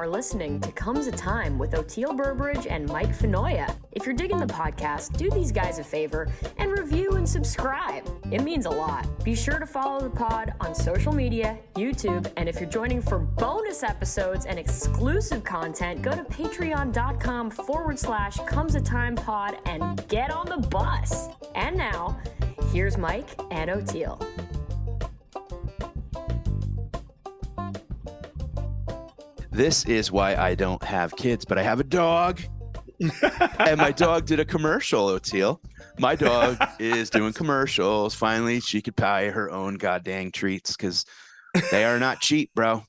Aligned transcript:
Are 0.00 0.08
listening 0.08 0.62
to 0.62 0.72
Comes 0.72 1.08
a 1.08 1.12
Time 1.12 1.58
with 1.58 1.72
Oteil 1.72 2.16
Burbridge 2.16 2.66
and 2.66 2.88
Mike 2.88 3.14
Finoia. 3.14 3.76
If 3.92 4.06
you're 4.06 4.14
digging 4.14 4.38
the 4.38 4.46
podcast, 4.46 5.14
do 5.18 5.28
these 5.28 5.52
guys 5.52 5.78
a 5.78 5.84
favor 5.84 6.26
and 6.56 6.72
review 6.72 7.16
and 7.16 7.28
subscribe. 7.28 8.08
It 8.32 8.42
means 8.42 8.64
a 8.64 8.70
lot. 8.70 9.06
Be 9.22 9.34
sure 9.34 9.58
to 9.58 9.66
follow 9.66 10.00
the 10.00 10.08
pod 10.08 10.54
on 10.58 10.74
social 10.74 11.12
media, 11.12 11.58
YouTube, 11.74 12.32
and 12.38 12.48
if 12.48 12.58
you're 12.58 12.70
joining 12.70 13.02
for 13.02 13.18
bonus 13.18 13.82
episodes 13.82 14.46
and 14.46 14.58
exclusive 14.58 15.44
content, 15.44 16.00
go 16.00 16.12
to 16.12 16.24
patreon.com 16.24 17.50
forward 17.50 17.98
slash 17.98 18.38
comes 18.46 18.76
a 18.76 18.80
time 18.80 19.14
pod 19.14 19.58
and 19.66 20.08
get 20.08 20.30
on 20.30 20.46
the 20.46 20.66
bus. 20.68 21.28
And 21.54 21.76
now, 21.76 22.18
here's 22.72 22.96
Mike 22.96 23.28
and 23.50 23.68
Oteil. 23.68 24.18
This 29.50 29.84
is 29.86 30.12
why 30.12 30.36
I 30.36 30.54
don't 30.54 30.82
have 30.82 31.14
kids, 31.16 31.44
but 31.44 31.58
I 31.58 31.62
have 31.62 31.80
a 31.80 31.84
dog. 31.84 32.40
and 33.58 33.78
my 33.78 33.90
dog 33.90 34.26
did 34.26 34.38
a 34.38 34.44
commercial, 34.44 35.08
Oteil. 35.08 35.58
My 35.98 36.14
dog 36.14 36.56
is 36.78 37.10
doing 37.10 37.32
commercials. 37.32 38.14
Finally, 38.14 38.60
she 38.60 38.80
could 38.80 38.94
buy 38.94 39.26
her 39.26 39.50
own 39.50 39.74
goddamn 39.74 40.30
treats 40.30 40.76
because 40.76 41.04
they 41.70 41.84
are 41.84 41.98
not 41.98 42.20
cheap, 42.20 42.50
bro. 42.54 42.84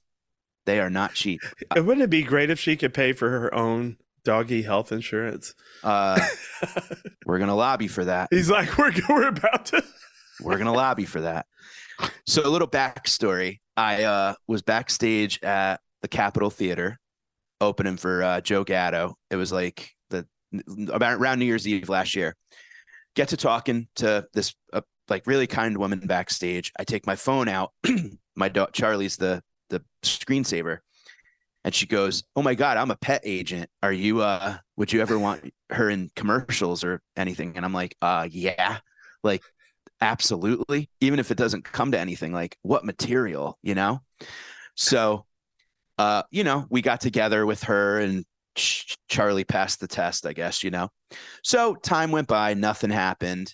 They 0.66 0.80
are 0.80 0.89
not 0.89 1.14
cheap. 1.14 1.42
Uh, 1.76 1.84
Wouldn't 1.84 2.04
it 2.04 2.09
be 2.09 2.22
great 2.22 2.52
if 2.52 2.59
she 2.59 2.76
could 2.76 2.94
pay 2.94 3.14
for 3.14 3.30
her 3.30 3.54
own 3.56 3.98
doggy 4.23 4.62
health 4.62 4.92
insurance? 4.92 5.56
Uh, 5.84 6.20
we're 7.26 7.39
gonna 7.39 7.56
lobby 7.56 7.88
for 7.88 8.06
that. 8.06 8.28
He's 8.30 8.50
like, 8.50 8.78
we're 8.78 8.92
we're 9.09 9.28
about 9.28 9.66
to. 9.67 9.84
We're 10.44 10.58
gonna 10.58 10.73
lobby 10.73 11.06
for 11.06 11.22
that. 11.22 11.45
So 12.26 12.42
a 12.44 12.50
little 12.50 12.67
backstory. 12.67 13.59
I 13.78 14.04
uh, 14.06 14.34
was 14.48 14.64
backstage 14.64 15.39
at 15.43 15.80
the 16.02 16.08
Capitol 16.08 16.50
Theater 16.50 17.00
opening 17.62 17.98
for 17.98 18.23
uh, 18.23 18.42
Joe 18.42 18.64
Gatto. 18.64 19.16
It 19.30 19.36
was 19.36 19.52
like 19.52 19.92
the 20.10 20.26
about 20.92 21.20
around 21.20 21.39
New 21.39 21.45
Year's 21.45 21.67
Eve 21.67 21.89
last 21.89 22.16
year. 22.16 22.36
Get 23.16 23.30
to 23.30 23.38
talking 23.38 23.88
to 23.95 24.26
this 24.34 24.54
uh, 24.73 24.82
like 25.10 25.28
really 25.28 25.48
kind 25.48 25.78
woman 25.78 26.00
backstage. 26.00 26.72
I 26.78 26.84
take 26.84 27.06
my 27.06 27.16
phone 27.16 27.48
out. 27.48 27.72
my 28.36 28.50
dog 28.50 28.73
Charlie's 28.73 29.17
the 29.17 29.42
the 29.70 29.84
screensaver, 30.04 30.80
and 31.64 31.73
she 31.73 31.86
goes, 31.86 32.23
"Oh 32.36 32.42
my 32.42 32.56
god, 32.56 32.78
I'm 32.78 32.92
a 32.92 32.95
pet 32.95 33.22
agent. 33.23 33.70
Are 33.84 33.94
you? 33.94 34.22
Uh, 34.22 34.58
would 34.78 34.92
you 34.92 35.02
ever 35.02 35.17
want 35.20 35.54
her 35.70 35.90
in 35.90 36.10
commercials 36.16 36.84
or 36.84 37.02
anything?" 37.16 37.54
And 37.56 37.64
I'm 37.64 37.73
like, 37.73 37.95
"Uh, 38.02 38.28
yeah, 38.30 38.80
like." 39.23 39.44
Absolutely. 40.04 40.90
Even 41.00 41.20
if 41.20 41.30
it 41.30 41.38
doesn't 41.38 41.64
come 41.64 41.92
to 41.92 42.00
anything, 42.00 42.34
like 42.34 42.58
what 42.64 42.84
material, 42.84 43.60
you 43.61 43.76
know? 43.76 44.02
So 44.73 45.28
uh, 46.02 46.23
you 46.32 46.44
know, 46.44 46.66
we 46.72 46.82
got 46.82 47.00
together 47.00 47.45
with 47.45 47.64
her 47.64 48.00
and 48.00 48.26
Ch- 48.56 48.98
Charlie 49.08 49.44
passed 49.44 49.80
the 49.80 49.88
test, 49.88 50.26
I 50.26 50.34
guess, 50.34 50.64
you 50.64 50.72
know. 50.72 50.89
So 51.44 51.76
time 51.76 52.10
went 52.12 52.28
by, 52.28 52.56
nothing 52.56 52.89
happened. 52.89 53.54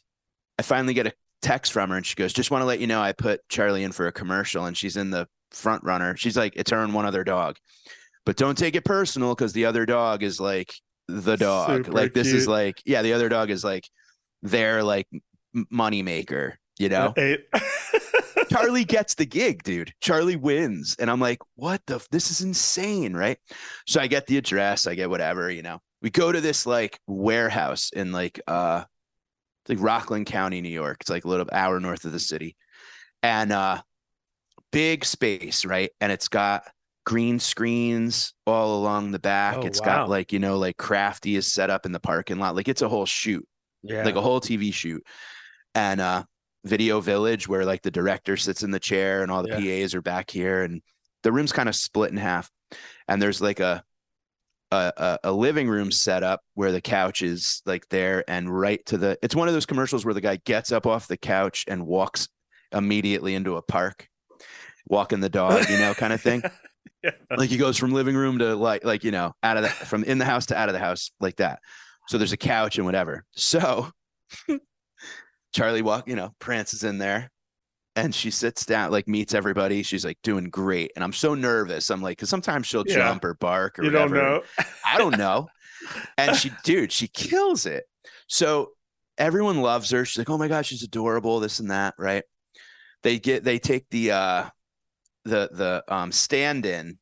I 0.57 0.62
finally 0.62 0.94
get 0.94 1.07
a 1.07 1.13
text 1.41 1.74
from 1.74 1.90
her 1.90 1.97
and 1.97 2.06
she 2.06 2.16
goes, 2.16 2.31
Just 2.31 2.50
want 2.50 2.62
to 2.62 2.66
let 2.66 2.80
you 2.80 2.88
know 2.88 3.02
I 3.02 3.12
put 3.12 3.41
Charlie 3.50 3.84
in 3.84 3.91
for 3.91 4.07
a 4.07 4.13
commercial 4.13 4.66
and 4.66 4.78
she's 4.78 4.96
in 4.96 5.09
the 5.09 5.28
front 5.52 5.84
runner. 5.84 6.16
She's 6.16 6.38
like, 6.38 6.53
It's 6.56 6.72
her 6.72 6.81
and 6.81 6.94
one 6.94 7.06
other 7.06 7.25
dog. 7.25 7.57
But 8.25 8.38
don't 8.38 8.57
take 8.57 8.75
it 8.75 8.86
personal 8.86 9.36
because 9.36 9.52
the 9.52 9.66
other 9.66 9.86
dog 9.86 10.24
is 10.24 10.40
like 10.40 10.74
the 11.09 11.36
dog. 11.36 11.69
Super 11.69 11.91
like 11.91 12.13
this 12.13 12.31
is 12.31 12.47
like, 12.47 12.81
yeah, 12.86 13.02
the 13.02 13.12
other 13.12 13.28
dog 13.28 13.50
is 13.50 13.63
like 13.66 13.84
their 14.41 14.84
like 14.84 15.07
money 15.69 16.02
maker, 16.02 16.57
you 16.80 16.88
know? 16.88 17.13
Charlie 18.50 18.85
gets 18.85 19.16
the 19.16 19.25
gig, 19.25 19.63
dude. 19.63 19.94
Charlie 20.02 20.35
wins. 20.35 20.96
And 21.00 21.09
I'm 21.09 21.19
like, 21.19 21.40
what 21.56 21.81
the? 21.88 21.96
F- 21.96 22.08
this 22.09 22.31
is 22.31 22.41
insane, 22.41 23.13
right? 23.13 23.38
So 23.85 24.00
I 24.00 24.08
get 24.08 24.28
the 24.28 24.38
address, 24.38 24.88
I 24.88 24.96
get 24.96 25.09
whatever, 25.09 25.50
you 25.52 25.62
know. 25.62 25.80
We 26.02 26.09
go 26.09 26.31
to 26.31 26.41
this 26.41 26.66
like 26.66 27.00
warehouse 27.07 27.90
in 27.91 28.12
like, 28.12 28.40
uh, 28.47 28.84
like 29.68 29.80
Rockland 29.81 30.28
County, 30.28 30.62
New 30.62 30.69
York. 30.69 30.97
It's 31.02 31.09
like 31.09 31.25
a 31.25 31.28
little 31.28 31.47
hour 31.52 31.80
north 31.80 32.06
of 32.06 32.12
the 32.12 32.19
city. 32.19 32.56
And, 33.24 33.52
uh, 33.52 33.81
big 34.72 35.03
space, 35.06 35.66
right? 35.66 35.90
And 36.00 36.12
it's 36.12 36.28
got 36.28 36.63
green 37.06 37.40
screens 37.40 38.34
all 38.46 38.80
along 38.80 39.12
the 39.12 39.19
back. 39.19 39.57
Oh, 39.57 39.62
It's 39.62 39.80
wow. 39.81 39.86
got 39.86 40.09
like, 40.09 40.31
you 40.31 40.40
know, 40.40 40.57
like 40.57 40.78
crafty 40.78 41.36
is 41.36 41.52
set 41.52 41.69
up 41.69 41.86
in 41.86 41.91
the 41.91 42.00
parking 42.00 42.38
lot. 42.38 42.56
Like 42.56 42.68
it's 42.68 42.81
a 42.81 42.90
whole 42.90 43.06
shoot 43.06 43.47
yeah. 43.84 44.03
like 44.03 44.16
a 44.16 44.22
whole 44.22 44.41
TV 44.41 44.74
shoot, 44.74 45.03
and 45.75 46.02
uh, 46.02 46.24
Video 46.67 47.00
Village 47.01 47.47
where 47.47 47.66
like 47.66 47.81
the 47.81 47.91
director 47.91 48.38
sits 48.38 48.63
in 48.63 48.72
the 48.72 48.79
chair 48.79 49.23
and 49.23 49.31
all 49.31 49.44
the 49.44 49.59
Yeah. 49.61 49.81
PAs 49.83 49.95
are 49.95 50.01
back 50.01 50.29
here, 50.29 50.63
and 50.63 50.81
the 51.23 51.31
room's 51.31 51.51
kind 51.51 51.67
of 51.69 51.75
split 51.75 52.11
in 52.11 52.17
half, 52.17 52.50
and 53.07 53.22
there's 53.22 53.41
like 53.41 53.59
a 53.59 53.83
a, 54.72 55.17
a 55.23 55.31
living 55.31 55.69
room 55.69 55.91
set 55.91 56.23
up 56.23 56.41
where 56.56 56.73
the 56.73 56.81
couch 56.81 57.22
is 57.22 57.61
like 57.66 57.88
there 57.88 58.29
and 58.29 58.50
right 58.53 58.85
to 58.85 58.97
the 58.97 59.17
it's 59.22 59.33
one 59.35 59.47
of 59.47 59.53
those 59.53 59.66
commercials 59.66 60.03
where 60.03 60.13
the 60.13 60.19
guy 60.19 60.35
gets 60.44 60.73
up 60.73 60.85
off 60.85 61.07
the 61.07 61.16
couch 61.16 61.63
and 61.69 61.88
walks 61.88 62.27
immediately 62.73 63.33
into 63.33 63.56
a 63.56 63.61
park 63.61 64.09
walking 64.88 65.22
the 65.22 65.29
dog 65.29 65.69
you 65.69 65.77
know 65.77 65.94
kind 65.94 66.11
of 66.11 66.19
thing 66.22 66.41
Yeah. 67.03 67.11
like 67.38 67.50
he 67.50 67.56
goes 67.56 67.77
from 67.77 67.91
living 67.94 68.16
room 68.16 68.39
to 68.39 68.56
like 68.57 68.83
like 68.83 69.06
you 69.06 69.11
know 69.11 69.31
out 69.41 69.56
of 69.56 69.63
the 69.63 69.69
from 69.69 70.03
in 70.03 70.17
the 70.17 70.25
house 70.25 70.47
to 70.47 70.57
out 70.57 70.67
of 70.67 70.73
the 70.73 70.79
house 70.79 71.11
like 71.22 71.38
that 71.38 71.59
so 72.09 72.17
there's 72.17 72.33
a 72.33 72.38
couch 72.38 72.75
and 72.77 72.85
whatever 72.85 73.23
so 73.31 73.89
charlie 75.53 75.81
walk 75.81 76.08
you 76.08 76.16
know 76.16 76.31
prances 76.40 76.84
in 76.84 76.97
there 76.97 77.31
and 77.96 78.13
she 78.13 78.30
sits 78.30 78.66
down 78.66 78.91
like 78.91 79.08
meets 79.08 79.34
everybody 79.34 79.81
she's 79.84 80.06
like 80.06 80.18
doing 80.24 80.50
great 80.50 80.91
and 80.96 81.03
i'm 81.03 81.13
so 81.13 81.34
nervous 81.34 81.90
i'm 81.90 82.02
like 82.02 82.18
because 82.18 82.30
sometimes 82.30 82.68
she'll 82.68 82.84
Yeah. 82.85 82.96
jump 82.96 83.24
or 83.24 83.34
bark 83.35 83.80
or 83.80 83.84
you 83.84 83.90
don't 83.90 84.13
know. 84.13 84.44
I 84.86 84.97
don't 84.97 85.18
know. 85.18 85.50
And 86.18 86.36
she, 86.36 86.50
dude, 86.63 86.91
she 86.91 87.07
kills 87.07 87.66
it. 87.66 87.86
So 88.28 88.72
everyone 89.18 89.62
loves 89.62 89.89
her. 89.92 90.04
She's 90.04 90.18
like, 90.18 90.30
oh 90.30 90.38
my 90.38 90.48
gosh, 90.48 90.68
she's 90.68 90.83
adorable, 90.83 91.39
this 91.39 91.60
and 91.60 91.69
that, 91.71 91.94
right? 92.00 92.24
They 93.04 93.19
get 93.19 93.44
they 93.44 93.60
take 93.60 93.86
the 93.92 94.12
uh 94.12 94.45
the 95.25 95.50
the 95.51 95.83
um 95.88 96.12
stand-in, 96.12 96.98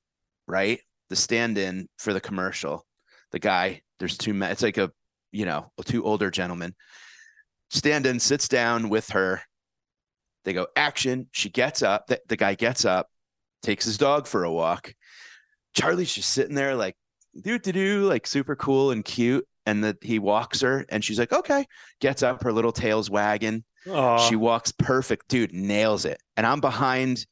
right? 0.48 0.80
The 1.10 1.16
stand-in 1.16 1.88
for 1.98 2.14
the 2.14 2.20
commercial. 2.22 2.86
The 3.32 3.40
guy, 3.40 3.82
there's 4.00 4.18
two 4.18 4.34
men, 4.34 4.52
it's 4.52 4.64
like 4.64 4.78
a 4.78 4.92
you 5.32 5.46
know, 5.46 5.72
two 5.86 6.04
older 6.04 6.30
gentlemen. 6.32 6.76
Stand-in 7.70 8.20
sits 8.20 8.48
down 8.48 8.90
with 8.90 9.10
her. 9.10 9.42
They 10.44 10.54
go, 10.54 10.68
action. 10.76 11.28
She 11.32 11.50
gets 11.50 11.82
up. 11.82 12.08
The, 12.08 12.22
the 12.28 12.38
guy 12.38 12.54
gets 12.56 12.86
up, 12.86 13.08
takes 13.64 13.86
his 13.86 13.98
dog 13.98 14.28
for 14.28 14.44
a 14.44 14.52
walk. 14.52 14.94
Charlie's 15.74 16.14
just 16.14 16.30
sitting 16.30 16.56
there 16.56 16.76
like 16.76 16.96
do 17.42 17.60
do 17.60 17.72
do 17.74 18.02
like 18.08 18.26
super 18.26 18.56
cool 18.56 18.92
and 18.92 19.04
cute 19.04 19.46
and 19.66 19.84
that 19.84 19.98
he 20.02 20.20
walks 20.20 20.62
her 20.62 20.86
and 20.88 21.04
she's 21.04 21.20
like 21.20 21.34
okay 21.34 21.66
gets 22.00 22.24
up 22.24 22.42
her 22.44 22.54
little 22.54 22.72
tail's 22.72 23.10
wagging 23.10 23.62
Aw. 23.90 24.18
she 24.30 24.38
walks 24.38 24.72
perfect 24.72 25.28
dude 25.28 25.52
nails 25.52 26.06
it 26.06 26.18
and 26.38 26.46
i'm 26.48 26.62
behind 26.62 27.26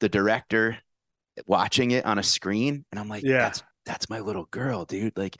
the 0.00 0.08
director 0.08 0.76
watching 1.46 1.92
it 1.92 2.04
on 2.04 2.18
a 2.18 2.22
screen 2.24 2.84
and 2.90 2.98
i'm 2.98 3.08
like 3.08 3.22
Yeah. 3.22 3.38
that's 3.42 3.62
that's 3.86 4.10
my 4.10 4.18
little 4.18 4.46
girl 4.50 4.84
dude 4.86 5.16
like 5.16 5.36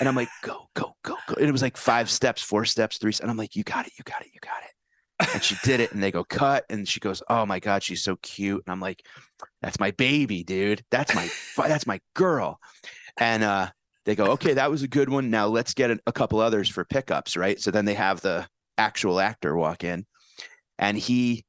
And 0.00 0.08
I'm 0.08 0.14
like, 0.14 0.28
go, 0.42 0.68
go, 0.74 0.94
go, 1.02 1.16
go. 1.26 1.34
And 1.34 1.48
it 1.48 1.52
was 1.52 1.62
like 1.62 1.76
five 1.76 2.08
steps, 2.10 2.42
four 2.42 2.64
steps, 2.64 2.98
three. 2.98 3.12
And 3.20 3.30
I'm 3.30 3.36
like, 3.36 3.56
you 3.56 3.64
got 3.64 3.86
it, 3.86 3.92
you 3.98 4.04
got 4.04 4.22
it, 4.22 4.28
you 4.32 4.40
got 4.40 4.62
it. 4.62 5.34
And 5.34 5.42
she 5.42 5.56
did 5.64 5.80
it. 5.80 5.92
And 5.92 6.02
they 6.02 6.12
go, 6.12 6.22
cut. 6.22 6.64
And 6.70 6.86
she 6.86 7.00
goes, 7.00 7.22
oh 7.28 7.44
my 7.44 7.58
God, 7.58 7.82
she's 7.82 8.02
so 8.02 8.16
cute. 8.22 8.62
And 8.64 8.72
I'm 8.72 8.80
like, 8.80 9.04
that's 9.60 9.80
my 9.80 9.90
baby, 9.92 10.44
dude. 10.44 10.84
That's 10.90 11.14
my, 11.14 11.28
that's 11.56 11.86
my 11.86 12.00
girl. 12.14 12.60
And 13.18 13.42
uh, 13.42 13.70
they 14.04 14.14
go, 14.14 14.26
okay, 14.32 14.54
that 14.54 14.70
was 14.70 14.82
a 14.82 14.88
good 14.88 15.08
one. 15.08 15.30
Now 15.30 15.48
let's 15.48 15.74
get 15.74 15.90
a, 15.90 15.98
a 16.06 16.12
couple 16.12 16.38
others 16.38 16.68
for 16.68 16.84
pickups, 16.84 17.36
right? 17.36 17.60
So 17.60 17.70
then 17.70 17.84
they 17.84 17.94
have 17.94 18.20
the 18.20 18.46
actual 18.76 19.18
actor 19.18 19.56
walk 19.56 19.82
in 19.82 20.06
and 20.78 20.96
he 20.96 21.44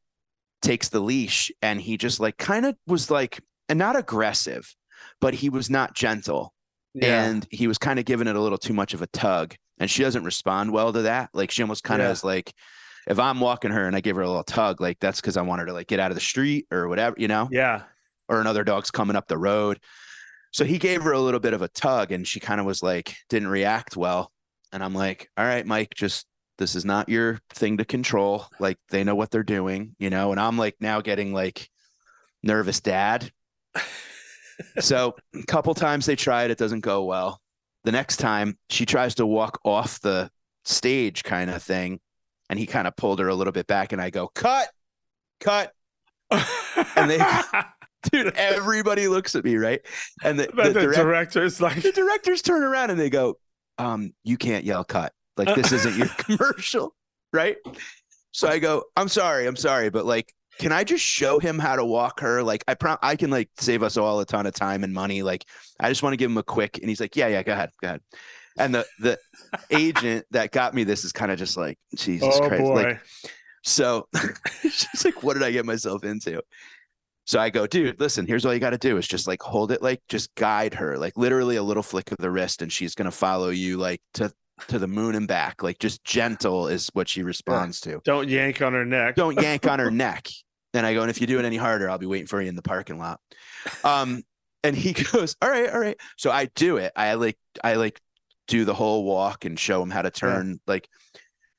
takes 0.61 0.89
the 0.89 0.99
leash 0.99 1.51
and 1.61 1.79
he 1.79 1.97
just 1.97 2.19
like 2.19 2.37
kind 2.37 2.65
of 2.65 2.75
was 2.87 3.11
like, 3.11 3.39
and 3.69 3.77
not 3.77 3.95
aggressive, 3.95 4.75
but 5.21 5.35
he 5.35 5.49
was 5.49 5.69
not 5.69 5.93
gentle 5.93 6.53
Yeah. 6.93 7.25
and 7.25 7.47
he 7.51 7.67
was 7.67 7.77
kind 7.77 7.99
of 7.99 8.05
giving 8.05 8.27
it 8.27 8.35
a 8.35 8.41
little 8.41 8.57
too 8.57 8.73
much 8.73 8.93
of 8.93 9.01
a 9.01 9.07
tug 9.07 9.55
and 9.79 9.89
she 9.89 10.01
doesn't 10.03 10.23
respond 10.23 10.71
well 10.71 10.91
to 10.91 11.03
that. 11.03 11.29
Like 11.33 11.51
she 11.51 11.61
almost 11.61 11.83
kind 11.83 12.01
of 12.01 12.07
Yeah. 12.07 12.11
is 12.11 12.23
like 12.23 12.53
if 13.07 13.17
i'm 13.19 13.39
walking 13.39 13.71
her 13.71 13.85
and 13.87 13.95
i 13.95 14.01
give 14.01 14.15
her 14.17 14.21
a 14.21 14.27
little 14.27 14.43
tug 14.43 14.81
like 14.81 14.99
that's 14.99 15.21
because 15.21 15.37
i 15.37 15.41
want 15.41 15.61
her 15.61 15.65
to 15.65 15.73
like 15.73 15.87
get 15.87 15.99
out 16.01 16.11
of 16.11 16.15
the 16.15 16.21
street 16.21 16.67
or 16.71 16.87
whatever 16.89 17.15
you 17.17 17.27
know? 17.27 17.47
Yeah. 17.51 17.83
or 18.27 18.41
another 18.41 18.63
dog's 18.63 18.91
coming 18.91 19.15
up 19.15 19.27
the 19.27 19.37
road. 19.37 19.79
So 20.51 20.65
he 20.65 20.77
gave 20.79 21.03
her 21.03 21.11
a 21.13 21.19
little 21.19 21.39
bit 21.39 21.53
of 21.53 21.61
a 21.61 21.67
tug 21.69 22.11
and 22.11 22.27
she 22.27 22.39
kind 22.39 22.59
of 22.59 22.65
was 22.65 22.81
like 22.83 23.15
didn't 23.29 23.47
react 23.49 23.95
well. 23.95 24.31
And 24.73 24.83
i'm 24.83 24.93
like 24.93 25.29
all 25.37 25.45
right 25.45 25.65
mike 25.65 25.93
just 25.95 26.25
this 26.57 26.75
is 26.75 26.83
not 26.85 27.07
your 27.07 27.39
thing 27.53 27.77
to 27.77 27.85
control. 27.85 28.45
Like 28.59 28.77
they 28.89 29.03
know 29.05 29.15
what 29.15 29.31
they're 29.31 29.43
doing 29.43 29.95
you 29.99 30.09
know? 30.09 30.31
And 30.31 30.39
i'm 30.41 30.57
like 30.57 30.75
now 30.81 30.99
getting 31.01 31.33
like 31.33 31.69
nervous 32.43 32.81
dad 32.81 33.31
so 34.79 35.15
a 35.35 35.43
couple 35.43 35.73
times 35.73 36.05
they 36.05 36.15
try 36.15 36.43
it, 36.43 36.51
it 36.51 36.57
doesn't 36.57 36.81
go 36.81 37.03
well. 37.03 37.39
The 37.83 37.91
next 37.91 38.17
time 38.17 38.57
she 38.69 38.85
tries 38.85 39.15
to 39.15 39.25
walk 39.25 39.59
off 39.63 39.99
the 40.01 40.29
stage 40.65 41.23
kind 41.23 41.49
of 41.49 41.63
thing, 41.63 41.99
and 42.49 42.59
he 42.59 42.65
kind 42.65 42.87
of 42.87 42.95
pulled 42.95 43.19
her 43.19 43.27
a 43.29 43.35
little 43.35 43.53
bit 43.53 43.67
back, 43.67 43.93
and 43.93 44.01
I 44.01 44.09
go, 44.09 44.27
cut, 44.35 44.67
cut. 45.39 45.71
And 46.95 47.09
they- 47.11 47.19
Dude, 48.13 48.33
everybody 48.37 49.09
looks 49.09 49.35
at 49.35 49.43
me, 49.43 49.57
right? 49.57 49.81
And 50.23 50.39
the, 50.39 50.47
the 50.47 50.69
the, 50.71 50.73
direct- 50.81 50.95
director's 50.95 51.59
like, 51.59 51.81
the 51.81 51.91
directors 51.91 52.41
turn 52.41 52.63
around 52.63 52.91
and 52.91 52.99
they 52.99 53.09
go, 53.09 53.37
um, 53.77 54.13
you 54.23 54.37
can't 54.37 54.63
yell 54.63 54.85
cut. 54.85 55.11
Like 55.35 55.53
this 55.53 55.73
isn't 55.73 55.97
your 55.97 56.07
commercial, 56.17 56.95
right? 57.33 57.57
So 58.31 58.47
I 58.47 58.59
go, 58.59 58.83
I'm 58.95 59.09
sorry, 59.09 59.47
I'm 59.47 59.57
sorry, 59.57 59.89
but 59.89 60.05
like, 60.05 60.33
can 60.59 60.71
I 60.71 60.83
just 60.83 61.03
show 61.03 61.39
him 61.39 61.57
how 61.57 61.75
to 61.75 61.85
walk 61.85 62.19
her? 62.19 62.43
Like, 62.43 62.63
I 62.67 62.75
prom- 62.75 62.99
I 63.01 63.15
can 63.15 63.29
like 63.31 63.49
save 63.57 63.81
us 63.81 63.97
all 63.97 64.19
a 64.19 64.25
ton 64.25 64.45
of 64.45 64.53
time 64.53 64.83
and 64.83 64.93
money. 64.93 65.23
Like, 65.23 65.45
I 65.79 65.89
just 65.89 66.03
want 66.03 66.13
to 66.13 66.17
give 66.17 66.29
him 66.29 66.37
a 66.37 66.43
quick. 66.43 66.77
And 66.77 66.89
he's 66.89 66.99
like, 66.99 67.15
yeah, 67.15 67.27
yeah, 67.27 67.41
go 67.41 67.53
ahead, 67.53 67.71
go 67.81 67.87
ahead. 67.87 68.01
And 68.57 68.75
the 68.75 68.85
the 68.99 69.17
agent 69.71 70.25
that 70.31 70.51
got 70.51 70.73
me 70.73 70.83
this 70.83 71.05
is 71.05 71.13
kind 71.13 71.31
of 71.31 71.39
just 71.39 71.57
like, 71.57 71.79
Jesus 71.95 72.35
oh 72.39 72.47
Christ, 72.47 72.63
boy. 72.63 72.83
like 72.83 73.01
so 73.63 74.07
she's 74.61 75.05
like, 75.05 75.23
what 75.23 75.33
did 75.33 75.43
I 75.43 75.51
get 75.51 75.65
myself 75.65 76.03
into? 76.03 76.41
So 77.25 77.39
I 77.39 77.49
go, 77.49 77.67
dude, 77.67 77.99
listen, 77.99 78.25
here's 78.25 78.45
all 78.45 78.53
you 78.53 78.59
got 78.59 78.71
to 78.71 78.77
do 78.77 78.97
is 78.97 79.07
just 79.07 79.27
like 79.27 79.41
hold 79.41 79.71
it, 79.71 79.81
like 79.81 80.01
just 80.09 80.33
guide 80.35 80.73
her, 80.73 80.97
like 80.97 81.15
literally 81.15 81.57
a 81.57 81.63
little 81.63 81.83
flick 81.83 82.11
of 82.11 82.17
the 82.17 82.31
wrist, 82.31 82.61
and 82.61 82.71
she's 82.71 82.95
gonna 82.95 83.11
follow 83.11 83.49
you 83.49 83.77
like 83.77 84.01
to 84.15 84.33
to 84.67 84.79
the 84.79 84.87
moon 84.87 85.15
and 85.15 85.27
back. 85.27 85.63
Like 85.63 85.79
just 85.79 86.03
gentle 86.03 86.67
is 86.67 86.89
what 86.93 87.07
she 87.07 87.23
responds 87.23 87.79
to. 87.81 88.01
Don't 88.03 88.27
yank 88.27 88.61
on 88.61 88.73
her 88.73 88.85
neck. 88.85 89.15
Don't 89.15 89.39
yank 89.41 89.67
on 89.67 89.79
her 89.79 89.91
neck. 89.91 90.27
And 90.73 90.85
I 90.85 90.93
go, 90.93 91.01
and 91.01 91.09
if 91.09 91.19
you 91.19 91.27
do 91.27 91.39
it 91.39 91.45
any 91.45 91.57
harder, 91.57 91.89
I'll 91.89 91.97
be 91.97 92.05
waiting 92.05 92.27
for 92.27 92.41
you 92.41 92.47
in 92.49 92.55
the 92.55 92.61
parking 92.61 92.99
lot. 92.99 93.19
Um, 93.83 94.23
and 94.63 94.75
he 94.75 94.93
goes, 95.11 95.35
all 95.41 95.49
right, 95.49 95.69
all 95.69 95.79
right. 95.79 95.97
So 96.17 96.31
I 96.31 96.45
do 96.55 96.77
it. 96.77 96.91
I 96.95 97.13
like, 97.15 97.37
I 97.63 97.75
like 97.75 97.99
do 98.47 98.65
the 98.65 98.73
whole 98.73 99.03
walk 99.03 99.45
and 99.45 99.59
show 99.59 99.81
him 99.81 99.89
how 99.89 100.01
to 100.01 100.11
turn 100.11 100.59
like, 100.67 100.87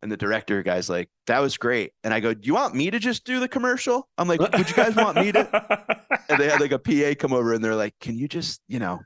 and 0.03 0.11
the 0.11 0.17
director 0.17 0.63
guy's 0.63 0.89
like, 0.89 1.11
that 1.27 1.41
was 1.41 1.59
great. 1.59 1.93
And 2.05 2.15
I 2.15 2.21
go, 2.21 2.33
do 2.33 2.47
you 2.47 2.55
want 2.55 2.75
me 2.75 2.91
to 2.91 2.99
just 2.99 3.25
do 3.25 3.39
the 3.39 3.49
commercial? 3.49 4.09
I'm 4.17 4.29
like, 4.29 4.41
would 4.41 4.69
you 4.69 4.75
guys 4.75 4.97
want 4.97 5.17
me 5.17 5.31
to? 5.33 6.07
And 6.29 6.41
they 6.41 6.49
had 6.49 6.61
like 6.61 6.73
a 6.73 6.79
PA 6.79 7.15
come 7.19 7.35
over 7.35 7.53
and 7.53 7.63
they're 7.63 7.75
like, 7.75 7.95
can 8.01 8.17
you 8.17 8.27
just, 8.27 8.63
you 8.67 8.79
know, 8.79 9.01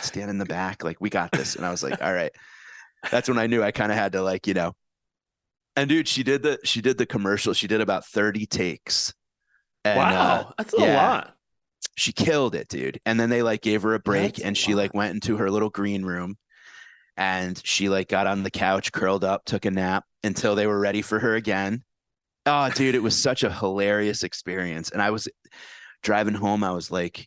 stand 0.00 0.30
in 0.30 0.38
the 0.38 0.44
back? 0.44 0.82
Like, 0.82 1.00
we 1.00 1.10
got 1.10 1.30
this. 1.30 1.54
And 1.54 1.64
I 1.64 1.70
was 1.70 1.82
like, 1.82 2.02
all 2.02 2.12
right. 2.12 2.32
That's 3.10 3.28
when 3.28 3.38
I 3.38 3.46
knew 3.46 3.62
I 3.62 3.70
kind 3.70 3.92
of 3.92 3.98
had 3.98 4.12
to 4.12 4.22
like, 4.22 4.46
you 4.48 4.54
know, 4.54 4.72
and 5.76 5.88
dude, 5.88 6.08
she 6.08 6.22
did 6.22 6.42
the, 6.42 6.58
she 6.64 6.80
did 6.80 6.98
the 6.98 7.06
commercial. 7.06 7.52
She 7.52 7.68
did 7.68 7.80
about 7.80 8.04
30 8.06 8.46
takes. 8.46 9.14
And, 9.86 9.98
wow, 9.98 10.40
uh, 10.40 10.52
that's 10.58 10.74
a 10.74 10.80
yeah. 10.80 10.96
lot. 10.96 11.36
she 11.96 12.12
killed 12.12 12.54
it, 12.54 12.68
dude. 12.68 13.00
And 13.06 13.18
then 13.18 13.30
they 13.30 13.42
like 13.42 13.62
gave 13.62 13.82
her 13.82 13.94
a 13.94 14.00
break 14.00 14.36
That's 14.36 14.44
and 14.46 14.56
she 14.56 14.74
lot. 14.74 14.82
like 14.82 14.94
went 14.94 15.14
into 15.14 15.36
her 15.36 15.50
little 15.50 15.70
green 15.70 16.04
room 16.04 16.36
and 17.16 17.60
she 17.64 17.88
like 17.88 18.08
got 18.08 18.26
on 18.26 18.42
the 18.42 18.50
couch, 18.50 18.92
curled 18.92 19.24
up, 19.24 19.44
took 19.44 19.64
a 19.64 19.70
nap 19.70 20.04
until 20.24 20.54
they 20.54 20.66
were 20.66 20.78
ready 20.78 21.02
for 21.02 21.18
her 21.18 21.34
again. 21.34 21.82
Oh, 22.44 22.70
dude, 22.70 22.94
it 22.94 23.02
was 23.02 23.16
such 23.16 23.42
a 23.42 23.52
hilarious 23.52 24.22
experience. 24.22 24.90
And 24.90 25.02
I 25.02 25.10
was 25.10 25.28
driving 26.02 26.34
home, 26.34 26.62
I 26.62 26.70
was 26.72 26.90
like, 26.90 27.26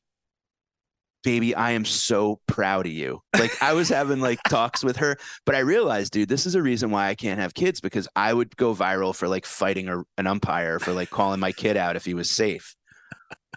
baby, 1.23 1.53
I 1.55 1.71
am 1.71 1.85
so 1.85 2.39
proud 2.47 2.85
of 2.85 2.91
you. 2.91 3.21
Like 3.37 3.61
I 3.61 3.73
was 3.73 3.89
having 3.89 4.19
like 4.19 4.39
talks 4.47 4.83
with 4.83 4.97
her, 4.97 5.17
but 5.45 5.55
I 5.55 5.59
realized, 5.59 6.13
dude, 6.13 6.29
this 6.29 6.45
is 6.45 6.55
a 6.55 6.61
reason 6.61 6.91
why 6.91 7.07
I 7.09 7.15
can't 7.15 7.39
have 7.39 7.53
kids 7.53 7.81
because 7.81 8.07
I 8.15 8.33
would 8.33 8.55
go 8.57 8.73
viral 8.73 9.15
for 9.15 9.27
like 9.27 9.45
fighting 9.45 9.89
a, 9.89 10.03
an 10.17 10.27
umpire 10.27 10.79
for 10.79 10.93
like 10.93 11.09
calling 11.09 11.39
my 11.39 11.51
kid 11.51 11.77
out 11.77 11.95
if 11.95 12.05
he 12.05 12.13
was 12.13 12.29
safe. 12.29 12.75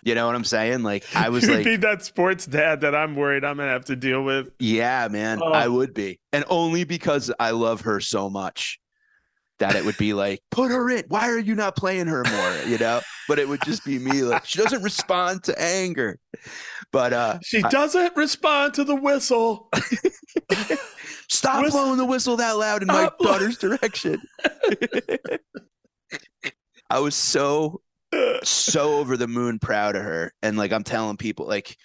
You 0.05 0.17
know 0.17 0.27
what 0.27 0.35
I'm 0.35 0.43
saying? 0.45 0.83
Like 0.83 1.05
I 1.15 1.29
was 1.29 1.45
You'd 1.49 1.55
like, 1.55 1.65
be 1.65 1.77
that 1.77 2.03
sports 2.05 2.45
dad 2.47 2.81
that 2.81 2.95
I'm 2.95 3.15
worried 3.15 3.45
I'm 3.45 3.57
gonna 3.57 3.71
have 3.71 3.85
to 3.87 3.97
deal 3.97 4.25
with. 4.25 4.51
yeah, 4.59 5.07
man, 5.11 5.39
Oh. 5.41 5.53
I 5.53 5.69
would 5.69 5.95
be. 5.95 6.19
And 6.33 6.45
only 6.49 6.83
because 6.85 7.31
I 7.39 7.53
love 7.53 7.83
her 7.83 8.01
so 8.01 8.29
much 8.29 8.81
that 9.61 9.77
it 9.77 9.85
would 9.85 9.97
be 9.99 10.13
like, 10.13 10.41
put 10.51 10.73
her 10.73 10.91
in. 10.91 11.05
Why 11.07 11.29
are 11.31 11.39
you 11.39 11.55
not 11.55 11.77
playing 11.77 12.09
her 12.09 12.25
more? 12.29 12.57
You 12.67 12.79
know? 12.79 13.01
But 13.29 13.39
it 13.39 13.49
would 13.49 13.61
just 13.65 13.85
be 13.85 13.99
me 13.99 14.23
like 14.23 14.45
she 14.45 14.59
doesn't 14.61 14.83
respond 14.83 15.45
to 15.45 15.61
anger. 15.61 16.19
But 16.91 17.13
uh 17.13 17.39
She 17.43 17.63
doesn't 17.63 18.17
respond 18.17 18.75
to 18.75 18.85
the 18.85 18.95
whistle. 18.97 19.69
stop 21.29 21.63
Whistle- 21.63 21.81
blowing 21.81 21.99
the 21.99 22.05
whistle 22.05 22.37
that 22.37 22.53
loud 22.57 22.83
in 22.83 22.89
my 22.89 23.05
Stop 23.05 23.19
daughter's 23.19 23.59
direction. 23.59 24.21
I 26.91 26.99
was 26.99 27.15
so 27.15 27.81
so 28.43 28.99
over 28.99 29.17
the 29.17 29.29
moon 29.29 29.59
proud 29.59 29.97
of 29.97 30.03
her. 30.03 30.33
And 30.43 30.59
like 30.59 30.73
I'm 30.73 30.85
telling 30.85 31.17
people, 31.17 31.47
like 31.47 31.77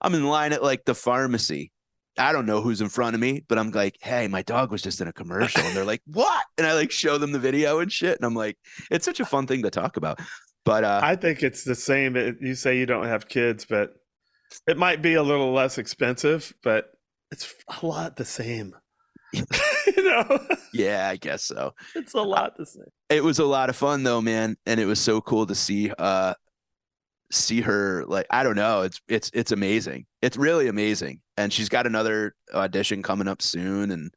I'm 0.00 0.14
in 0.14 0.24
line 0.26 0.52
at 0.52 0.62
like 0.62 0.84
the 0.84 0.94
pharmacy. 0.94 1.70
I 2.18 2.32
don't 2.32 2.44
know 2.46 2.60
who's 2.60 2.80
in 2.80 2.88
front 2.88 3.14
of 3.14 3.20
me, 3.20 3.44
but 3.48 3.56
I'm 3.56 3.70
like, 3.70 3.96
hey, 4.02 4.26
my 4.26 4.42
dog 4.42 4.72
was 4.72 4.82
just 4.82 5.00
in 5.00 5.06
a 5.08 5.12
commercial. 5.12 5.62
And 5.62 5.76
they're 5.76 5.84
like, 5.84 6.02
what? 6.06 6.44
And 6.58 6.66
I 6.66 6.74
like 6.74 6.90
show 6.90 7.18
them 7.18 7.30
the 7.32 7.38
video 7.38 7.78
and 7.78 7.90
shit. 7.90 8.16
And 8.16 8.24
I'm 8.26 8.34
like, 8.34 8.58
it's 8.90 9.04
such 9.04 9.20
a 9.20 9.24
fun 9.24 9.46
thing 9.46 9.62
to 9.62 9.70
talk 9.70 9.96
about. 9.96 10.18
But 10.64 10.84
uh 10.84 11.00
I 11.02 11.16
think 11.16 11.42
it's 11.42 11.64
the 11.64 11.74
same. 11.74 12.16
You 12.40 12.54
say 12.54 12.78
you 12.78 12.86
don't 12.86 13.06
have 13.06 13.28
kids, 13.28 13.64
but 13.68 13.94
it 14.66 14.76
might 14.76 15.02
be 15.02 15.14
a 15.14 15.22
little 15.22 15.52
less 15.52 15.78
expensive, 15.78 16.52
but 16.62 16.90
it's 17.30 17.54
a 17.80 17.86
lot 17.86 18.16
the 18.16 18.24
same. 18.24 18.74
you 19.32 20.02
know, 20.02 20.38
yeah, 20.72 21.08
I 21.08 21.16
guess 21.16 21.44
so. 21.44 21.72
it's 21.94 22.14
a 22.14 22.20
lot 22.20 22.56
the 22.56 22.66
same. 22.66 22.82
it 23.08 23.22
was 23.22 23.38
a 23.38 23.44
lot 23.44 23.70
of 23.70 23.76
fun 23.76 24.02
though, 24.02 24.20
man, 24.20 24.56
and 24.66 24.80
it 24.80 24.86
was 24.86 24.98
so 24.98 25.20
cool 25.20 25.46
to 25.46 25.54
see 25.54 25.92
uh 25.98 26.34
see 27.30 27.60
her 27.60 28.04
like 28.06 28.26
I 28.30 28.42
don't 28.42 28.56
know, 28.56 28.82
it's 28.82 29.00
it's 29.08 29.30
it's 29.32 29.52
amazing. 29.52 30.06
It's 30.20 30.36
really 30.36 30.68
amazing. 30.68 31.20
And 31.36 31.52
she's 31.52 31.68
got 31.68 31.86
another 31.86 32.34
audition 32.52 33.02
coming 33.02 33.28
up 33.28 33.40
soon 33.40 33.92
and 33.92 34.12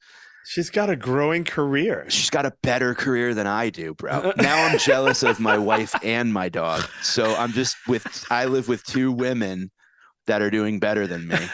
She's 0.46 0.70
got 0.70 0.90
a 0.90 0.96
growing 0.96 1.44
career. 1.46 2.06
she's 2.10 2.30
got 2.30 2.46
a 2.46 2.52
better 2.64 2.94
career 2.94 3.34
than 3.34 3.48
I 3.48 3.70
do, 3.70 3.94
bro. 3.94 4.12
Uh, 4.12 4.34
now 4.38 4.64
I'm 4.66 4.78
jealous 4.78 5.24
of 5.24 5.40
my 5.40 5.58
wife 5.58 5.96
and 6.04 6.34
my 6.34 6.50
dog. 6.50 6.84
So 7.02 7.34
I'm 7.36 7.52
just 7.54 7.78
with 7.88 8.26
I 8.30 8.46
live 8.46 8.68
with 8.68 8.84
two 8.84 9.12
women 9.12 9.72
that 10.28 10.42
are 10.42 10.50
doing 10.52 10.80
better 10.80 11.08
than 11.08 11.28
me. 11.28 11.38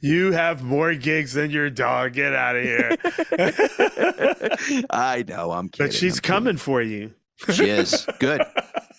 You 0.00 0.32
have 0.32 0.62
more 0.62 0.94
gigs 0.94 1.34
than 1.34 1.50
your 1.50 1.68
dog. 1.68 2.14
Get 2.14 2.34
out 2.34 2.56
of 2.56 2.62
here. 2.62 2.96
I 4.90 5.22
know, 5.28 5.50
I'm 5.52 5.68
kidding. 5.68 5.86
but 5.86 5.92
she's 5.94 6.16
I'm 6.16 6.20
kidding. 6.22 6.34
coming 6.34 6.56
for 6.56 6.80
you. 6.82 7.12
She 7.52 7.68
is. 7.68 8.06
Good. 8.18 8.42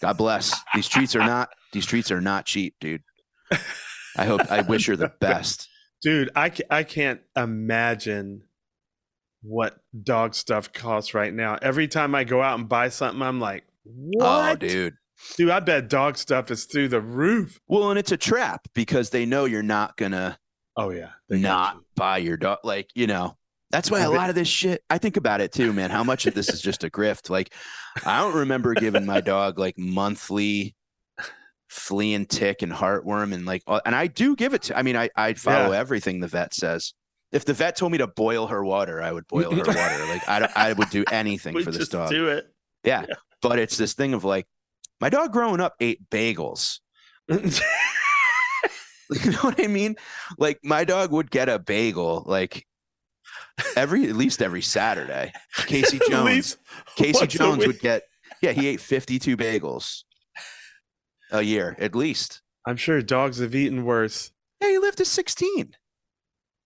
God 0.01 0.17
bless. 0.17 0.55
These 0.75 0.87
treats 0.87 1.15
are 1.15 1.19
not 1.25 1.49
these 1.71 1.85
treats 1.87 2.11
are 2.11 2.21
not 2.21 2.45
cheap, 2.45 2.75
dude. 2.79 3.01
I 4.15 4.25
hope 4.25 4.41
I 4.51 4.61
wish 4.61 4.85
her 4.87 4.95
the 4.95 5.11
best. 5.19 5.67
Dude, 6.03 6.29
I, 6.35 6.51
I 6.69 6.83
can't 6.83 7.21
imagine 7.35 8.43
what 9.41 9.77
dog 10.03 10.35
stuff 10.35 10.73
costs 10.73 11.13
right 11.13 11.33
now. 11.33 11.57
Every 11.61 11.87
time 11.87 12.13
I 12.15 12.23
go 12.23 12.41
out 12.41 12.59
and 12.59 12.67
buy 12.67 12.89
something, 12.89 13.21
I'm 13.21 13.39
like, 13.39 13.63
oh, 13.87 13.91
what? 13.91 14.51
Oh, 14.51 14.55
dude. 14.55 14.95
Dude, 15.37 15.49
I 15.49 15.59
bet 15.61 15.89
dog 15.89 16.17
stuff 16.17 16.51
is 16.51 16.65
through 16.65 16.89
the 16.89 16.99
roof. 16.99 17.59
Well, 17.67 17.89
and 17.89 17.97
it's 17.97 18.11
a 18.11 18.17
trap 18.17 18.67
because 18.73 19.09
they 19.11 19.25
know 19.25 19.45
you're 19.45 19.63
not 19.63 19.95
gonna 19.95 20.37
Oh, 20.75 20.89
yeah. 20.89 21.09
They 21.29 21.39
not 21.39 21.75
you. 21.75 21.85
buy 21.95 22.17
your 22.17 22.37
dog. 22.37 22.59
Like, 22.63 22.89
you 22.95 23.07
know, 23.07 23.37
that's 23.69 23.91
why 23.91 24.01
a 24.01 24.09
lot 24.09 24.29
of 24.29 24.35
this 24.35 24.47
shit, 24.47 24.83
I 24.89 24.97
think 24.97 25.17
about 25.17 25.41
it 25.41 25.51
too, 25.51 25.73
man. 25.73 25.89
How 25.89 26.03
much 26.03 26.25
of 26.25 26.33
this 26.33 26.49
is 26.49 26.61
just 26.61 26.83
a 26.83 26.89
grift? 26.89 27.29
Like, 27.29 27.53
I 28.05 28.19
don't 28.19 28.35
remember 28.35 28.73
giving 28.73 29.05
my 29.05 29.21
dog 29.21 29.59
like 29.59 29.77
monthly 29.77 30.75
flea 31.73 32.13
and 32.13 32.29
tick 32.29 32.61
and 32.61 32.71
heartworm 32.71 33.33
and 33.33 33.45
like, 33.45 33.63
and 33.85 33.95
I 33.95 34.07
do 34.07 34.35
give 34.35 34.53
it 34.53 34.63
to, 34.63 34.77
I 34.77 34.83
mean, 34.83 34.95
I, 34.95 35.09
I 35.15 35.33
follow 35.33 35.71
Yeah. 35.71 35.79
everything 35.79 36.19
the 36.19 36.27
vet 36.27 36.53
says. 36.53 36.93
If 37.31 37.45
the 37.45 37.53
vet 37.53 37.75
told 37.75 37.91
me 37.91 37.97
to 37.97 38.05
boil 38.07 38.47
her 38.47 38.63
water, 38.63 39.01
I 39.01 39.11
would 39.11 39.27
boil 39.27 39.51
her 39.51 39.57
water. 39.57 40.05
Like 40.05 40.27
I, 40.29 40.49
I 40.55 40.73
would 40.73 40.89
do 40.91 41.03
anything 41.11 41.59
for 41.63 41.71
this 41.71 41.89
dog. 41.89 42.09
do 42.11 42.27
it. 42.27 42.45
Yeah. 42.83 43.05
But 43.41 43.57
it's 43.59 43.75
this 43.75 43.93
thing 43.93 44.13
of 44.13 44.23
like, 44.23 44.45
my 45.01 45.09
dog 45.09 45.33
growing 45.33 45.59
up 45.59 45.73
ate 45.79 46.07
bagels. 46.09 46.79
You 49.23 49.31
know 49.31 49.37
what 49.39 49.61
I 49.63 49.67
mean? 49.67 49.95
Like 50.39 50.59
my 50.63 50.85
dog 50.85 51.11
would 51.11 51.29
get 51.29 51.47
a 51.49 51.59
bagel 51.59 52.23
like 52.25 52.65
every 53.75 54.07
at 54.09 54.15
least 54.15 54.41
every 54.41 54.61
Saturday. 54.61 55.31
Casey 55.67 55.99
Jones. 56.09 56.57
Casey 56.95 57.27
Jones 57.27 57.67
would 57.67 57.79
get 57.79 58.03
yeah, 58.41 58.53
he 58.53 58.67
ate 58.67 58.79
52 58.79 59.37
bagels 59.37 60.03
a 61.33 61.41
year 61.41 61.75
at 61.79 61.95
least. 61.95 62.41
I'm 62.65 62.77
sure 62.77 63.01
dogs 63.01 63.39
have 63.39 63.53
eaten 63.55 63.83
worse. 63.83 64.31
Yeah, 64.61 64.69
he 64.69 64.77
lived 64.79 64.99
to 64.99 65.05
16. 65.05 65.73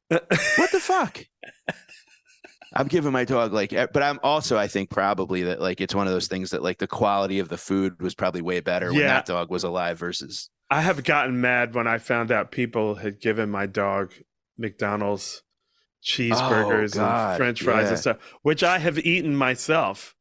What 0.09 0.71
the 0.71 0.79
fuck? 0.79 1.25
I'm 2.73 2.87
giving 2.87 3.11
my 3.11 3.23
dog 3.25 3.53
like, 3.53 3.71
but 3.71 4.03
I'm 4.03 4.19
also, 4.23 4.57
I 4.57 4.67
think 4.67 4.89
probably 4.89 5.43
that 5.43 5.59
like 5.59 5.81
it's 5.81 5.95
one 5.95 6.05
of 6.05 6.13
those 6.13 6.27
things 6.27 6.51
that 6.51 6.61
like 6.61 6.77
the 6.77 6.87
quality 6.87 7.39
of 7.39 7.49
the 7.49 7.57
food 7.57 8.01
was 8.01 8.13
probably 8.13 8.41
way 8.41 8.59
better 8.59 8.91
when 8.93 9.01
that 9.01 9.25
dog 9.25 9.49
was 9.49 9.63
alive 9.63 9.97
versus. 9.97 10.49
I 10.69 10.81
have 10.81 11.03
gotten 11.03 11.39
mad 11.41 11.73
when 11.73 11.87
I 11.87 11.97
found 11.97 12.29
out 12.31 12.51
people 12.51 12.95
had 12.95 13.19
given 13.21 13.49
my 13.49 13.65
dog 13.65 14.13
McDonald's 14.57 15.41
cheeseburgers 16.03 16.97
Oh, 16.99 17.03
and 17.29 17.37
French 17.37 17.63
fries 17.63 17.85
yeah. 17.85 17.89
and 17.89 17.99
stuff, 17.99 18.17
which 18.43 18.63
I 18.63 18.79
have 18.79 18.99
eaten 18.99 19.35
myself. 19.35 20.13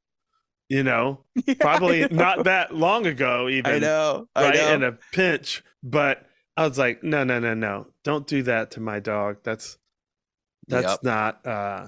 You 0.69 0.83
know, 0.83 1.21
probably 1.61 2.09
not 2.09 2.45
that 2.45 2.75
long 2.75 3.07
ago, 3.07 3.49
even 3.49 3.73
I 3.75 3.79
know. 3.79 4.29
I 4.35 4.45
right 4.45 4.55
know. 4.55 4.73
in 4.75 4.83
a 4.83 4.93
pinch. 5.13 5.63
But 5.83 6.27
I 6.57 6.67
was 6.67 6.77
like, 6.79 7.05
no, 7.05 7.23
no, 7.23 7.39
no, 7.39 7.55
no, 7.55 7.87
don't 8.03 8.27
do 8.27 8.43
that 8.45 8.73
to 8.73 8.81
my 8.81 8.99
dog. 8.99 9.39
That's 9.45 9.79
that's 10.69 10.93
Yep. 10.93 11.03
not. 11.05 11.47
uh 11.47 11.87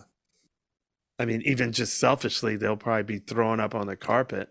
I 1.19 1.25
mean, 1.25 1.43
even 1.45 1.73
just 1.73 1.99
selfishly, 1.99 2.57
they'll 2.57 2.77
probably 2.77 3.03
be 3.03 3.19
throwing 3.19 3.59
up 3.59 3.75
on 3.75 3.89
the 3.89 3.97
carpet, 3.97 4.51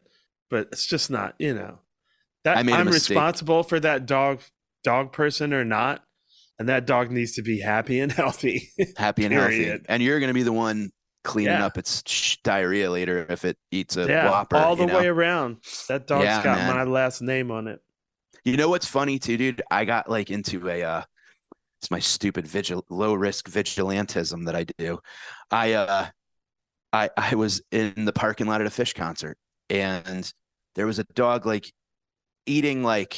but 0.50 0.68
it's 0.74 0.86
just 0.86 1.10
not. 1.10 1.36
You 1.40 1.54
know, 1.54 1.80
that 2.44 2.58
I 2.58 2.64
made 2.64 2.74
a 2.74 2.78
I'm 2.80 2.88
responsible 2.88 3.64
for 3.64 3.80
that 3.80 4.06
dog, 4.06 4.42
dog 4.84 5.14
person 5.14 5.54
or 5.54 5.64
not, 5.64 6.04
and 6.60 6.68
that 6.68 6.86
dog 6.86 7.12
needs 7.12 7.36
to 7.36 7.42
be 7.42 7.62
happy 7.62 8.02
and 8.02 8.12
healthy. 8.22 8.70
happy 8.98 9.24
and 9.24 9.34
healthy. 9.34 9.80
And 9.88 10.04
you're 10.04 10.20
going 10.20 10.28
to 10.30 10.34
be 10.34 10.44
the 10.44 10.52
one 10.52 10.92
cleaning 11.28 11.54
Yeah. 11.60 11.66
up 11.66 11.78
its 11.78 12.02
sh- 12.08 12.38
diarrhea 12.44 12.90
later 12.90 13.26
if 13.30 13.44
it 13.46 13.58
eats 13.72 13.98
a 13.98 14.08
yeah, 14.08 14.30
whopper. 14.32 14.56
all 14.56 14.76
the 14.76 14.84
you 14.86 14.88
know? 14.90 14.98
way 15.00 15.08
around. 15.08 15.58
That 15.90 16.08
dog's 16.08 16.24
Yeah, 16.24 16.42
got 16.44 16.58
man. 16.58 16.76
my 16.76 16.84
last 16.84 17.22
name 17.22 17.52
on 17.52 17.68
it. 17.68 17.80
You 18.46 18.56
know 18.58 18.70
what's 18.70 18.88
funny 18.88 19.20
too, 19.20 19.36
dude? 19.38 19.62
I 19.70 19.84
got 19.86 20.10
like 20.10 20.32
into 20.32 20.70
a 20.70 20.82
uh 20.84 21.02
it's 21.82 21.92
my 21.92 22.00
stupid 22.00 22.48
vigil 22.48 22.84
low 22.90 23.14
risk 23.14 23.50
vigilantism 23.50 24.46
that 24.46 24.56
I 24.56 24.66
do. 24.78 25.00
I 25.52 25.74
uh 25.74 26.08
I 26.94 27.10
I 27.18 27.36
was 27.36 27.62
in 27.72 28.06
the 28.06 28.14
parking 28.14 28.48
lot 28.48 28.62
at 28.62 28.68
a 28.68 28.70
Phish 28.70 28.96
concert 28.96 29.38
and 29.70 30.32
there 30.76 30.88
was 30.88 30.98
a 31.00 31.04
dog 31.14 31.46
like 31.46 31.72
eating 32.46 32.84
like 32.84 33.18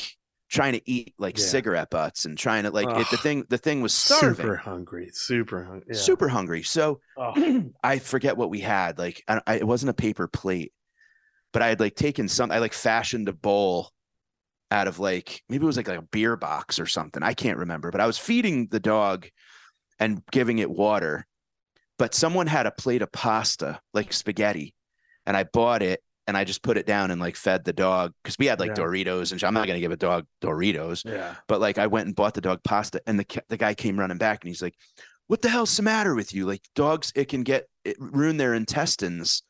trying 0.49 0.73
to 0.73 0.81
eat 0.89 1.13
like 1.19 1.37
Yeah. 1.37 1.45
cigarette 1.45 1.89
butts 1.89 2.25
and 2.25 2.37
trying 2.37 2.63
to 2.63 2.71
like 2.71 2.87
it, 2.89 3.07
the 3.11 3.17
thing 3.17 3.45
the 3.49 3.57
thing 3.57 3.81
was 3.81 3.93
starving. 3.93 4.35
Super 4.45 4.55
hungry. 4.55 5.09
Super 5.13 5.63
hungry. 5.63 5.87
Yeah. 5.91 5.97
Super 5.97 6.27
hungry. 6.27 6.63
So 6.63 6.99
Oh, 7.17 7.63
I 7.83 7.99
forget 7.99 8.35
what 8.37 8.49
we 8.49 8.59
had. 8.59 8.97
Like 8.97 9.23
I, 9.27 9.41
I, 9.45 9.55
it 9.55 9.67
wasn't 9.67 9.91
a 9.91 9.93
paper 9.93 10.27
plate, 10.27 10.73
but 11.53 11.61
I 11.61 11.67
had 11.67 11.79
like 11.79 11.95
taken 11.95 12.27
some. 12.27 12.51
I 12.51 12.59
like 12.59 12.73
fashioned 12.73 13.29
a 13.29 13.33
bowl 13.33 13.91
out 14.71 14.87
of 14.87 14.99
like 14.99 15.41
maybe 15.49 15.63
it 15.63 15.67
was 15.67 15.77
like, 15.77 15.87
like 15.87 15.99
a 15.99 16.03
beer 16.03 16.35
box 16.35 16.79
or 16.79 16.85
something. 16.85 17.23
I 17.23 17.33
can't 17.33 17.57
remember. 17.59 17.91
But 17.91 18.01
I 18.01 18.07
was 18.07 18.17
feeding 18.17 18.67
the 18.69 18.79
dog 18.79 19.27
and 19.99 20.21
giving 20.31 20.59
it 20.59 20.69
water. 20.69 21.25
But 21.97 22.15
someone 22.15 22.47
had 22.47 22.65
a 22.65 22.71
plate 22.71 23.01
of 23.01 23.11
pasta, 23.11 23.79
like 23.93 24.13
spaghetti, 24.13 24.73
and 25.25 25.35
I 25.35 25.43
bought 25.43 25.83
it 25.83 26.01
and 26.29 26.37
I 26.37 26.45
just 26.45 26.63
put 26.63 26.77
it 26.77 26.85
down 26.85 27.11
and 27.11 27.19
like 27.19 27.35
fed 27.35 27.65
the 27.65 27.73
dog 27.73 28.13
because 28.23 28.37
we 28.39 28.45
had 28.45 28.59
like 28.59 28.69
Yeah. 28.69 28.75
Doritos 28.83 29.31
and 29.31 29.39
sh- 29.41 29.43
I'm 29.43 29.53
not 29.53 29.67
gonna 29.67 29.79
give 29.81 29.91
a 29.91 29.97
dog 29.97 30.25
Doritos. 30.41 31.03
yeah. 31.03 31.35
But 31.47 31.59
like 31.59 31.77
I 31.77 31.87
went 31.87 32.05
and 32.07 32.15
bought 32.15 32.33
the 32.35 32.41
dog 32.41 32.59
pasta, 32.63 33.01
and 33.05 33.19
the 33.19 33.41
the 33.49 33.57
guy 33.57 33.73
came 33.73 33.99
running 33.99 34.17
back, 34.17 34.43
and 34.43 34.47
he's 34.49 34.61
like, 34.61 34.75
"What 35.27 35.41
the 35.41 35.49
hell's 35.49 35.75
the 35.75 35.83
matter 35.83 36.15
with 36.15 36.33
you? 36.33 36.45
Like 36.45 36.61
dogs, 36.75 37.11
it 37.15 37.25
can 37.27 37.43
get 37.43 37.65
it 37.83 37.97
ruin 37.99 38.37
their 38.37 38.53
intestines." 38.53 39.43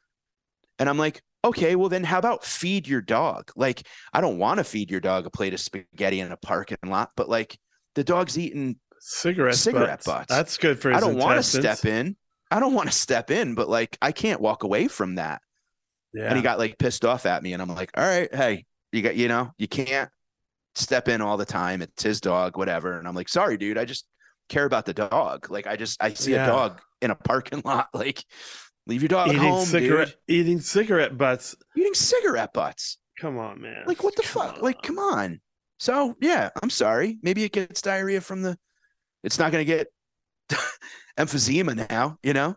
And 0.79 0.87
I'm 0.89 0.97
like, 0.97 1.21
"Okay, 1.43 1.75
well 1.75 1.89
then, 1.89 2.03
how 2.05 2.17
about 2.19 2.43
feed 2.45 2.87
your 2.87 3.01
dog? 3.01 3.51
Like, 3.55 3.85
I 4.13 4.21
don't 4.21 4.37
want 4.37 4.57
to 4.59 4.63
feed 4.63 4.89
your 4.89 5.01
dog 5.01 5.25
a 5.25 5.29
plate 5.29 5.53
of 5.53 5.59
spaghetti 5.59 6.21
in 6.21 6.31
a 6.31 6.37
parking 6.37 6.77
lot, 6.85 7.11
but 7.17 7.27
like 7.29 7.57
the 7.95 8.03
dog's 8.03 8.37
eating. 8.37 8.77
Cigarette, 9.01 9.55
Cigarette 9.55 9.87
butts. 9.89 10.05
butts. 10.05 10.25
That's 10.29 10.57
good 10.57 10.79
for 10.81 10.89
his 10.89 10.97
I 10.97 10.99
don't 11.05 11.17
want 11.17 11.37
to 11.37 11.43
step 11.43 11.85
in. 11.85 12.15
I 12.51 12.59
don't 12.59 12.73
want 12.73 12.89
to 12.89 12.95
step 12.97 13.31
in, 13.31 13.55
but 13.55 13.69
like 13.69 13.97
I 14.01 14.11
can't 14.11 14.39
walk 14.41 14.63
away 14.63 14.87
from 14.87 15.15
that." 15.15 15.41
Yeah. 16.13 16.25
And 16.27 16.35
he 16.37 16.41
got 16.41 16.57
like 16.59 16.77
pissed 16.77 17.05
off 17.05 17.25
at 17.25 17.43
me, 17.43 17.53
and 17.53 17.61
I'm 17.61 17.69
like, 17.69 17.91
"All 17.95 18.03
right, 18.03 18.33
hey, 18.33 18.65
you 18.91 19.01
got, 19.01 19.15
you 19.15 19.27
know, 19.27 19.51
you 19.57 19.67
can't." 19.67 20.09
step 20.75 21.09
in 21.09 21.19
all 21.19 21.35
the 21.35 21.45
time. 21.45 21.81
It's 21.81 22.03
his 22.03 22.21
dog, 22.21 22.55
whatever. 22.55 22.99
And 22.99 23.07
I'm 23.07 23.15
like, 23.15 23.27
sorry, 23.27 23.57
dude. 23.57 23.77
I 23.77 23.83
just 23.85 24.05
care 24.47 24.63
about 24.65 24.85
the 24.85 24.93
dog. 24.93 25.49
Like 25.49 25.67
I 25.67 25.75
just 25.75 26.01
I 26.01 26.13
see 26.13 26.31
Yeah. 26.33 26.45
a 26.45 26.47
dog 26.47 26.81
in 27.01 27.11
a 27.11 27.15
parking 27.15 27.61
lot. 27.65 27.89
Like, 27.93 28.23
leave 28.87 29.01
your 29.01 29.09
dog 29.09 29.29
eating 29.29 29.41
home, 29.41 29.65
cigarette 29.65 30.09
dude. 30.27 30.37
eating 30.37 30.59
cigarette 30.61 31.17
butts. 31.17 31.55
Eating 31.75 31.93
cigarette 31.95 32.53
butts. 32.53 32.97
Come 33.19 33.37
on, 33.39 33.59
man. 33.59 33.83
Like 33.87 34.03
what 34.03 34.15
the 34.15 34.21
fuck? 34.23 34.61
Like, 34.61 34.81
come 34.81 34.99
on. 34.99 35.41
So 35.79 36.15
yeah, 36.21 36.49
I'm 36.63 36.69
sorry. 36.69 37.17
Maybe 37.23 37.43
it 37.43 37.51
gets 37.51 37.81
diarrhea 37.81 38.21
from 38.21 38.43
the. 38.43 38.57
It's 39.23 39.39
not 39.39 39.51
gonna 39.51 39.65
get 39.65 39.87
emphysema 41.17 41.89
now. 41.89 42.17
You 42.23 42.33
know. 42.33 42.55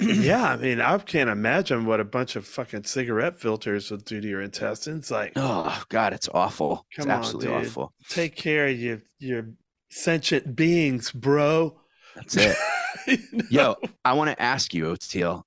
Yeah, 0.00 0.44
I 0.52 0.56
mean, 0.56 0.80
I 0.80 0.96
can't 0.98 1.30
imagine 1.30 1.84
what 1.84 2.00
a 2.00 2.04
bunch 2.04 2.36
of 2.36 2.46
fucking 2.46 2.84
cigarette 2.84 3.38
filters 3.38 3.90
would 3.90 4.04
do 4.04 4.20
to 4.20 4.28
your 4.28 4.40
intestines. 4.42 5.10
Like, 5.10 5.32
Oh 5.36 5.82
God, 5.88 6.12
it's 6.12 6.28
awful. 6.32 6.86
It's 6.96 7.06
on, 7.06 7.12
absolutely 7.12 7.48
dude. 7.52 7.66
awful. 7.66 7.92
take 8.08 8.36
care 8.36 8.66
of 8.66 8.78
your 8.78 9.02
your 9.18 9.48
sentient 9.90 10.56
beings, 10.56 11.10
bro. 11.12 11.78
That's 12.14 12.36
it. 12.36 12.56
You 13.06 13.16
know? 13.32 13.44
Yo, 13.50 13.76
I 14.04 14.12
want 14.12 14.30
to 14.30 14.42
ask 14.42 14.74
you, 14.74 14.94
Teal. 14.96 15.46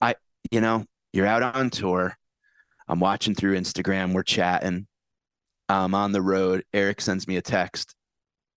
I, 0.00 0.14
you 0.50 0.60
know, 0.60 0.84
you're 1.12 1.26
out 1.26 1.42
on 1.42 1.70
tour. 1.70 2.16
I'm 2.88 2.98
watching 2.98 3.34
through 3.34 3.56
Instagram. 3.58 4.14
We're 4.14 4.22
chatting. 4.24 4.86
I'm 5.68 5.94
on 5.94 6.12
the 6.12 6.22
road. 6.22 6.64
Eric 6.72 7.00
sends 7.02 7.28
me 7.28 7.36
a 7.36 7.42
text, 7.42 7.94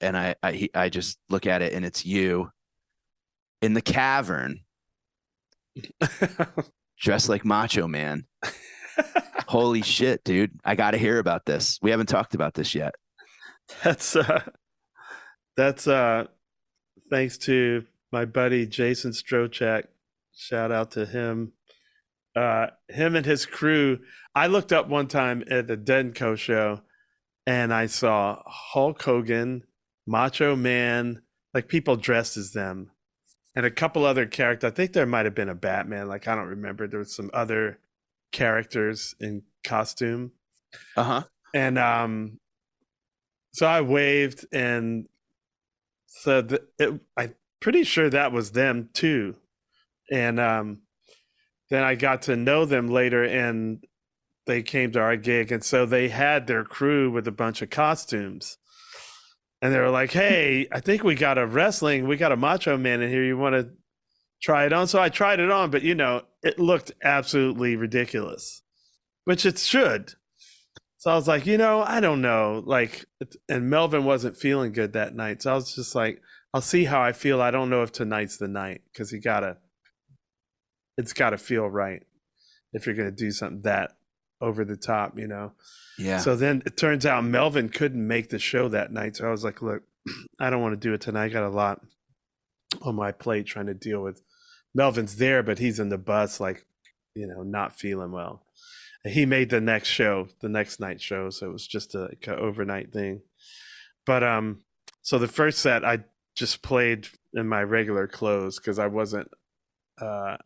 and 0.02 0.18
I, 0.18 0.36
I, 0.42 0.52
he, 0.54 0.70
I 0.74 0.90
just 0.90 1.18
look 1.30 1.46
at 1.46 1.62
it, 1.62 1.74
and 1.74 1.86
it's 1.86 2.06
you 2.06 2.50
in 3.62 3.74
the 3.74 3.82
cavern, 3.82 4.62
dressed 7.00 7.30
like 7.30 7.46
Macho 7.46 7.88
Man. 7.88 8.26
Holy 9.48 9.82
shit, 9.82 10.24
dude! 10.24 10.52
I 10.66 10.76
got 10.76 10.92
to 10.92 10.98
hear 10.98 11.20
about 11.20 11.46
this. 11.46 11.80
We 11.82 11.92
haven't 11.92 12.08
talked 12.08 12.36
about 12.36 12.54
this 12.54 12.76
yet. 12.76 12.96
that's 13.84 14.16
uh 14.16 14.42
that's 15.56 15.88
uh 15.88 16.26
thanks 17.10 17.38
to 17.38 17.86
my 18.12 18.26
buddy 18.26 18.66
Jason 18.66 19.12
Strochak. 19.12 19.84
Shout 20.36 20.72
out 20.72 20.92
to 20.92 21.06
him. 21.06 21.54
Uh 22.36 22.68
him 22.90 23.16
and 23.16 23.26
his 23.26 23.46
crew. 23.46 24.00
I 24.36 24.48
looked 24.48 24.72
up 24.72 24.88
one 24.88 25.08
time 25.08 25.44
at 25.50 25.68
the 25.68 26.12
Co 26.16 26.36
show 26.36 26.82
and 27.46 27.74
I 27.74 27.88
saw 27.88 28.44
Hulk 28.46 29.02
Hogan, 29.02 29.64
Macho 30.06 30.56
Man, 30.56 31.22
like 31.54 31.68
people 31.68 31.96
dressed 31.96 32.38
as 32.38 32.52
them. 32.52 32.92
And 33.58 33.66
a 33.66 33.72
couple 33.72 34.06
other 34.06 34.28
characters. 34.28 34.72
I 34.72 34.76
think 34.76 34.94
there 34.94 35.08
might 35.08 35.26
have 35.26 35.34
been 35.34 35.50
a 35.50 35.56
Batman. 35.56 36.08
Like 36.08 36.28
I 36.28 36.36
don't 36.36 36.46
remember. 36.48 36.88
There 36.88 37.00
was 37.00 37.16
some 37.16 37.32
other 37.34 37.80
characters 38.32 39.16
in 39.20 39.42
costume 39.64 40.32
Uh 40.96 41.04
huh. 41.04 41.24
and 41.54 41.78
um 41.80 42.40
so 43.54 43.66
i 43.66 43.82
waved 43.82 44.46
and 44.52 45.08
so 46.06 46.42
the, 46.42 46.62
it, 46.78 47.00
i'm 47.16 47.34
pretty 47.62 47.84
sure 47.84 48.10
that 48.10 48.32
was 48.32 48.52
them 48.52 48.90
too 48.94 49.36
and 50.12 50.40
um 50.40 50.82
then 51.70 51.84
i 51.84 51.96
got 51.96 52.22
to 52.24 52.36
know 52.36 52.66
them 52.66 52.88
later 52.88 53.24
and 53.24 53.84
they 54.46 54.62
came 54.62 54.92
to 54.92 55.00
our 55.00 55.16
gig 55.18 55.52
and 55.52 55.64
so 55.64 55.86
they 55.86 56.10
had 56.10 56.48
their 56.48 56.64
crew 56.64 57.10
with 57.10 57.28
a 57.28 57.32
bunch 57.32 57.62
of 57.62 57.70
costumes 57.70 58.58
and 59.62 59.74
they 59.74 59.80
were 59.80 59.90
like 59.90 60.12
hey 60.12 60.68
i 60.72 60.80
think 60.80 61.04
we 61.04 61.16
got 61.16 61.38
a 61.38 61.46
wrestling 61.46 62.08
we 62.08 62.18
got 62.18 62.32
a 62.32 62.38
macho 62.38 62.78
man 62.78 63.02
in 63.02 63.10
here 63.10 63.24
you 63.24 63.38
want 63.38 63.56
to 63.56 63.70
try 64.42 64.66
it 64.66 64.74
on 64.74 64.88
so 64.88 65.02
i 65.02 65.10
tried 65.10 65.40
it 65.40 65.52
on 65.52 65.72
but 65.72 65.82
you 65.82 65.96
know 65.96 66.22
it 66.44 66.60
looked 66.60 66.92
absolutely 67.04 67.76
ridiculous 67.76 68.62
which 69.26 69.46
it 69.46 69.58
should 69.58 70.14
so 70.98 71.12
I 71.12 71.16
was 71.16 71.28
like, 71.28 71.46
you 71.46 71.58
know, 71.58 71.84
I 71.84 72.00
don't 72.00 72.22
know. 72.22 72.64
Like, 72.66 73.06
and 73.48 73.70
Melvin 73.70 74.04
wasn't 74.04 74.36
feeling 74.36 74.72
good 74.72 74.94
that 74.94 75.16
night. 75.16 75.42
So 75.42 75.52
I 75.52 75.56
was 75.56 75.74
just 75.76 75.94
like, 75.94 76.22
I'll 76.54 76.62
see 76.62 76.86
how 76.86 77.02
I 77.02 77.12
feel. 77.12 77.42
I 77.42 77.52
don't 77.52 77.70
know 77.70 77.84
if 77.84 77.92
tonight's 77.92 78.38
the 78.38 78.48
night 78.48 78.82
because 78.92 79.12
you 79.12 79.22
gotta, 79.22 79.58
it's 80.98 81.14
gotta 81.14 81.38
feel 81.38 81.70
right 81.70 82.02
if 82.74 82.86
you're 82.86 82.96
gonna 82.96 83.12
do 83.12 83.32
something 83.32 83.62
that 83.62 83.92
over 84.41 84.63
the 84.63 84.77
top, 84.77 85.17
you 85.17 85.27
know. 85.27 85.53
Yeah. 85.98 86.20
So 86.20 86.36
then 86.36 86.63
it 86.65 86.77
turns 86.77 87.06
out 87.06 87.24
Melvin 87.24 87.70
couldn't 87.70 88.06
make 88.06 88.29
the 88.29 88.39
show 88.39 88.67
that 88.70 88.91
night. 88.91 89.15
So 89.15 89.27
I 89.27 89.32
was 89.32 89.44
like, 89.44 89.62
look, 89.62 89.84
I 90.39 90.50
don't 90.50 90.62
want 90.62 90.74
to 90.74 90.88
do 90.88 90.94
it 90.94 91.01
tonight. 91.01 91.25
I 91.25 91.29
got 91.29 91.44
a 91.44 91.50
lot, 91.50 91.82
on 92.82 92.96
my 92.96 93.12
plate 93.12 93.46
trying 93.46 93.67
to 93.67 93.74
deal 93.74 94.01
with 94.01 94.22
Melvin's 94.75 95.15
there, 95.15 95.41
but 95.41 95.60
he's 95.60 95.79
in 95.79 95.89
the 95.89 95.98
bus, 95.98 96.39
like, 96.39 96.65
you 97.15 97.25
know, 97.27 97.44
not 97.44 97.79
feeling 97.79 98.12
well. 98.12 98.44
And 99.03 99.13
he 99.13 99.25
made 99.25 99.50
the 99.50 99.62
next 99.62 99.89
show, 99.89 100.27
the 100.41 100.50
next 100.50 100.79
night 100.79 101.01
show. 101.01 101.29
So 101.29 101.48
it 101.48 101.53
was 101.53 101.65
just 101.65 101.96
a, 101.96 102.01
like 102.01 102.27
a 102.27 102.36
overnight 102.36 102.91
thing. 102.91 103.22
But 104.06 104.24
um, 104.24 104.62
so 105.01 105.17
the 105.17 105.27
first 105.27 105.60
set 105.60 105.86
I 105.86 106.00
just 106.36 106.62
played 106.62 107.08
in 107.34 107.48
my 107.48 107.63
regular 107.63 108.08
clothes 108.08 108.58
because 108.58 108.79
I 108.79 108.88
wasn't 108.88 109.29
uh 110.00 110.38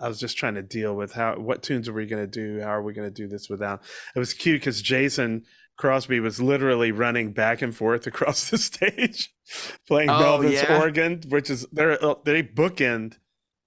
I 0.00 0.08
was 0.08 0.18
just 0.20 0.36
trying 0.36 0.54
to 0.54 0.62
deal 0.62 0.94
with 0.94 1.12
how 1.12 1.36
what 1.38 1.62
tunes 1.62 1.88
are 1.88 1.92
we 1.92 2.06
going 2.06 2.22
to 2.22 2.26
do? 2.30 2.60
How 2.60 2.68
are 2.70 2.82
we 2.82 2.92
going 2.92 3.08
to 3.08 3.14
do 3.14 3.28
this 3.28 3.48
without? 3.48 3.82
It 4.14 4.18
was 4.18 4.34
cute 4.34 4.60
because 4.60 4.82
Jason 4.82 5.44
Crosby 5.76 6.20
was 6.20 6.40
literally 6.40 6.92
running 6.92 7.32
back 7.32 7.62
and 7.62 7.74
forth 7.74 8.06
across 8.08 8.50
the 8.50 8.58
stage, 8.58 9.32
playing 9.86 10.10
Oh, 10.10 10.18
Melvin's 10.18 10.54
yeah? 10.54 10.80
organ, 10.80 11.22
which 11.28 11.48
is 11.50 11.66
they're 11.72 12.02
uh, 12.04 12.14
they 12.24 12.42
bookend 12.42 13.18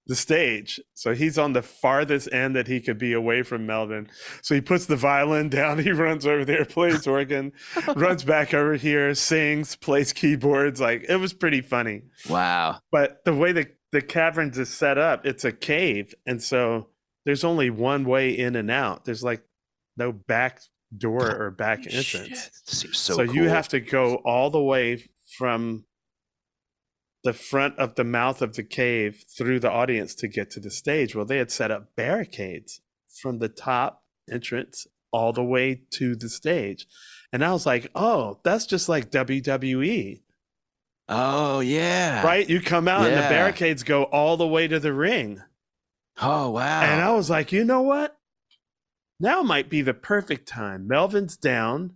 the 0.10 0.16
stage, 0.16 0.80
so 0.94 1.14
he's 1.14 1.38
on 1.38 1.52
the 1.52 1.62
farthest 1.62 2.32
end 2.32 2.56
that 2.56 2.68
he 2.68 2.80
could 2.80 2.98
be 2.98 3.12
away 3.12 3.44
from 3.44 3.66
Melvin. 3.66 4.08
So 4.42 4.56
he 4.56 4.62
puts 4.62 4.86
the 4.86 4.96
violin 4.96 5.50
down, 5.60 5.80
he 5.80 5.92
runs 5.92 6.26
over 6.26 6.46
there, 6.46 6.64
plays 6.64 7.06
organ, 7.06 7.52
runs 7.96 8.24
back 8.24 8.54
over 8.54 8.76
here, 8.76 9.14
sings, 9.16 9.76
plays 9.76 10.14
keyboards. 10.14 10.80
Like 10.80 11.06
it 11.10 11.18
was 11.18 11.34
pretty 11.34 11.60
funny 11.60 12.04
Wow. 12.30 12.80
but 12.90 13.26
the 13.26 13.34
way 13.34 13.52
the 13.52 13.68
the 13.92 14.02
caverns 14.02 14.58
is 14.58 14.74
set 14.74 14.98
up, 14.98 15.26
it's 15.26 15.46
a 15.46 15.52
cave, 15.52 16.14
and 16.26 16.42
so 16.42 16.88
there's 17.26 17.44
only 17.44 17.70
one 17.70 18.06
way 18.06 18.32
in 18.32 18.56
and 18.56 18.72
out. 18.72 19.06
There's 19.06 19.24
like 19.24 19.44
no 19.96 20.12
back 20.12 20.62
door 20.96 21.36
or 21.36 21.52
back 21.52 21.80
entrance. 21.80 22.50
Shit, 22.68 22.96
so 22.96 23.16
So, 23.16 23.22
you 23.22 23.50
have 23.50 23.68
to 23.70 23.80
go 23.80 24.16
all 24.26 24.50
the 24.50 24.62
way 24.62 25.04
from 25.38 25.86
the 27.24 27.34
front 27.34 27.78
of 27.78 27.96
the 27.96 28.04
mouth 28.04 28.42
of 28.42 28.56
the 28.56 28.64
cave 28.64 29.26
through 29.38 29.60
the 29.60 29.72
audience 29.72 30.16
to 30.16 30.28
get 30.28 30.50
to 30.52 30.60
the 30.60 30.72
stage. 30.72 31.16
Well, 31.16 31.26
they 31.26 31.38
had 31.38 31.52
set 31.52 31.72
up 31.72 31.96
barricades 31.96 32.82
from 33.22 33.40
the 33.40 33.50
top 33.50 34.04
entrance 34.32 34.88
all 35.12 35.34
the 35.34 35.44
way 35.44 35.82
to 35.92 36.16
the 36.16 36.30
stage. 36.30 36.88
And 37.34 37.44
I 37.44 37.52
was 37.52 37.66
like, 37.66 37.90
oh, 37.96 38.40
that's 38.44 38.66
just 38.66 38.88
like 38.88 39.12
WWE 39.12 40.22
Oh 41.10 41.62
yeah. 41.62 42.24
right? 42.26 42.48
You 42.48 42.62
come 42.62 42.88
out 42.88 43.08
and 43.08 43.16
the 43.16 43.22
barricades 43.22 43.84
go 43.84 44.04
all 44.04 44.36
the 44.38 44.48
way 44.48 44.68
to 44.68 44.80
the 44.80 44.94
ring. 44.94 45.42
Oh 46.22 46.52
wow. 46.52 46.82
And 46.82 47.02
I 47.02 47.14
was 47.14 47.30
like, 47.30 47.52
you 47.52 47.64
know 47.64 47.82
what? 47.82 48.18
Now 49.20 49.42
might 49.42 49.70
be 49.70 49.82
the 49.82 49.94
perfect 49.94 50.48
time. 50.48 50.88
Melvin's 50.88 51.38
down. 51.38 51.94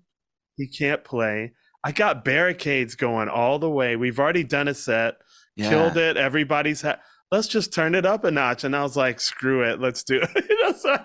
He 0.56 0.68
can't 0.68 1.04
play. 1.04 1.54
I 1.84 1.92
got 1.92 2.24
barricades 2.24 2.96
going 2.96 3.28
all 3.30 3.60
the 3.60 3.70
way. 3.70 3.96
We've 3.96 4.20
already 4.20 4.44
done 4.44 4.68
a 4.68 4.74
set, 4.74 5.16
yeah. 5.56 5.70
killed 5.70 5.98
it. 5.98 6.16
Everybody's 6.18 6.82
ha- 6.84 7.00
let's 7.32 7.48
just 7.48 7.74
turn 7.74 7.96
it 7.96 8.06
up 8.06 8.24
a 8.24 8.32
notch. 8.32 8.64
And 8.64 8.76
I 8.76 8.84
was 8.84 8.96
like, 8.96 9.20
screw 9.20 9.64
it, 9.64 9.80
let's 9.80 10.04
do 10.04 10.22
it. 10.36 10.46
You 10.50 10.64
know, 10.64 10.74
so 10.74 10.98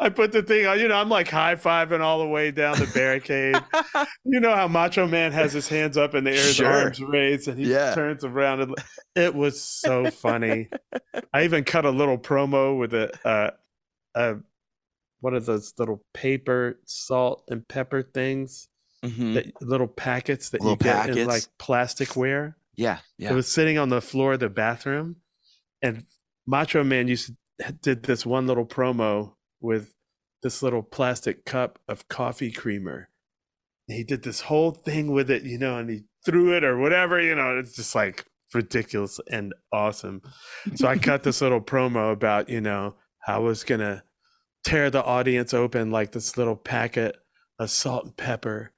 I 0.00 0.08
put- 0.08 0.32
the 0.32 0.42
thing 0.42 0.66
on, 0.66 0.78
you 0.80 0.88
know, 0.88 0.94
I'm 0.96 1.08
like 1.08 1.28
high 1.28 1.54
fiving 1.56 2.00
all 2.00 2.18
the 2.20 2.26
way 2.26 2.50
down 2.50 2.78
the 2.78 2.90
barricade. 2.94 3.56
you 4.24 4.40
know 4.40 4.54
how 4.54 4.66
Macho 4.66 5.06
Man 5.06 5.30
has 5.32 5.52
his 5.52 5.68
hands 5.68 5.96
up 5.96 6.14
in 6.14 6.24
the 6.24 6.30
air, 6.30 6.36
his 6.36 6.60
arms 6.60 7.00
raised, 7.00 7.48
and 7.48 7.58
he 7.58 7.70
Yeah. 7.70 7.94
turns 7.94 8.24
around. 8.24 8.60
And 8.62 8.74
it 9.14 9.34
was 9.34 9.60
so 9.62 10.10
funny. 10.10 10.68
I 11.34 11.44
even 11.44 11.64
cut 11.64 11.84
a 11.84 11.90
little 11.90 12.16
promo 12.18 12.78
with 12.78 12.94
a, 12.94 13.10
uh, 13.28 13.50
a 14.14 14.36
what 15.20 15.34
are 15.34 15.40
those 15.40 15.74
little 15.78 16.02
paper 16.14 16.80
salt 16.86 17.44
and 17.50 17.66
pepper 17.68 18.02
things? 18.02 18.68
Mhm. 19.04 19.34
That 19.34 19.62
little 19.62 19.86
packets 19.86 20.50
that 20.50 20.60
Little 20.62 20.72
you 20.72 20.92
get 20.92 21.16
in 21.16 21.26
like 21.28 21.44
plasticware. 21.58 22.54
Yeah. 22.76 22.98
It 23.18 23.32
was 23.32 23.46
sitting 23.48 23.76
on 23.78 23.90
the 23.90 24.00
floor 24.00 24.34
of 24.34 24.40
the 24.40 24.48
bathroom, 24.48 25.16
and 25.82 26.06
Macho 26.46 26.82
Man 26.84 27.08
used 27.08 27.32
to, 27.60 27.72
did 27.82 28.02
this 28.04 28.24
one 28.24 28.46
little 28.46 28.64
promo 28.66 29.34
with 29.60 29.94
this 30.42 30.62
little 30.62 30.82
plastic 30.82 31.44
cup 31.44 31.78
of 31.88 32.08
coffee 32.08 32.50
creamer. 32.50 33.08
And 33.88 33.96
he 33.98 34.04
did 34.04 34.22
this 34.22 34.42
whole 34.42 34.70
thing 34.70 35.10
with 35.12 35.30
it, 35.30 35.42
you 35.42 35.58
know, 35.58 35.76
and 35.78 35.90
he 35.90 36.02
threw 36.24 36.56
it 36.56 36.64
or 36.64 36.78
whatever, 36.78 37.20
you 37.20 37.34
know. 37.34 37.58
It's 37.58 37.74
just 37.74 37.94
like 37.94 38.24
ridiculous 38.54 39.20
and 39.30 39.52
awesome. 39.72 40.22
So 40.76 40.86
I 40.88 40.96
cut 40.98 41.22
this 41.22 41.40
little 41.40 41.60
promo 41.60 42.12
about, 42.12 42.48
you 42.48 42.60
know, 42.60 42.94
how 43.20 43.36
I 43.36 43.38
was 43.38 43.64
gonna 43.64 44.02
tear 44.64 44.90
the 44.90 45.04
audience 45.04 45.52
open 45.54 45.90
like 45.90 46.12
this 46.12 46.36
little 46.36 46.56
packet 46.56 47.16
of 47.58 47.70
salt 47.70 48.04
and 48.04 48.16
pepper 48.16 48.72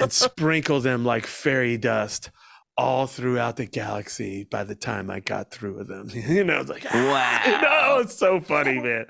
and 0.00 0.12
sprinkle 0.12 0.80
them 0.80 1.04
like 1.04 1.26
fairy 1.26 1.76
dust 1.76 2.30
all 2.78 3.06
throughout 3.06 3.56
the 3.56 3.66
galaxy 3.66 4.44
by 4.44 4.62
the 4.64 4.74
time 4.74 5.10
I 5.10 5.20
got 5.20 5.50
through 5.50 5.76
with 5.76 5.88
them. 5.88 6.08
you 6.12 6.44
know, 6.44 6.60
it's 6.60 6.70
like, 6.70 6.84
ah, 6.90 7.44
you 7.46 7.52
know, 7.52 7.60
Wow. 7.62 7.98
it's 8.00 8.14
so 8.14 8.40
funny, 8.40 8.78
man. 8.80 9.06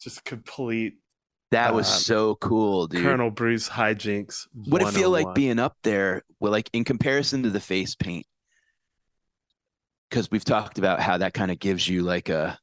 Just 0.00 0.24
complete 0.24 0.94
That 1.50 1.74
was 1.74 1.86
uh, 1.86 1.90
so 1.90 2.34
cool, 2.36 2.86
dude. 2.86 3.02
Colonel 3.02 3.30
Bruce 3.30 3.68
hijinks. 3.68 4.46
What 4.54 4.82
it 4.82 4.88
feel 4.88 5.10
like 5.10 5.34
being 5.34 5.58
up 5.58 5.76
there, 5.82 6.22
well, 6.40 6.52
like 6.52 6.70
in 6.72 6.84
comparison 6.84 7.42
to 7.42 7.50
the 7.50 7.60
face 7.60 7.94
paint? 7.94 8.26
Because 10.08 10.30
we've 10.30 10.44
talked 10.44 10.78
about 10.78 11.00
how 11.00 11.18
that 11.18 11.34
kind 11.34 11.50
of 11.50 11.58
gives 11.58 11.86
you 11.86 12.02
like 12.02 12.28
a, 12.28 12.58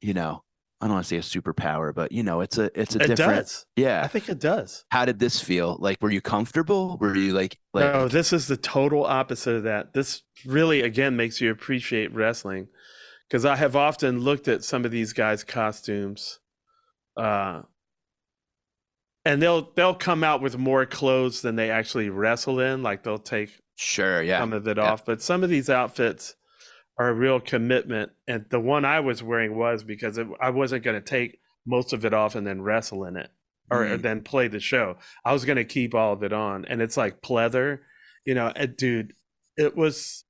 you 0.00 0.14
know, 0.14 0.42
I 0.80 0.86
don't 0.86 0.94
want 0.94 1.06
to 1.06 1.08
say 1.08 1.16
a 1.16 1.20
superpower, 1.42 1.94
but 1.94 2.12
you 2.12 2.22
know, 2.22 2.40
it's 2.40 2.58
a 2.58 2.70
it's 2.78 2.94
a 2.94 3.00
It 3.00 3.08
different. 3.08 3.42
does. 3.42 3.66
Yeah. 3.76 4.02
I 4.02 4.06
think 4.06 4.28
it 4.28 4.38
does. 4.38 4.84
How 4.90 5.04
did 5.04 5.18
this 5.18 5.40
feel? 5.40 5.76
Like, 5.80 5.98
were 6.00 6.10
you 6.10 6.20
comfortable? 6.20 6.98
Were 7.00 7.16
you 7.16 7.32
like 7.32 7.58
like? 7.72 7.92
no, 7.92 8.08
this 8.08 8.32
is 8.32 8.48
the 8.48 8.56
total 8.56 9.04
opposite 9.04 9.56
of 9.56 9.62
that. 9.64 9.92
This 9.94 10.22
really, 10.46 10.82
again, 10.82 11.16
makes 11.16 11.40
you 11.40 11.50
appreciate 11.50 12.12
wrestling 12.14 12.68
because 13.28 13.44
I 13.44 13.56
have 13.56 13.76
often 13.76 14.20
looked 14.20 14.48
at 14.48 14.62
some 14.64 14.84
of 14.84 14.90
these 14.90 15.12
guys' 15.12 15.42
costumes, 15.44 16.38
uh, 17.16 17.62
and 19.24 19.40
they'll 19.40 19.72
they'll 19.74 19.94
come 19.94 20.22
out 20.24 20.42
with 20.42 20.58
more 20.58 20.84
clothes 20.86 21.40
than 21.42 21.56
they 21.56 21.70
actually 21.70 22.10
wrestle 22.10 22.60
in. 22.60 22.82
Like 22.82 23.02
they'll 23.02 23.18
take 23.18 23.50
Sure. 23.76 24.22
Yeah. 24.22 24.38
some 24.38 24.52
of 24.52 24.68
it 24.68 24.76
yeah. 24.76 24.84
off, 24.92 25.04
but 25.04 25.20
some 25.22 25.42
of 25.42 25.50
these 25.50 25.68
outfits 25.68 26.34
are 26.98 27.08
a 27.08 27.14
real 27.14 27.40
commitment. 27.40 28.12
And 28.28 28.44
the 28.50 28.60
one 28.60 28.84
I 28.84 29.00
was 29.00 29.20
wearing 29.22 29.56
was 29.56 29.82
because 29.82 30.16
it, 30.16 30.28
I 30.40 30.50
wasn't 30.50 30.84
going 30.84 30.94
to 30.94 31.04
take 31.04 31.38
most 31.66 31.92
of 31.92 32.04
it 32.04 32.14
off 32.14 32.36
and 32.36 32.46
then 32.46 32.62
wrestle 32.62 33.04
in 33.04 33.16
it 33.16 33.30
or 33.70 33.84
Mm. 33.84 34.02
then 34.02 34.20
play 34.22 34.46
the 34.46 34.60
show. 34.60 34.96
I 35.24 35.32
was 35.32 35.44
going 35.44 35.56
to 35.56 35.64
keep 35.64 35.94
all 35.94 36.12
of 36.12 36.22
it 36.22 36.32
on, 36.32 36.66
and 36.66 36.80
it's 36.82 36.96
like 36.96 37.22
pleather, 37.22 37.80
you 38.26 38.34
know. 38.34 38.52
And 38.54 38.76
dude, 38.76 39.14
it 39.56 39.74
was 39.74 40.24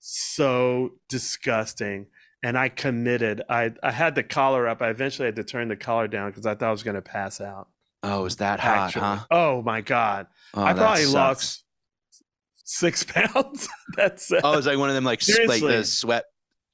so 0.00 0.90
disgusting. 1.08 2.08
And 2.42 2.58
I 2.58 2.68
committed. 2.68 3.42
I 3.48 3.72
I 3.82 3.92
had 3.92 4.14
the 4.14 4.22
collar 4.22 4.66
up. 4.66 4.82
I 4.82 4.88
eventually 4.90 5.26
had 5.26 5.36
to 5.36 5.44
turn 5.44 5.68
the 5.68 5.76
collar 5.76 6.08
down 6.08 6.30
because 6.30 6.44
I 6.46 6.54
thought 6.54 6.68
I 6.68 6.72
was 6.72 6.82
going 6.82 6.96
to 6.96 7.02
pass 7.02 7.40
out. 7.40 7.68
Oh, 8.02 8.24
is 8.24 8.36
that 8.36 8.58
hot, 8.58 8.88
Actually, 8.88 9.00
huh? 9.02 9.18
oh 9.30 9.62
my 9.62 9.80
god, 9.80 10.26
Oh, 10.54 10.62
I 10.64 10.74
probably 10.74 11.04
sucks. 11.04 11.14
lost 11.14 11.64
six 12.64 13.04
pounds. 13.08 13.68
That's 13.96 14.32
Oh, 14.42 14.58
it's 14.58 14.66
like 14.66 14.76
one 14.78 14.88
of 14.88 14.96
them 14.96 15.04
like 15.04 15.22
like 15.46 15.60
the 15.60 15.84
sweat 15.84 16.24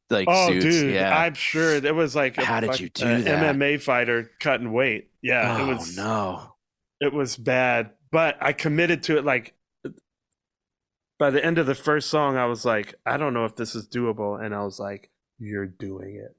like 0.08 0.26
oh, 0.30 0.48
suits. 0.48 0.64
dude, 0.64 0.94
yeah. 0.94 1.14
I'm 1.14 1.34
sure 1.34 1.74
it 1.74 1.94
was 1.94 2.16
like 2.16 2.38
a 2.38 2.44
How 2.46 2.60
did 2.60 2.80
you 2.80 2.88
do 2.88 3.22
that? 3.24 3.54
MMA 3.54 3.78
fighter 3.82 4.30
cutting 4.40 4.72
weight. 4.72 5.10
Yeah, 5.20 5.58
oh 5.60 5.64
it 5.64 5.74
was 5.74 5.96
no. 5.98 6.54
it 7.02 7.12
was 7.12 7.36
bad, 7.36 7.90
but 8.10 8.38
I 8.40 8.54
committed 8.54 9.02
to 9.02 9.18
it. 9.18 9.24
Like 9.26 9.52
by 11.18 11.28
the 11.30 11.44
end 11.44 11.58
of 11.58 11.66
the 11.66 11.74
first 11.74 12.08
song, 12.08 12.36
I 12.38 12.46
was 12.46 12.64
like, 12.64 12.94
I 13.04 13.16
don't 13.18 13.34
know 13.34 13.44
if 13.44 13.54
this 13.56 13.74
is 13.74 13.86
doable, 13.86 14.42
and 14.42 14.54
I 14.54 14.62
was 14.64 14.78
like, 14.80 15.10
you're 15.38 15.66
doing 15.66 16.16
it. 16.16 16.34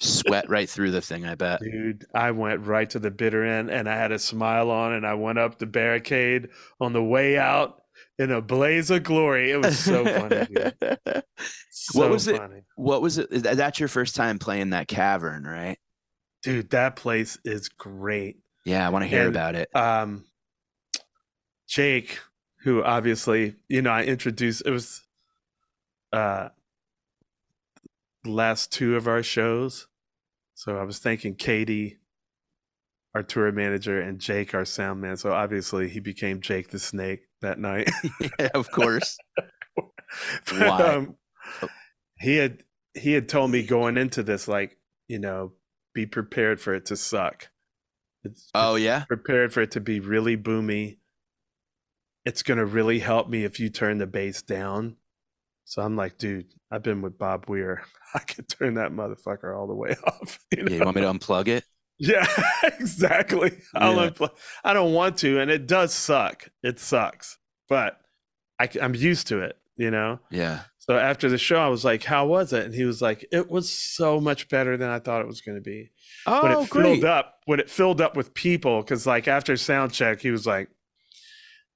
Sweat 0.00 0.48
right 0.50 0.68
through 0.68 0.90
the 0.90 1.00
thing. 1.00 1.24
I 1.24 1.34
bet. 1.34 1.60
Dude, 1.62 2.04
I 2.14 2.30
went 2.30 2.66
right 2.66 2.88
to 2.90 2.98
the 2.98 3.10
bitter 3.10 3.44
end 3.44 3.70
and 3.70 3.88
I 3.88 3.96
had 3.96 4.12
a 4.12 4.18
smile 4.18 4.70
on 4.70 4.92
and 4.92 5.06
I 5.06 5.14
went 5.14 5.38
up 5.38 5.58
the 5.58 5.66
barricade 5.66 6.48
on 6.80 6.92
the 6.92 7.02
way 7.02 7.38
out 7.38 7.82
in 8.18 8.30
a 8.30 8.42
blaze 8.42 8.90
of 8.90 9.02
glory. 9.04 9.50
It 9.50 9.56
was 9.64 9.78
so 9.78 10.04
funny, 10.04 10.46
dude. 10.46 10.74
So 11.70 12.10
was 12.10 12.26
it- 12.26 12.40
what 12.74 13.00
was 13.00 13.16
it? 13.18 13.30
That's 13.30 13.78
your 13.78 13.88
first 13.88 14.16
time 14.16 14.38
playing 14.40 14.70
that 14.70 14.88
cavern, 14.88 15.44
right? 15.44 15.78
Dude, 16.42 16.70
that 16.70 16.96
place 16.96 17.38
is 17.44 17.68
great. 17.68 18.38
Yeah, 18.64 18.84
I 18.84 18.90
want 18.90 19.04
to 19.04 19.08
hear 19.08 19.20
And- 19.26 19.28
about 19.30 19.54
it. 19.54 19.68
Um 19.74 20.24
Jake, 21.68 22.18
who 22.62 22.82
obviously, 22.84 23.56
you 23.68 23.82
know, 23.82 23.90
I 23.90 24.02
introduced 24.04 24.62
it 24.66 24.70
was 24.70 25.02
uh 26.12 26.48
last 28.26 28.72
two 28.72 28.96
of 28.96 29.06
our 29.06 29.22
shows. 29.22 29.88
So 30.54 30.78
I 30.78 30.84
was 30.84 30.98
thanking 30.98 31.34
Katie, 31.34 31.98
our 33.14 33.22
tour 33.22 33.52
manager, 33.52 34.00
and 34.00 34.18
Jake, 34.18 34.54
our 34.54 34.64
sound 34.64 35.00
man. 35.00 35.16
So 35.16 35.32
obviously 35.32 35.88
he 35.88 36.00
became 36.00 36.40
Jake 36.40 36.68
the 36.68 36.78
Snake 36.78 37.22
that 37.42 37.58
night. 37.58 37.90
yeah, 38.38 38.48
of 38.54 38.70
course. 38.70 39.16
But, 40.48 40.68
Why? 40.68 40.94
um, 40.94 41.16
he 42.20 42.36
had 42.36 42.62
he 42.94 43.12
had 43.12 43.28
told 43.28 43.50
me 43.50 43.62
going 43.64 43.98
into 43.98 44.22
this, 44.22 44.48
like, 44.48 44.78
you 45.08 45.18
know, 45.18 45.52
be 45.94 46.06
prepared 46.06 46.60
for 46.60 46.74
it 46.74 46.86
to 46.86 46.96
suck. 46.96 47.48
It's 48.24 48.48
Oh 48.54 48.76
yeah. 48.76 49.04
prepared 49.04 49.52
for 49.52 49.62
it 49.62 49.72
to 49.72 49.80
be 49.80 50.00
really 50.00 50.36
boomy. 50.36 50.98
It's 52.24 52.42
gonna 52.42 52.64
really 52.64 53.00
help 53.00 53.28
me 53.28 53.44
if 53.44 53.60
you 53.60 53.68
turn 53.68 53.98
the 53.98 54.06
bass 54.06 54.40
down. 54.42 54.96
So 55.66 55.82
I'm 55.82 55.96
like, 55.96 56.16
dude, 56.16 56.46
I've 56.70 56.84
been 56.84 57.02
with 57.02 57.18
Bob 57.18 57.48
Weir. 57.48 57.82
I 58.14 58.20
could 58.20 58.48
turn 58.48 58.74
that 58.74 58.92
motherfucker 58.92 59.54
all 59.54 59.66
the 59.66 59.74
way 59.74 59.96
off. 60.06 60.38
You 60.56 60.64
Yeah, 60.68 60.76
you 60.76 60.84
want 60.84 60.96
me 60.96 61.02
to 61.02 61.12
unplug 61.12 61.48
it? 61.48 61.64
Yeah, 61.98 62.26
exactly. 62.62 63.58
I'll 63.74 63.96
Yeah. 63.96 64.10
unpl- 64.10 64.36
I 64.64 64.72
don't 64.72 64.92
want 64.92 65.18
to, 65.18 65.40
and 65.40 65.50
it 65.50 65.66
does 65.66 65.92
suck. 65.92 66.48
It 66.62 66.78
sucks, 66.78 67.38
but 67.68 67.98
I, 68.60 68.68
am 68.80 68.94
used 68.94 69.26
to 69.28 69.40
it, 69.40 69.56
you 69.76 69.90
know. 69.90 70.20
Yeah. 70.30 70.60
So 70.78 70.96
after 70.96 71.28
the 71.28 71.38
show, 71.38 71.58
I 71.58 71.68
was 71.68 71.84
like, 71.84 72.04
"How 72.04 72.26
was 72.26 72.52
it?" 72.52 72.64
And 72.64 72.74
he 72.74 72.84
was 72.84 73.02
like, 73.02 73.26
"It 73.32 73.50
was 73.50 73.68
so 73.68 74.20
much 74.20 74.48
better 74.48 74.76
than 74.76 74.88
I 74.88 75.00
thought 75.00 75.20
it 75.20 75.26
was 75.26 75.40
going 75.40 75.56
to 75.56 75.62
be." 75.62 75.90
Oh, 76.26 76.42
when 76.44 76.52
it 76.52 76.56
oh, 76.56 76.64
filled 76.64 77.04
up, 77.04 77.40
when 77.46 77.58
it 77.58 77.68
filled 77.68 78.00
up 78.00 78.16
with 78.16 78.34
people, 78.34 78.82
because 78.82 79.04
like 79.04 79.26
after 79.26 79.56
sound 79.56 79.92
check, 79.92 80.20
he 80.20 80.30
was 80.30 80.46
like, 80.46 80.68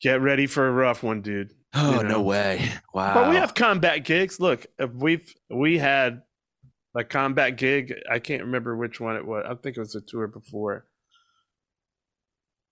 "Get 0.01 0.21
ready 0.21 0.47
for 0.47 0.69
a 0.69 0.71
rough 0.71 1.03
one, 1.03 1.23
dude." 1.23 1.51
Oh, 1.75 1.97
you 1.99 2.03
know. 2.03 2.09
no 2.09 2.23
way. 2.23 2.69
Wow. 2.93 3.15
But 3.15 3.31
we 3.31 3.37
have 3.37 3.55
combat 3.55 4.05
gigs. 4.05 4.41
Look, 4.41 4.67
if 4.79 4.91
we've 4.93 5.33
we 5.49 5.79
had 5.79 6.23
a 6.95 7.05
combat 7.05 7.57
gig. 7.57 7.95
I 8.11 8.19
can't 8.19 8.43
remember 8.43 8.77
which 8.77 9.01
one 9.01 9.17
it 9.17 9.25
was. 9.27 9.45
I 9.49 9.55
think 9.55 9.77
it 9.77 9.81
was 9.81 9.95
a 9.95 10.01
tour 10.01 10.27
before. 10.27 10.87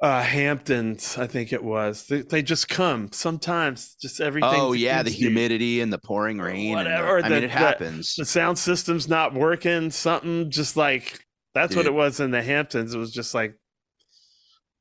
Uh, 0.01 0.23
Hamptons, 0.23 1.19
I 1.19 1.27
think 1.27 1.53
it 1.53 1.63
was. 1.65 2.07
They, 2.07 2.21
they 2.23 2.41
just 2.43 2.69
come 2.69 3.11
sometimes. 3.11 3.97
Just 4.01 4.21
everything. 4.21 4.51
Oh 4.53 4.73
yeah, 4.73 5.03
the 5.03 5.11
you. 5.11 5.17
humidity 5.29 5.81
and 5.81 5.93
the 5.93 5.99
pouring 5.99 6.39
rain. 6.39 6.77
and 6.79 6.87
the- 6.87 6.91
whatever, 6.91 7.19
I 7.19 7.29
mean, 7.29 7.33
it 7.39 7.41
the- 7.43 7.49
happens. 7.49 8.15
The 8.17 8.25
sound 8.25 8.59
system's 8.59 9.09
not 9.09 9.35
working. 9.35 9.91
Something 9.91 10.51
just 10.53 10.77
like 10.77 11.25
that's 11.55 11.75
what 11.75 11.87
it 11.87 11.95
was 11.95 12.21
in 12.21 12.31
the 12.31 12.43
Hamptons. 12.43 12.95
It 12.95 12.99
was 12.99 13.13
just 13.13 13.35
like 13.35 13.57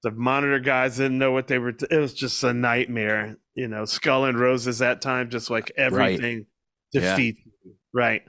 the 0.03 0.11
monitor 0.11 0.59
guys 0.59 0.97
didn't 0.97 1.17
know 1.17 1.31
what 1.31 1.47
they 1.47 1.57
were. 1.57 1.71
T- 1.71 1.87
it 1.89 1.97
was 1.97 2.13
just 2.13 2.43
a 2.43 2.53
nightmare. 2.53 3.37
You 3.57 3.67
know, 3.67 3.83
Skull 3.85 4.25
and 4.25 4.39
Roses 4.39 4.77
that 4.79 5.01
time, 5.01 5.29
just 5.29 5.49
like 5.49 5.71
everything 5.75 6.45
Yeah. 6.93 7.11
defeat. 7.11 7.37
you, 7.65 7.73
Right. 7.93 8.21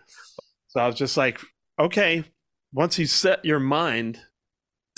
So 0.69 0.81
I 0.81 0.87
was 0.87 0.97
just 0.97 1.17
like, 1.17 1.39
okay, 1.79 2.25
once 2.73 2.99
you 2.99 3.07
set 3.07 3.45
your 3.45 3.61
mind 3.61 4.19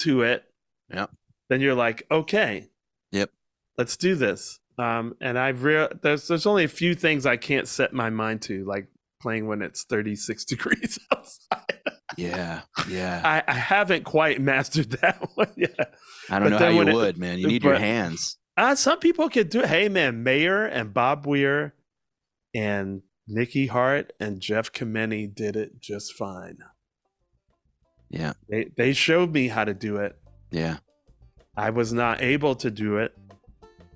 to 0.03 0.23
it, 0.23 0.45
Yep. 0.93 1.11
then 1.49 1.61
you're 1.61 1.75
like, 1.75 2.07
okay, 2.11 2.71
Yep. 3.12 3.31
let's 3.77 3.97
do 3.97 4.14
this. 4.14 4.61
Um, 4.79 5.16
and 5.21 5.38
I've 5.38 5.62
real 5.64 5.88
there's 6.01 6.27
there's 6.29 6.47
only 6.47 6.64
a 6.64 6.69
few 6.69 6.95
things 6.95 7.27
I 7.27 7.37
can't 7.37 7.69
set 7.69 7.93
my 7.93 8.09
mind 8.09 8.40
to, 8.43 8.64
like 8.64 8.87
playing 9.21 9.47
when 9.47 9.61
it's 9.62 9.85
36 9.85 10.45
degrees 10.53 10.99
outside. 11.12 11.81
Yeah, 12.16 12.62
yeah. 12.88 13.21
I, 13.25 13.43
I 13.51 13.55
haven't 13.55 14.05
quite 14.05 14.40
mastered 14.40 14.90
that 15.03 15.29
one 15.35 15.53
yet. 15.57 15.95
I 16.31 16.38
don't 16.38 16.51
but 16.51 16.59
know 16.61 16.66
how 16.66 16.69
you 16.83 16.88
it- 16.88 16.95
would, 16.95 17.19
man. 17.19 17.38
You 17.38 17.49
need 17.49 17.62
your 17.64 17.77
hands. 17.79 18.37
Uh, 18.61 18.75
some 18.75 18.99
people 18.99 19.31
could 19.31 19.49
do 19.49 19.61
it. 19.61 19.68
Hey 19.68 19.88
man, 19.88 20.23
Mayer 20.23 20.66
and 20.66 20.92
Bob 20.92 21.27
Weir 21.27 21.73
and 22.55 23.01
Mickey 23.27 23.68
Hart 23.68 24.12
and 24.20 24.38
Jeff 24.38 24.70
Chimenti 24.70 25.35
did 25.35 25.57
it 25.57 25.81
just 25.81 26.12
fine. 26.12 26.59
Yeah, 28.11 28.35
They 28.51 28.70
they 28.77 28.92
showed 28.92 29.33
me 29.33 29.49
how 29.49 29.64
to 29.64 29.73
do 29.73 29.96
it. 29.96 30.18
yeah. 30.51 30.79
I 31.57 31.70
was 31.70 31.90
not 31.92 32.20
able 32.20 32.55
to 32.57 32.70
do 32.70 32.99
it, 32.99 33.16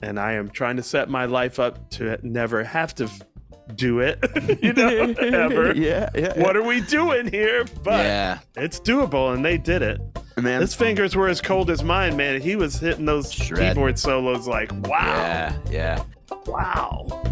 and 0.00 0.18
I 0.18 0.32
am 0.32 0.48
trying 0.48 0.76
to 0.76 0.82
set 0.82 1.10
my 1.10 1.26
life 1.26 1.58
up 1.58 1.90
to 1.90 2.18
never 2.22 2.64
have 2.64 2.94
to 2.96 3.10
do 3.76 4.00
it. 4.00 4.18
you 4.62 4.72
know, 4.72 4.88
ever. 5.18 5.74
yeah, 5.74 6.10
yeah. 6.14 6.40
What 6.42 6.56
are 6.56 6.62
we 6.62 6.80
doing 6.82 7.30
here? 7.30 7.64
But 7.82 8.04
yeah, 8.04 8.38
it's 8.56 8.80
doable, 8.80 9.34
and 9.34 9.44
they 9.44 9.58
did 9.58 9.82
it. 9.82 10.00
man. 10.36 10.60
His 10.60 10.74
fingers 10.74 11.16
were 11.16 11.28
as 11.28 11.40
cold 11.40 11.70
as 11.70 11.82
mine, 11.82 12.16
man. 12.16 12.40
He 12.40 12.56
was 12.56 12.78
hitting 12.78 13.04
those 13.04 13.32
Shred. 13.32 13.74
keyboard 13.74 13.98
solos 13.98 14.46
like, 14.46 14.70
wow, 14.86 14.88
Yeah, 14.90 15.56
yeah. 15.70 16.04
wow. 16.46 17.22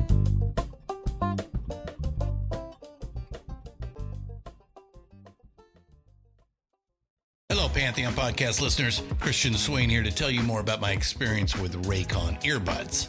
Hello, 7.49 7.69
Pantheon 7.69 8.15
podcast 8.15 8.63
listeners. 8.63 9.03
Christian 9.21 9.55
Swain 9.55 9.91
here 9.91 10.03
to 10.03 10.11
tell 10.11 10.31
you 10.31 10.43
more 10.43 10.61
about 10.61 10.81
my 10.81 10.93
experience 10.93 11.57
with 11.57 11.85
Raycon 11.85 12.41
earbuds. 12.43 13.09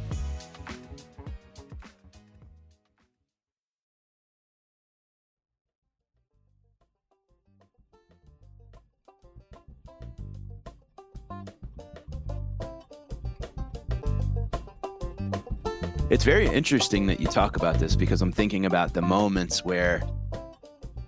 It's 16.11 16.25
very 16.25 16.45
interesting 16.45 17.05
that 17.05 17.21
you 17.21 17.27
talk 17.27 17.55
about 17.55 17.79
this 17.79 17.95
because 17.95 18.21
I'm 18.21 18.33
thinking 18.33 18.65
about 18.65 18.93
the 18.93 19.01
moments 19.01 19.63
where, 19.63 20.03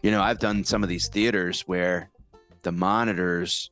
you 0.02 0.12
know, 0.12 0.22
I've 0.22 0.40
done 0.40 0.64
some 0.64 0.82
of 0.82 0.88
these 0.88 1.10
theaters 1.10 1.64
where 1.64 2.10
the 2.62 2.72
monitors 2.72 3.70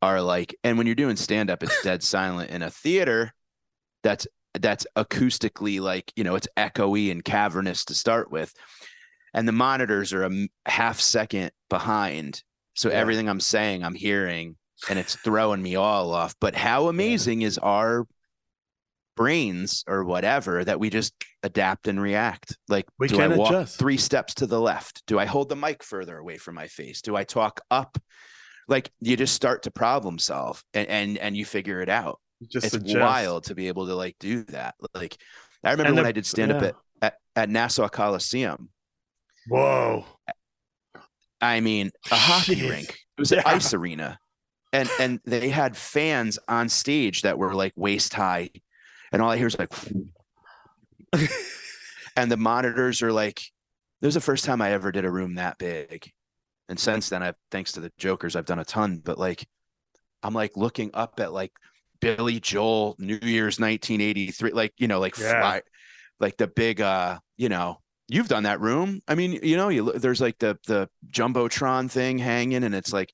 are 0.00 0.22
like, 0.22 0.54
and 0.62 0.78
when 0.78 0.86
you're 0.86 0.94
doing 0.94 1.16
stand 1.16 1.50
up, 1.50 1.64
it's 1.64 1.82
dead 1.82 2.00
silent. 2.04 2.50
In 2.50 2.62
a 2.62 2.70
theater, 2.70 3.32
that's 4.04 4.28
that's 4.60 4.86
acoustically 4.94 5.80
like, 5.80 6.12
you 6.14 6.22
know, 6.22 6.36
it's 6.36 6.46
echoey 6.56 7.10
and 7.10 7.24
cavernous 7.24 7.84
to 7.86 7.94
start 7.96 8.30
with, 8.30 8.54
and 9.34 9.48
the 9.48 9.52
monitors 9.52 10.12
are 10.12 10.22
a 10.22 10.48
half 10.66 11.00
second 11.00 11.50
behind, 11.68 12.40
so 12.74 12.88
Yeah. 12.88 12.98
everything 12.98 13.28
I'm 13.28 13.40
saying, 13.40 13.82
I'm 13.82 13.96
hearing, 13.96 14.58
and 14.88 14.96
it's 14.96 15.16
throwing 15.16 15.60
me 15.60 15.74
all 15.74 16.14
off. 16.14 16.36
But 16.40 16.54
how 16.54 16.86
amazing 16.86 17.42
is 17.42 17.58
our 17.58 18.06
brains 19.16 19.84
or 19.86 20.04
whatever 20.04 20.64
that 20.64 20.78
we 20.80 20.90
just 20.90 21.14
adapt 21.42 21.88
and 21.88 22.00
react. 22.00 22.56
Like, 22.68 22.86
We 22.98 23.08
do 23.08 23.16
can 23.16 23.32
I 23.32 23.36
walk 23.36 23.50
adjust. 23.50 23.78
three 23.78 23.96
steps 23.96 24.34
to 24.34 24.46
the 24.46 24.60
left? 24.60 25.02
Do 25.06 25.18
I 25.18 25.24
hold 25.24 25.48
the 25.48 25.56
mic 25.56 25.82
further 25.82 26.18
away 26.18 26.36
from 26.38 26.54
my 26.54 26.66
face? 26.66 27.02
Do 27.02 27.16
I 27.16 27.24
talk 27.24 27.60
up? 27.70 27.98
Like 28.66 28.90
you 29.00 29.16
just 29.16 29.34
start 29.34 29.64
to 29.64 29.70
problem 29.70 30.18
solve 30.18 30.64
and 30.72 30.88
and, 30.88 31.18
and 31.18 31.36
you 31.36 31.44
figure 31.44 31.80
it 31.82 31.90
out. 31.90 32.18
Just 32.50 32.66
it's 32.66 32.74
adjust. 32.76 32.98
wild 32.98 33.44
to 33.44 33.54
be 33.54 33.68
able 33.68 33.86
to 33.88 33.94
like 33.94 34.16
do 34.18 34.42
that. 34.44 34.74
Like 34.94 35.16
I 35.62 35.70
remember 35.72 35.88
And 35.88 35.94
when 35.96 36.04
the- 36.04 36.08
I 36.08 36.12
did 36.12 36.24
stand 36.26 36.50
up 36.52 36.62
yeah. 36.62 36.68
at, 36.68 36.74
at 37.02 37.14
at 37.36 37.50
Nassau 37.50 37.88
Coliseum. 37.88 38.70
Whoa. 39.48 40.06
I 41.40 41.60
mean, 41.60 41.90
a 42.10 42.16
hockey 42.16 42.56
Jeez. 42.56 42.70
rink. 42.70 42.88
It 42.88 43.20
was 43.20 43.32
an 43.32 43.42
ice 43.44 43.74
arena. 43.74 44.18
And 44.72 44.88
and 44.98 45.20
they 45.24 45.50
had 45.50 45.76
fans 45.76 46.38
on 46.48 46.68
stage 46.68 47.22
that 47.22 47.38
were 47.38 47.54
like 47.54 47.72
waist 47.76 48.14
high. 48.14 48.50
And 49.14 49.22
all 49.22 49.30
I 49.30 49.36
hear 49.36 49.46
is 49.46 49.56
like 49.58 49.72
and 52.16 52.30
the 52.30 52.36
monitors 52.36 53.02
are 53.02 53.12
like 53.12 53.40
was 54.02 54.14
the 54.14 54.20
first 54.20 54.44
time 54.44 54.60
I 54.60 54.72
ever 54.72 54.92
did 54.92 55.04
a 55.04 55.10
room 55.10 55.36
that 55.36 55.56
big. 55.58 56.10
And 56.68 56.78
since 56.78 57.08
then, 57.08 57.22
I've 57.22 57.36
thanks 57.50 57.72
to 57.72 57.80
the 57.80 57.90
Jokers, 57.96 58.36
I've 58.36 58.44
done 58.44 58.58
a 58.58 58.64
ton. 58.64 59.00
But 59.04 59.18
like, 59.18 59.46
I'm 60.22 60.34
like 60.34 60.56
looking 60.56 60.90
up 60.94 61.20
at 61.20 61.32
like 61.32 61.52
Billy 62.00 62.40
Joel, 62.40 62.96
New 62.98 63.18
Year's 63.22 63.58
1983, 63.60 64.50
like 64.52 64.72
you 64.76 64.88
know, 64.88 64.98
like 65.00 65.16
Yeah. 65.16 65.40
fly, 65.40 65.62
like 66.20 66.36
the 66.36 66.46
big, 66.48 66.80
uh, 66.80 67.18
you 67.36 67.48
know, 67.48 67.78
you've 68.08 68.28
done 68.28 68.42
that 68.44 68.60
room. 68.60 69.00
I 69.08 69.14
mean, 69.14 69.38
you 69.42 69.56
know, 69.56 69.68
you 69.68 69.84
look- 69.84 69.96
there's 69.96 70.20
like 70.20 70.38
the 70.38 70.58
the 70.66 70.88
jumbotron 71.10 71.90
thing 71.90 72.18
hanging, 72.18 72.64
and 72.64 72.74
it's 72.74 72.92
like, 72.92 73.10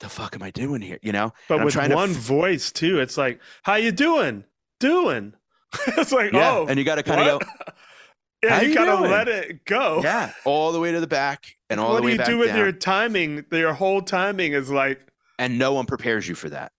the 0.00 0.08
fuck 0.08 0.34
am 0.34 0.42
I 0.42 0.50
doing 0.50 0.80
here? 0.80 0.98
You 1.02 1.12
know, 1.12 1.32
But 1.48 1.56
And 1.56 1.64
with 1.64 1.76
one 1.76 2.10
f- 2.10 2.16
voice 2.16 2.72
too, 2.72 3.00
it's 3.00 3.16
like, 3.18 3.40
"How 3.62 3.74
you 3.74 3.92
doing? 3.92 4.44
Doing?" 4.80 5.34
it's 5.88 6.12
like, 6.12 6.32
yeah, 6.32 6.50
"Oh," 6.52 6.66
and 6.68 6.78
you 6.78 6.84
got 6.84 6.96
to 6.96 7.02
kind 7.02 7.20
of 7.28 7.40
go, 7.40 7.46
yeah, 8.42 8.60
you 8.62 8.68
you 8.70 8.74
gotta 8.74 8.96
doing?" 8.98 9.10
let 9.10 9.28
it 9.28 9.64
go. 9.64 10.00
yeah, 10.02 10.32
all 10.44 10.72
the 10.72 10.80
way 10.80 10.92
to 10.92 11.00
the 11.00 11.06
back 11.06 11.44
and 11.70 11.78
all 11.80 11.90
what 11.92 11.96
the 11.96 12.00
do 12.02 12.06
way 12.06 12.12
you 12.12 12.18
back 12.18 12.26
do 12.26 12.38
with 12.38 12.48
down. 12.48 12.58
your 12.58 12.72
timing? 12.72 13.44
Your 13.52 13.74
whole 13.74 14.00
timing 14.02 14.52
is 14.52 14.70
like, 14.70 15.00
and 15.38 15.58
no 15.58 15.72
one 15.74 15.86
prepares 15.86 16.26
you 16.28 16.34
for 16.34 16.48
that. 16.50 16.72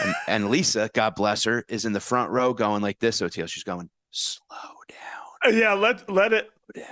And, 0.00 0.14
and 0.28 0.50
Lisa, 0.50 0.90
God 0.94 1.14
bless 1.14 1.44
her, 1.44 1.64
is 1.68 1.84
in 1.84 1.92
the 1.92 2.00
front 2.00 2.30
row 2.30 2.52
going 2.52 2.82
like 2.82 2.98
this. 2.98 3.20
Oteil, 3.20 3.48
she's 3.48 3.64
going 3.64 3.88
slow 4.10 4.56
down, 4.88 5.52
uh, 5.52 5.56
yeah, 5.56 5.72
let 5.74 6.10
let 6.10 6.32
it 6.32 6.50
down. 6.74 6.84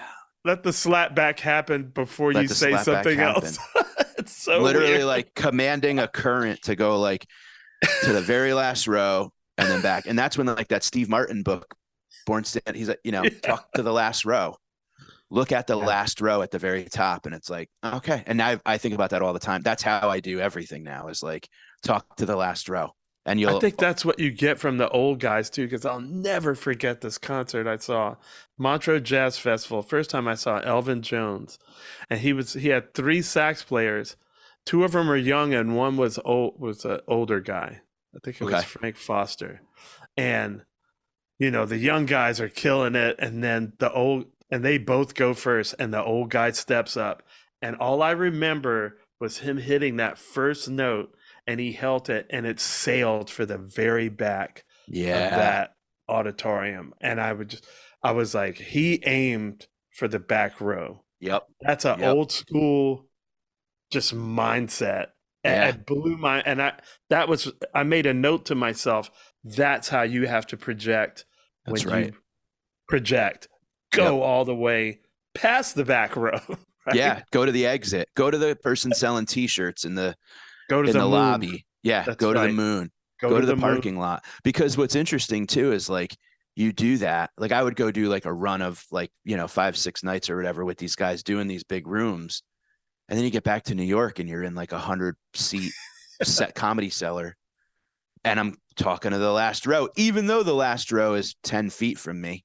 let 0.44 0.62
the 0.62 0.72
slap 0.72 1.14
back 1.14 1.40
happen 1.40 1.90
before 1.94 2.32
Let 2.32 2.42
you 2.42 2.48
say 2.48 2.76
something 2.76 3.18
else. 3.18 3.58
it's 4.18 4.36
so 4.36 4.60
Literally 4.60 4.90
weird. 4.92 5.04
like 5.04 5.34
commanding 5.34 5.98
a 5.98 6.06
current 6.06 6.62
to 6.62 6.76
go 6.76 7.00
like 7.00 7.26
to 8.04 8.12
the 8.12 8.20
very 8.20 8.52
last 8.54 8.86
row 8.86 9.32
and 9.60 9.70
then 9.70 9.82
back. 9.82 10.06
And 10.06 10.18
that's 10.18 10.36
when 10.38 10.46
like 10.46 10.68
that 10.68 10.82
Steve 10.82 11.08
Martin 11.08 11.42
book, 11.42 11.74
Born 12.26 12.44
Stand, 12.44 12.76
he's 12.76 12.88
like, 12.88 13.00
you 13.04 13.12
know, 13.12 13.24
Yeah. 13.24 13.30
talk 13.42 13.72
to 13.74 13.82
the 13.82 13.92
last 13.92 14.24
row. 14.24 14.56
Look 15.30 15.52
at 15.52 15.66
the 15.68 15.78
Yeah. 15.78 15.86
last 15.86 16.20
row 16.20 16.42
at 16.42 16.50
the 16.50 16.58
very 16.58 16.84
top, 16.84 17.24
and 17.26 17.34
it's 17.34 17.48
like, 17.48 17.70
okay. 17.84 18.24
And 18.26 18.36
now 18.36 18.58
I 18.66 18.78
think 18.78 18.94
about 18.94 19.10
that 19.10 19.22
all 19.22 19.32
the 19.32 19.38
time. 19.38 19.62
That's 19.62 19.82
how 19.82 20.08
I 20.10 20.18
do 20.20 20.40
everything 20.40 20.82
now. 20.82 21.06
Is 21.08 21.22
like 21.22 21.48
talk 21.82 22.16
to 22.16 22.26
the 22.26 22.34
last 22.34 22.68
row, 22.68 22.90
and 23.26 23.38
you'll. 23.38 23.56
I 23.56 23.60
think 23.60 23.76
that's 23.76 24.04
what 24.04 24.18
you 24.18 24.32
get 24.32 24.58
from 24.58 24.78
the 24.78 24.88
old 24.90 25.20
guys 25.20 25.48
too, 25.48 25.66
because 25.66 25.86
I'll 25.86 26.00
never 26.00 26.56
forget 26.56 27.00
this 27.00 27.16
concert 27.16 27.68
I 27.68 27.76
saw, 27.76 28.16
Montreux 28.58 29.00
Jazz 29.00 29.38
Festival. 29.38 29.82
First 29.82 30.10
time 30.10 30.26
I 30.26 30.34
saw 30.34 30.58
Elvin 30.60 31.00
Jones, 31.00 31.58
and 32.10 32.18
he 32.18 32.32
was 32.32 32.54
he 32.54 32.68
had 32.68 32.92
three 32.94 33.22
sax 33.22 33.62
players. 33.62 34.16
Two 34.66 34.82
of 34.82 34.92
them 34.92 35.06
were 35.06 35.16
young, 35.16 35.54
and 35.54 35.76
one 35.76 35.96
was 35.96 36.18
old 36.24 36.60
was 36.60 36.84
an 36.84 37.00
older 37.06 37.38
guy. 37.40 37.82
I 38.14 38.18
think 38.22 38.40
it 38.40 38.44
was 38.44 38.64
Frank 38.64 38.96
Foster, 38.96 39.60
and 40.16 40.62
you 41.38 41.50
know 41.50 41.66
the 41.66 41.78
young 41.78 42.06
guys 42.06 42.40
are 42.40 42.48
killing 42.48 42.94
it, 42.94 43.16
and 43.18 43.42
then 43.42 43.72
the 43.78 43.92
old 43.92 44.26
and 44.50 44.64
they 44.64 44.78
both 44.78 45.14
go 45.14 45.34
first, 45.34 45.74
and 45.78 45.94
the 45.94 46.02
old 46.02 46.30
guy 46.30 46.50
steps 46.50 46.96
up, 46.96 47.22
and 47.62 47.76
all 47.76 48.02
I 48.02 48.10
remember 48.12 48.98
was 49.20 49.38
him 49.38 49.58
hitting 49.58 49.96
that 49.96 50.18
first 50.18 50.68
note 50.68 51.14
and 51.46 51.60
he 51.60 51.72
held 51.72 52.08
it 52.08 52.26
and 52.30 52.46
it 52.46 52.58
sailed 52.58 53.30
for 53.30 53.44
the 53.44 53.58
very 53.58 54.08
back 54.08 54.64
yeah, 54.88 55.26
of 55.26 55.30
that 55.32 55.74
auditorium. 56.08 56.94
And 57.00 57.20
i 57.20 57.32
would 57.32 57.50
just 57.50 57.66
i 58.02 58.12
was 58.12 58.34
like 58.34 58.56
he 58.56 59.02
aimed 59.04 59.66
for 59.90 60.08
the 60.08 60.18
back 60.18 60.60
row. 60.60 61.04
Yep, 61.20 61.46
that's 61.60 61.84
an 61.84 62.00
Yep. 62.00 62.16
old 62.16 62.32
school 62.32 63.06
just 63.90 64.14
mindset 64.14 65.08
Yeah. 65.44 65.68
it 65.68 65.86
blew 65.86 66.18
my 66.18 66.42
and 66.42 66.60
i 66.60 66.74
that 67.08 67.28
was 67.28 67.50
i 67.74 67.82
made 67.82 68.04
a 68.04 68.12
note 68.12 68.44
to 68.46 68.54
myself 68.54 69.10
that's 69.42 69.88
how 69.88 70.02
you 70.02 70.26
have 70.26 70.46
to 70.48 70.58
project 70.58 71.24
that's 71.64 71.86
when 71.86 71.94
right. 71.94 72.06
you 72.06 72.12
project 72.88 73.48
go 73.92 74.22
all 74.22 74.44
the 74.44 74.54
way 74.54 75.00
past 75.34 75.76
the 75.76 75.84
back 75.84 76.14
row 76.16 76.38
right? 76.86 76.96
Yeah, 76.96 77.22
go 77.30 77.44
to 77.44 77.52
the 77.52 77.66
exit. 77.66 78.08
Go 78.16 78.30
to 78.30 78.38
the 78.38 78.56
person 78.56 78.92
selling 78.92 79.26
T-shirts 79.26 79.84
in 79.84 79.94
the 79.94 80.14
go 80.68 80.82
to 80.82 80.88
in 80.88 80.92
the, 80.94 81.00
the, 81.00 81.06
lobby. 81.06 81.66
Yeah, 81.82 82.02
That's 82.02 82.16
go 82.16 82.32
to 82.32 82.40
right. 82.40 82.46
the 82.48 82.52
moon. 82.52 82.90
Go, 83.20 83.38
to, 83.38 83.46
the, 83.46 83.54
moon. 83.54 83.60
parking 83.60 83.98
lot. 83.98 84.24
Because 84.44 84.78
what's 84.78 84.94
interesting 84.94 85.46
too 85.46 85.72
is 85.72 85.90
like 85.90 86.16
you 86.56 86.72
do 86.72 86.96
that. 86.98 87.30
Like 87.36 87.52
I 87.52 87.62
would 87.62 87.76
go 87.76 87.90
do 87.90 88.08
like 88.08 88.24
a 88.24 88.32
run 88.32 88.62
of 88.62 88.82
like 88.90 89.10
you 89.24 89.36
know 89.36 89.46
five 89.46 89.76
six 89.76 90.02
nights 90.02 90.30
or 90.30 90.36
whatever 90.36 90.64
with 90.64 90.78
these 90.78 90.96
guys 90.96 91.22
doing 91.22 91.46
these 91.46 91.64
big 91.64 91.86
rooms, 91.86 92.42
and 93.10 93.18
then 93.18 93.24
you 93.24 93.30
get 93.30 93.44
back 93.44 93.64
to 93.64 93.74
New 93.74 93.82
York 93.82 94.20
and 94.20 94.28
you're 94.28 94.44
in 94.44 94.54
like 94.54 94.72
a 94.72 94.78
hundred 94.78 95.16
seat 95.34 95.72
set 96.22 96.54
comedy 96.54 96.88
cellar, 96.88 97.36
and 98.24 98.40
I'm 98.40 98.56
talking 98.76 99.10
to 99.10 99.18
the 99.18 99.32
last 99.32 99.66
row, 99.66 99.88
even 99.96 100.26
though 100.26 100.42
the 100.42 100.54
last 100.54 100.92
row 100.92 101.14
is 101.14 101.34
ten 101.42 101.68
feet 101.68 101.98
from 101.98 102.20
me. 102.20 102.44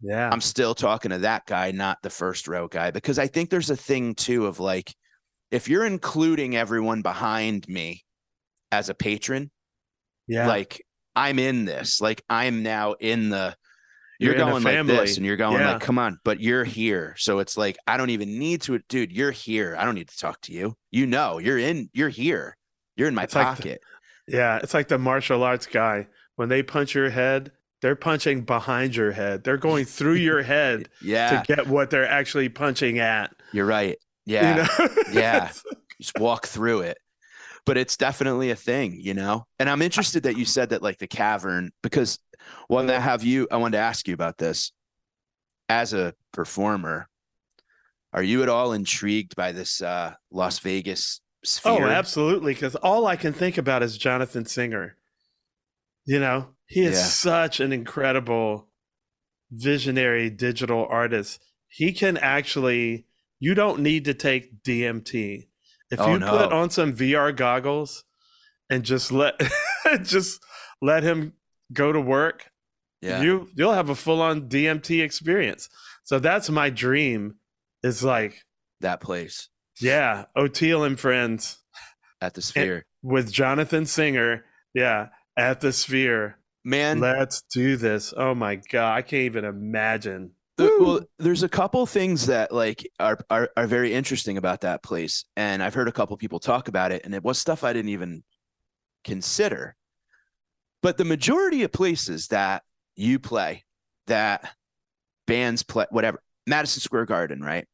yeah. 0.00 0.30
I'm 0.32 0.40
still 0.40 0.74
talking 0.74 1.10
to 1.10 1.18
that 1.18 1.46
guy, 1.46 1.72
not 1.72 1.98
the 2.02 2.10
first 2.10 2.48
row 2.48 2.68
guy, 2.68 2.90
because 2.90 3.18
I 3.18 3.26
think 3.26 3.50
there's 3.50 3.70
a 3.70 3.76
thing 3.76 4.14
too 4.14 4.46
of 4.46 4.60
like, 4.60 4.94
if 5.50 5.68
you're 5.68 5.86
including 5.86 6.56
everyone 6.56 7.02
behind 7.02 7.66
me 7.68 8.04
as 8.70 8.88
a 8.88 8.94
patron, 8.94 9.50
yeah. 10.26 10.46
like 10.46 10.84
I'm 11.16 11.38
in 11.38 11.64
this, 11.64 12.00
like 12.00 12.22
I'm 12.28 12.62
now 12.62 12.92
in 12.92 13.30
the, 13.30 13.56
You're 14.18 14.36
you're, 14.36 14.44
going 14.50 14.62
like 14.64 14.86
this 14.86 15.16
and 15.16 15.24
you're 15.24 15.36
going 15.36 15.60
Yeah. 15.60 15.74
like, 15.74 15.80
come 15.82 15.98
on, 15.98 16.18
but 16.24 16.40
you're 16.40 16.64
here. 16.64 17.14
So 17.18 17.38
it's 17.38 17.56
like, 17.56 17.76
I 17.86 17.96
don't 17.96 18.10
even 18.10 18.38
need 18.38 18.62
to, 18.62 18.78
dude, 18.88 19.12
you're 19.12 19.30
here. 19.30 19.76
I 19.78 19.84
don't 19.84 19.94
need 19.94 20.08
to 20.08 20.16
talk 20.18 20.40
to 20.42 20.52
you. 20.52 20.74
You 20.90 21.06
know, 21.06 21.38
you're 21.38 21.58
in, 21.58 21.88
you're 21.92 22.08
here. 22.08 22.56
You're 22.96 23.06
in 23.08 23.14
my 23.14 23.24
It's 23.24 23.34
like 23.34 23.56
the- 23.56 23.62
pocket. 23.62 23.80
Yeah, 24.26 24.58
it's 24.62 24.74
like 24.74 24.88
the 24.88 24.98
martial 24.98 25.42
arts 25.42 25.66
guy. 25.66 26.08
When 26.36 26.48
they 26.48 26.62
punch 26.62 26.94
your 26.94 27.10
head, 27.10 27.52
they're 27.80 27.96
punching 27.96 28.42
behind 28.42 28.94
your 28.96 29.12
head. 29.12 29.44
They're 29.44 29.56
going 29.56 29.84
through 29.84 30.14
your 30.14 30.42
head 30.54 30.88
yeah, 31.00 31.40
to 31.42 31.54
get 31.54 31.66
what 31.68 31.90
they're 31.90 32.08
actually 32.08 32.48
punching 32.48 32.98
at. 32.98 33.30
you're 33.52 33.66
right. 33.66 33.96
Yeah. 34.26 34.66
You 34.78 34.86
know? 34.86 34.94
Yeah. 35.12 35.50
just 36.00 36.18
walk 36.18 36.46
through 36.46 36.80
it 36.80 36.98
but 37.66 37.76
it's 37.76 37.96
definitely 37.96 38.50
a 38.50 38.56
thing 38.56 38.98
you 39.00 39.12
know 39.14 39.44
and 39.58 39.68
i'm 39.68 39.82
interested 39.82 40.22
that 40.22 40.36
you 40.36 40.44
said 40.44 40.70
that 40.70 40.80
like 40.80 40.96
the 40.98 41.06
cavern 41.08 41.70
because 41.82 42.18
when 42.68 42.90
i 42.90 42.98
have 42.98 43.22
you 43.24 43.46
i 43.50 43.56
wanted 43.56 43.76
to 43.76 43.82
ask 43.82 44.06
you 44.08 44.14
about 44.14 44.38
this 44.38 44.72
as 45.68 45.92
a 45.92 46.14
performer 46.32 47.08
are 48.12 48.22
you 48.22 48.42
at 48.42 48.48
all 48.48 48.72
intrigued 48.72 49.36
by 49.36 49.52
this 49.52 49.82
uh 49.82 50.12
las 50.30 50.58
vegas 50.60 51.20
sphere 51.44 51.86
oh, 51.86 51.90
absolutely. 51.90 52.52
Because 52.52 52.74
all 52.76 53.06
I 53.06 53.14
can 53.14 53.32
think 53.32 53.58
about 53.58 53.82
is 53.84 53.96
Jonathan 53.96 54.44
Singer. 54.44 54.96
You 56.04 56.18
know, 56.18 56.48
he 56.66 56.84
is 56.84 56.96
Yeah. 56.96 57.04
such 57.04 57.60
an 57.60 57.72
incredible 57.72 58.68
visionary 59.52 60.30
digital 60.30 60.86
artist. 60.90 61.40
He 61.68 61.92
can 61.92 62.16
actually, 62.16 63.06
you 63.38 63.54
don't 63.54 63.80
need 63.80 64.04
to 64.06 64.14
take 64.14 64.62
DMT. 64.62 65.48
If 65.90 66.00
Oh, 66.00 66.12
you 66.12 66.18
put 66.18 66.52
on 66.52 66.70
some 66.70 66.92
VR 66.92 67.34
goggles 67.34 68.04
and 68.68 68.84
just 68.84 69.12
let, 69.12 69.40
just 70.02 70.42
let 70.82 71.02
him 71.02 71.34
go 71.72 71.92
to 71.92 72.00
work, 72.00 72.50
yeah 73.00 73.22
you 73.22 73.48
you'll 73.54 73.72
have 73.72 73.90
a 73.90 73.94
full 73.94 74.20
on 74.22 74.48
DMT 74.48 75.02
experience. 75.02 75.68
So 76.04 76.18
that's 76.18 76.50
my 76.50 76.70
dream. 76.70 77.36
Is 77.82 78.02
like, 78.02 78.42
that 78.80 79.00
place 79.00 79.48
yeah, 79.80 80.24
Oteil 80.36 80.86
and 80.86 80.98
friends 80.98 81.58
at 82.20 82.34
the 82.34 82.42
sphere 82.42 82.84
with 83.02 83.30
Jonathan 83.30 83.86
Singer. 83.86 84.44
Yeah, 84.74 85.08
at 85.36 85.60
the 85.60 85.72
Sphere. 85.72 86.38
man 86.64 87.00
Let's 87.00 87.42
do 87.42 87.76
this. 87.76 88.12
Oh 88.16 88.34
my 88.34 88.56
god, 88.56 88.96
I 88.96 89.02
can't 89.02 89.22
even 89.22 89.44
imagine. 89.44 90.32
The- 90.56 90.76
well, 90.80 91.00
there's 91.18 91.44
a 91.44 91.48
couple 91.48 91.86
things 91.86 92.26
that 92.26 92.52
like 92.52 92.88
are, 92.98 93.18
are 93.30 93.48
are 93.56 93.66
very 93.66 93.94
interesting 93.94 94.36
about 94.36 94.62
that 94.62 94.82
place, 94.82 95.24
and 95.36 95.62
I've 95.62 95.74
heard 95.74 95.88
a 95.88 95.92
couple 95.92 96.16
people 96.16 96.40
talk 96.40 96.68
about 96.68 96.92
it, 96.92 97.02
and 97.04 97.14
it 97.14 97.22
was 97.22 97.38
stuff 97.38 97.64
I 97.64 97.72
didn't 97.72 97.90
even 97.90 98.24
consider. 99.04 99.76
But 100.82 100.96
the 100.96 101.04
majority 101.04 101.62
of 101.64 101.72
places 101.72 102.28
that 102.28 102.62
you 102.94 103.18
play, 103.18 103.64
that 104.06 104.52
bands 105.26 105.62
play, 105.62 105.86
whatever, 105.90 106.22
Madison 106.46 106.80
Square 106.80 107.06
Garden, 107.06 107.40
right? 107.40 107.66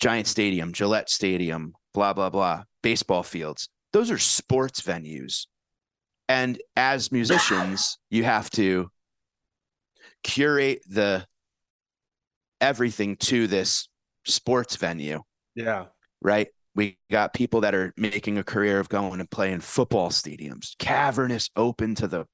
Giant 0.00 0.26
Stadium, 0.26 0.72
Gillette 0.72 1.10
Stadium, 1.10 1.74
blah 1.92 2.12
blah 2.12 2.30
blah, 2.30 2.64
baseball 2.82 3.22
fields. 3.22 3.68
Those 3.92 4.10
are 4.10 4.18
sports 4.18 4.80
venues, 4.80 5.46
and 6.28 6.60
as 6.76 7.12
musicians, 7.12 7.98
you 8.10 8.24
have 8.24 8.50
to 8.50 8.90
curate 10.22 10.82
the 10.88 11.26
everything 12.60 13.16
to 13.16 13.46
this 13.46 13.88
sports 14.24 14.76
venue, 14.76 15.22
Yeah. 15.54 15.86
right? 16.22 16.48
We 16.74 16.98
got 17.10 17.34
people 17.34 17.60
that 17.60 17.74
are 17.74 17.92
making 17.96 18.38
a 18.38 18.44
career 18.44 18.80
of 18.80 18.88
going 18.88 19.20
and 19.20 19.30
playing 19.30 19.60
football 19.60 20.10
stadiums, 20.10 20.76
cavernous, 20.78 21.50
open 21.56 21.94
to 21.96 22.08
the 22.08 22.26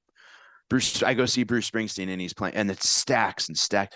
Bruce. 0.69 1.03
I 1.03 1.13
go 1.13 1.25
see 1.25 1.43
Bruce 1.43 1.69
Springsteen 1.69 2.09
and 2.09 2.19
he's 2.19 2.33
playing, 2.33 2.55
and 2.55 2.71
it's 2.71 2.89
stacks 2.89 3.49
and 3.49 3.57
stacks. 3.57 3.95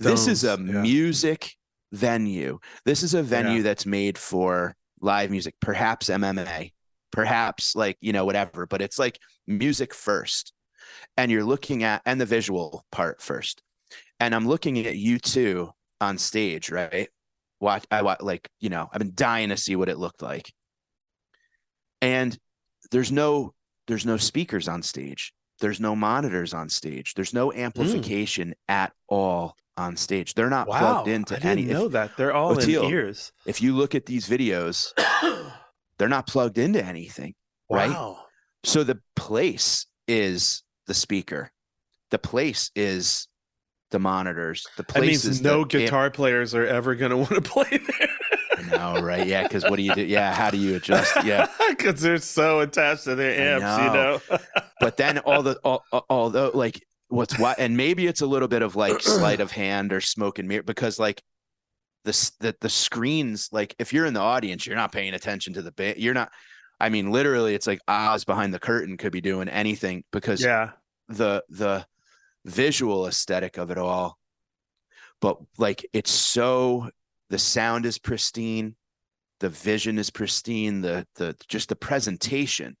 this 0.00 0.26
is 0.26 0.42
a 0.44 0.58
yeah. 0.58 0.80
music 0.80 1.52
venue. 1.92 2.58
This 2.84 3.02
is 3.02 3.14
a 3.14 3.22
venue 3.22 3.58
Yeah. 3.58 3.62
that's 3.62 3.86
made 3.86 4.18
for 4.18 4.74
live 5.00 5.30
music, 5.30 5.54
perhaps 5.60 6.08
MMA, 6.08 6.72
perhaps 7.12 7.76
like, 7.76 7.96
you 8.00 8.12
know, 8.12 8.24
whatever, 8.24 8.66
but 8.66 8.82
it's 8.82 8.98
like 8.98 9.18
music 9.46 9.94
first. 9.94 10.52
And 11.16 11.30
you're 11.30 11.44
looking 11.44 11.84
at, 11.84 12.02
and 12.04 12.20
the 12.20 12.26
visual 12.26 12.84
part 12.90 13.20
first. 13.22 13.62
And 14.18 14.34
I'm 14.34 14.48
looking 14.48 14.78
at 14.86 14.96
you 14.96 15.18
two 15.18 15.70
on 16.00 16.18
stage, 16.18 16.70
right? 16.70 17.08
Watch 17.60 17.84
I 17.90 18.02
watch 18.02 18.20
like, 18.20 18.48
you 18.60 18.68
know, 18.68 18.88
I've 18.92 18.98
been 18.98 19.12
dying 19.14 19.50
to 19.50 19.56
see 19.56 19.76
what 19.76 19.88
it 19.88 19.98
looked 19.98 20.22
like. 20.22 20.52
And 22.00 22.36
there's 22.90 23.12
no 23.12 23.54
there's 23.86 24.06
no 24.06 24.16
speakers 24.16 24.68
on 24.68 24.82
stage. 24.82 25.32
There's 25.60 25.80
no 25.80 25.94
monitors 25.94 26.52
on 26.52 26.68
stage. 26.68 27.14
There's 27.14 27.34
no 27.34 27.50
hmm. 27.50 27.60
amplification 27.60 28.54
at 28.68 28.92
all 29.08 29.56
on 29.76 29.96
stage. 29.96 30.34
They're 30.34 30.50
not 30.50 30.68
Wow, 30.68 30.78
plugged 30.78 31.08
into 31.08 31.34
I 31.34 31.38
didn't 31.38 31.58
any. 31.58 31.64
know 31.64 31.86
if, 31.86 31.92
that. 31.92 32.16
They're 32.16 32.34
all 32.34 32.58
in 32.58 32.70
ears. 32.70 33.32
if 33.46 33.60
you 33.62 33.74
look 33.74 33.94
at 33.94 34.06
these 34.06 34.28
videos, 34.28 34.92
they're 35.98 36.08
not 36.08 36.26
plugged 36.26 36.58
into 36.58 36.84
anything. 36.84 37.34
Right? 37.70 37.90
Wow. 37.90 38.20
So 38.64 38.84
the 38.84 39.00
place 39.16 39.86
is 40.06 40.62
the 40.86 40.94
speaker. 40.94 41.50
The 42.10 42.18
place 42.18 42.70
is 42.74 43.26
the 43.94 44.00
monitors. 44.00 44.66
The 44.76 44.82
That 44.92 45.02
means 45.02 45.40
no 45.40 45.62
the, 45.62 45.78
guitar 45.78 46.10
players 46.10 46.52
are 46.54 46.66
ever 46.66 46.94
going 46.96 47.10
to 47.12 47.16
want 47.16 47.30
to 47.30 47.40
play 47.40 47.68
there. 47.98 48.08
No, 48.70 49.00
right? 49.00 49.24
Yeah, 49.26 49.44
because 49.44 49.62
what 49.64 49.76
do 49.76 49.82
you 49.82 49.94
do? 49.94 50.02
Yeah, 50.02 50.34
how 50.34 50.50
do 50.50 50.58
you 50.58 50.74
adjust? 50.74 51.24
Yeah, 51.24 51.46
because 51.68 52.00
they're 52.00 52.18
so 52.18 52.60
attached 52.60 53.04
to 53.04 53.14
their 53.14 53.54
amps, 53.54 53.82
you 53.84 53.92
know. 53.92 54.38
but 54.80 54.96
then 54.96 55.18
all 55.20 55.42
the 55.42 55.58
all, 55.64 55.84
all- 55.92 56.06
although 56.10 56.50
like 56.52 56.84
what's 57.08 57.38
why 57.38 57.54
and 57.58 57.76
maybe 57.76 58.06
it's 58.06 58.22
a 58.22 58.26
little 58.26 58.48
bit 58.48 58.62
of 58.62 58.74
like 58.74 59.00
sleight 59.00 59.40
of 59.40 59.52
hand 59.52 59.92
or 59.92 60.00
smoke 60.00 60.38
and 60.40 60.48
mirror 60.48 60.62
because 60.64 60.98
like 60.98 61.22
the 62.04 62.30
the 62.40 62.56
the 62.60 62.68
screens 62.68 63.48
like 63.52 63.74
if 63.78 63.92
you're 63.92 64.06
in 64.06 64.14
the 64.14 64.20
audience 64.20 64.66
you're 64.66 64.74
not 64.76 64.90
paying 64.90 65.14
attention 65.14 65.52
to 65.54 65.62
the 65.62 65.70
bit 65.72 65.98
you're 65.98 66.14
not 66.14 66.30
I 66.80 66.88
mean 66.88 67.12
literally 67.12 67.54
it's 67.54 67.66
like 67.66 67.78
Oz 67.86 68.24
behind 68.24 68.52
the 68.52 68.58
curtain 68.58 68.96
could 68.96 69.12
be 69.12 69.20
doing 69.20 69.48
anything 69.48 70.02
because 70.12 70.42
yeah, 70.42 70.70
the 71.08 71.44
the 71.50 71.86
visual 72.44 73.06
aesthetic 73.06 73.56
of 73.56 73.70
it 73.70 73.78
all 73.78 74.18
but 75.20 75.38
like 75.58 75.86
it's 75.92 76.10
so 76.10 76.90
the 77.30 77.38
sound 77.38 77.86
is 77.86 77.98
pristine 77.98 78.76
the 79.40 79.48
vision 79.48 79.98
is 79.98 80.10
pristine 80.10 80.80
the 80.80 81.06
the 81.16 81.34
just 81.48 81.68
the 81.68 81.76
presentation 81.76 82.76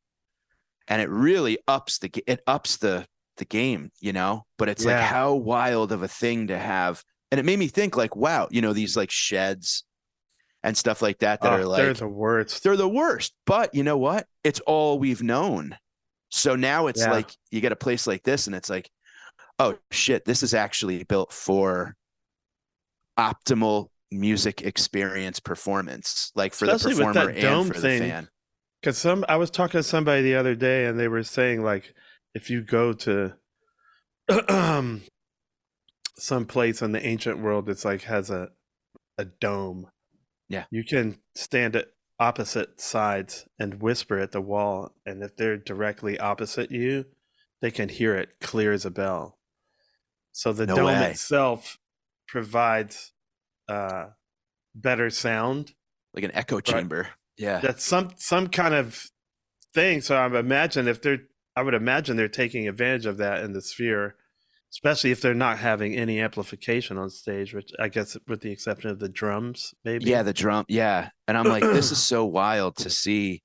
and 0.88 1.00
it 1.00 1.08
really 1.08 1.58
ups 1.66 1.98
the 1.98 2.10
it 2.26 2.40
ups 2.46 2.76
the 2.76 3.06
the 3.38 3.44
game 3.46 3.90
you 4.00 4.12
know 4.12 4.44
but 4.58 4.68
it's 4.68 4.84
like 4.84 5.00
how 5.00 5.34
wild 5.34 5.92
of 5.92 6.02
a 6.02 6.08
thing 6.08 6.46
to 6.48 6.58
have 6.58 7.02
and 7.32 7.40
it 7.40 7.44
made 7.44 7.58
me 7.58 7.66
think 7.66 7.96
like 7.96 8.14
wow 8.14 8.46
you 8.50 8.60
know 8.60 8.72
these 8.72 8.96
like 8.96 9.10
sheds 9.10 9.84
and 10.62 10.76
stuff 10.76 11.02
like 11.02 11.18
that 11.18 11.40
that 11.42 11.52
Oh, 11.52 11.56
are 11.56 11.66
like 11.66 11.82
they're 11.82 11.94
the 11.94 12.08
worst. 12.08 12.62
they're 12.62 12.76
the 12.76 12.88
worst. 12.88 13.34
But 13.44 13.74
you 13.74 13.82
know 13.82 13.98
what? 13.98 14.26
It's 14.44 14.60
all 14.60 14.98
we've 14.98 15.22
known. 15.22 15.76
So 16.30 16.56
now 16.56 16.86
it's 16.86 17.02
Yeah. 17.02 17.10
like 17.10 17.30
you 17.50 17.60
get 17.60 17.72
a 17.72 17.76
place 17.76 18.06
like 18.06 18.22
this, 18.22 18.46
and 18.46 18.56
it's 18.56 18.70
like, 18.70 18.88
oh 19.58 19.78
shit, 19.90 20.24
this 20.24 20.42
is 20.42 20.54
actually 20.54 21.04
built 21.04 21.32
for 21.32 21.96
optimal 23.18 23.88
music 24.10 24.62
experience 24.62 25.40
performance, 25.40 26.32
like 26.34 26.54
for 26.54 26.66
Especially 26.66 26.94
the 26.94 27.04
performer 27.04 27.30
and 27.30 27.68
for 27.68 27.74
thing. 27.74 28.02
the 28.02 28.08
fan. 28.08 28.28
Because 28.80 28.98
some, 28.98 29.24
I 29.28 29.36
was 29.36 29.50
talking 29.50 29.78
to 29.78 29.82
somebody 29.82 30.22
the 30.22 30.34
other 30.34 30.54
day, 30.54 30.86
and 30.86 30.98
they 30.98 31.08
were 31.08 31.22
saying 31.22 31.62
like, 31.62 31.94
if 32.34 32.50
you 32.50 32.62
go 32.62 32.92
to 32.92 33.32
some 36.18 36.46
place 36.46 36.82
in 36.82 36.92
the 36.92 37.06
ancient 37.06 37.38
world, 37.38 37.66
that's 37.66 37.84
like 37.84 38.02
has 38.02 38.30
a 38.30 38.48
a 39.18 39.24
dome. 39.24 39.88
Yeah. 40.48 40.64
you 40.70 40.84
can 40.84 41.18
stand 41.34 41.74
at 41.74 41.88
opposite 42.20 42.78
sides 42.80 43.46
and 43.58 43.80
whisper 43.80 44.18
at 44.18 44.32
the 44.32 44.40
wall, 44.40 44.92
and 45.06 45.22
if 45.22 45.36
they're 45.36 45.56
directly 45.56 46.18
opposite 46.18 46.70
you, 46.70 47.06
they 47.62 47.70
can 47.70 47.88
hear 47.88 48.14
it 48.16 48.28
clear 48.40 48.72
as 48.72 48.84
a 48.84 48.90
bell. 48.90 49.38
So 50.36 50.52
the 50.52 50.66
No 50.66 50.76
dome 50.76 50.84
way. 50.86 51.10
itself 51.12 51.78
provides 52.28 53.12
uh 53.68 54.06
better 54.74 55.08
sound 55.08 55.72
Like 56.12 56.24
an 56.24 56.32
echo 56.34 56.60
chamber. 56.60 57.08
Yeah. 57.38 57.60
that's 57.60 57.84
some 57.84 58.10
some 58.16 58.48
kind 58.48 58.74
of 58.74 59.06
thing. 59.72 60.00
So 60.02 60.16
I 60.16 60.26
imagine 60.38 60.86
if 60.88 61.00
they're, 61.02 61.18
I 61.56 61.62
would 61.62 61.74
imagine 61.74 62.16
they're 62.16 62.28
taking 62.28 62.68
advantage 62.68 63.06
of 63.06 63.16
that 63.18 63.42
in 63.42 63.52
the 63.52 63.60
sphere, 63.62 64.14
especially 64.72 65.10
if 65.12 65.20
they're 65.20 65.34
not 65.34 65.58
having 65.58 65.96
any 65.96 66.20
amplification 66.20 66.96
on 66.98 67.10
stage, 67.10 67.54
which 67.54 67.70
I 67.80 67.88
guess 67.88 68.16
with 68.28 68.40
the 68.40 68.50
exception 68.52 68.90
of 68.90 68.98
the 69.00 69.08
drums, 69.08 69.74
maybe. 69.84 70.04
Yeah, 70.06 70.22
the 70.22 70.32
drum. 70.32 70.64
Yeah. 70.68 71.10
And 71.28 71.36
I'm 71.38 71.46
like, 71.46 71.62
this 71.62 71.90
is 71.92 71.98
so 72.02 72.24
wild 72.24 72.76
to 72.78 72.90
see 72.90 73.42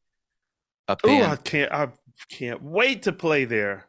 a 0.88 0.97
Oh, 1.04 1.23
I 1.23 1.36
can't. 1.36 1.71
I 1.71 1.89
can't 2.30 2.62
wait 2.63 3.04
to 3.04 3.12
play 3.12 3.45
there. 3.45 3.86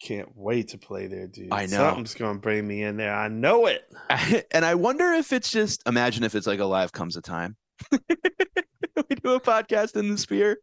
Can't 0.00 0.28
wait 0.34 0.68
to 0.68 0.78
play 0.78 1.06
there, 1.06 1.26
dude. 1.26 1.52
I 1.52 1.66
know. 1.66 1.76
something's 1.76 2.14
gonna 2.14 2.38
bring 2.38 2.66
me 2.66 2.82
in 2.82 2.96
there. 2.96 3.14
I 3.14 3.28
know 3.28 3.66
it. 3.66 3.82
and 4.50 4.64
I 4.64 4.74
wonder 4.74 5.12
if 5.12 5.32
it's 5.32 5.50
just 5.50 5.82
imagine 5.86 6.24
if 6.24 6.34
it's 6.34 6.46
like 6.46 6.60
a 6.60 6.64
live 6.64 6.92
comes 6.92 7.16
a 7.16 7.22
time. 7.22 7.56
we 7.92 9.16
do 9.22 9.34
a 9.34 9.40
podcast 9.40 9.96
in 9.96 10.10
the 10.10 10.18
sphere, 10.18 10.58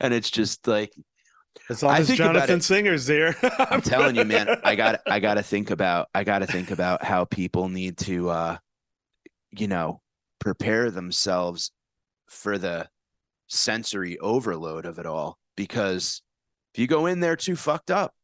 and 0.00 0.14
it's 0.14 0.30
just 0.30 0.66
like 0.66 0.92
As 1.68 1.82
long 1.82 1.94
I 1.94 1.98
as 1.98 2.08
Jonathan. 2.08 2.60
Singer's 2.60 3.06
there. 3.06 3.36
I'm 3.58 3.82
telling 3.82 4.14
you, 4.14 4.24
man, 4.24 4.48
I 4.64 4.74
got 4.76 5.00
I 5.06 5.18
got 5.20 5.34
to 5.34 5.42
think 5.42 5.70
about 5.70 6.08
I 6.14 6.24
got 6.24 6.40
to 6.40 6.46
think 6.46 6.70
about 6.70 7.02
how 7.04 7.24
people 7.24 7.68
need 7.68 7.98
to, 7.98 8.30
uh, 8.30 8.56
you 9.50 9.66
know, 9.66 10.00
prepare 10.38 10.90
themselves 10.90 11.72
for 12.28 12.58
the 12.58 12.88
sensory 13.48 14.18
overload 14.18 14.86
of 14.86 14.98
it 14.98 15.06
all. 15.06 15.38
Because 15.56 16.22
if 16.74 16.80
you 16.80 16.86
go 16.86 17.06
in 17.06 17.20
there 17.20 17.36
too 17.36 17.56
fucked 17.56 17.90
up, 17.90 18.14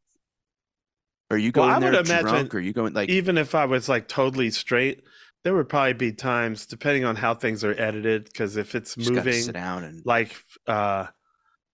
or 1.35 1.39
you 1.39 1.53
go 1.53 1.63
Well, 1.63 1.71
I 1.71 1.75
in 1.75 1.81
there 1.81 1.91
would 1.93 2.07
imagine 2.07 2.29
drunk, 2.29 2.55
or 2.55 2.61
you 2.61 2.73
go 2.73 2.87
in 2.87 2.95
like 2.95 3.09
even 3.09 3.37
if 3.37 3.55
I 3.55 3.65
was 3.65 3.89
like 3.89 4.09
totally 4.09 4.51
straight, 4.51 5.03
there 5.43 5.55
would 5.55 5.69
probably 5.69 5.93
be 5.93 6.13
times, 6.13 6.65
depending 6.65 7.05
on 7.05 7.17
how 7.17 7.35
things 7.35 7.65
are 7.65 7.79
edited, 7.79 8.25
because 8.25 8.57
if 8.57 8.75
it's 8.75 8.97
moving 8.97 9.33
sit 9.33 9.55
down 9.55 9.85
and 9.85 10.03
like 10.07 10.37
uh, 10.67 11.07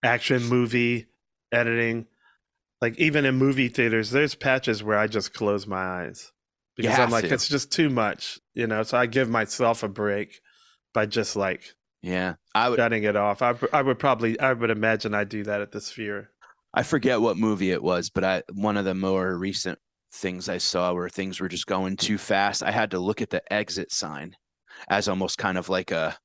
action 0.02 0.42
movie 0.44 1.06
editing, 1.52 2.06
like 2.80 2.98
even 2.98 3.24
in 3.26 3.36
movie 3.36 3.68
theaters, 3.68 4.10
there's 4.10 4.34
patches 4.34 4.82
where 4.82 4.98
I 4.98 5.06
just 5.06 5.34
close 5.34 5.66
my 5.66 6.02
eyes 6.02 6.32
because 6.76 6.98
I'm 6.98 7.10
like, 7.10 7.28
to. 7.28 7.34
it's 7.34 7.48
just 7.48 7.70
too 7.70 7.90
much, 7.90 8.40
you 8.54 8.66
know. 8.66 8.82
So 8.82 8.96
I 8.96 9.06
give 9.06 9.28
myself 9.28 9.82
a 9.82 9.88
break 9.88 10.40
by 10.94 11.06
just 11.06 11.36
like 11.36 11.74
yeah, 12.02 12.34
I 12.54 12.70
would 12.70 12.78
shutting 12.78 13.04
it 13.04 13.16
off. 13.16 13.42
I, 13.42 13.54
I 13.72 13.82
would 13.82 13.98
probably, 13.98 14.40
I 14.40 14.52
would 14.52 14.70
imagine 14.70 15.14
I 15.14 15.24
do 15.24 15.44
that 15.44 15.60
at 15.60 15.72
the 15.72 15.80
Sphere. 15.80 16.30
I 16.72 16.82
forget 16.82 17.20
what 17.20 17.36
movie 17.36 17.70
it 17.72 17.82
was, 17.82 18.10
but 18.10 18.24
I 18.24 18.42
one 18.52 18.76
of 18.76 18.84
the 18.84 18.94
more 18.94 19.36
recent 19.36 19.78
things 20.12 20.48
I 20.48 20.58
saw 20.58 20.92
where 20.92 21.08
things 21.08 21.40
were 21.40 21.48
just 21.48 21.66
going 21.66 21.96
too 21.96 22.18
fast. 22.18 22.62
I 22.62 22.70
had 22.70 22.90
to 22.92 22.98
look 22.98 23.22
at 23.22 23.30
the 23.30 23.42
exit 23.52 23.92
sign 23.92 24.34
as 24.88 25.08
almost 25.08 25.38
kind 25.38 25.58
of 25.58 25.68
like 25.68 25.90
a 25.90 26.16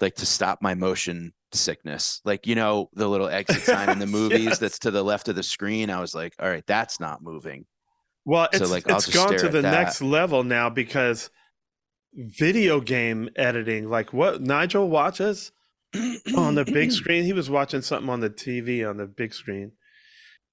like 0.00 0.14
to 0.16 0.26
stop 0.26 0.60
my 0.62 0.74
motion 0.74 1.32
sickness. 1.52 2.20
Like, 2.24 2.46
you 2.46 2.54
know, 2.54 2.88
the 2.94 3.08
little 3.08 3.28
exit 3.28 3.62
sign 3.64 3.88
in 3.90 3.98
the 3.98 4.06
movies 4.06 4.44
Yes. 4.44 4.58
that's 4.58 4.78
to 4.80 4.90
the 4.90 5.02
left 5.02 5.28
of 5.28 5.36
the 5.36 5.42
screen. 5.42 5.90
I 5.90 6.00
was 6.00 6.14
like, 6.14 6.34
all 6.38 6.48
right, 6.48 6.64
that's 6.66 7.00
not 7.00 7.22
moving. 7.22 7.66
Well, 8.24 8.48
So, 8.52 8.62
it's 8.64 8.70
like, 8.70 8.88
I'll 8.90 8.98
it's 8.98 9.12
gone 9.12 9.36
to 9.38 9.48
the 9.48 9.62
that. 9.62 9.70
next 9.70 10.02
level 10.02 10.44
now 10.44 10.68
because 10.70 11.30
video 12.14 12.80
game 12.80 13.28
editing, 13.36 13.88
like 13.88 14.12
what 14.12 14.40
Nigel 14.42 14.88
watches 14.88 15.52
on 16.36 16.54
the 16.54 16.64
big 16.64 16.92
screen, 16.92 17.24
he 17.24 17.32
was 17.32 17.48
watching 17.50 17.82
something 17.82 18.10
on 18.10 18.20
the 18.20 18.30
TV 18.30 18.88
on 18.88 18.96
the 18.96 19.06
big 19.06 19.32
screen, 19.34 19.72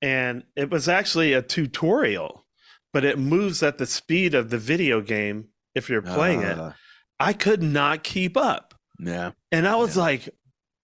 and 0.01 0.43
it 0.55 0.69
was 0.69 0.87
actually 0.87 1.33
a 1.33 1.41
tutorial, 1.41 2.45
but 2.93 3.03
it 3.03 3.19
moves 3.19 3.61
at 3.63 3.77
the 3.77 3.85
speed 3.85 4.33
of 4.33 4.49
the 4.49 4.57
video 4.57 5.01
game 5.01 5.49
if 5.73 5.89
you're 5.89 6.01
playing 6.01 6.41
it. 6.41 6.57
Uh, 6.57 6.71
I 7.19 7.33
could 7.33 7.61
not 7.63 8.03
keep 8.03 8.37
up. 8.37 8.73
Yeah. 8.99 9.31
And 9.51 9.67
I 9.67 9.75
was 9.75 9.95
Yeah. 9.95 10.03
like, 10.03 10.29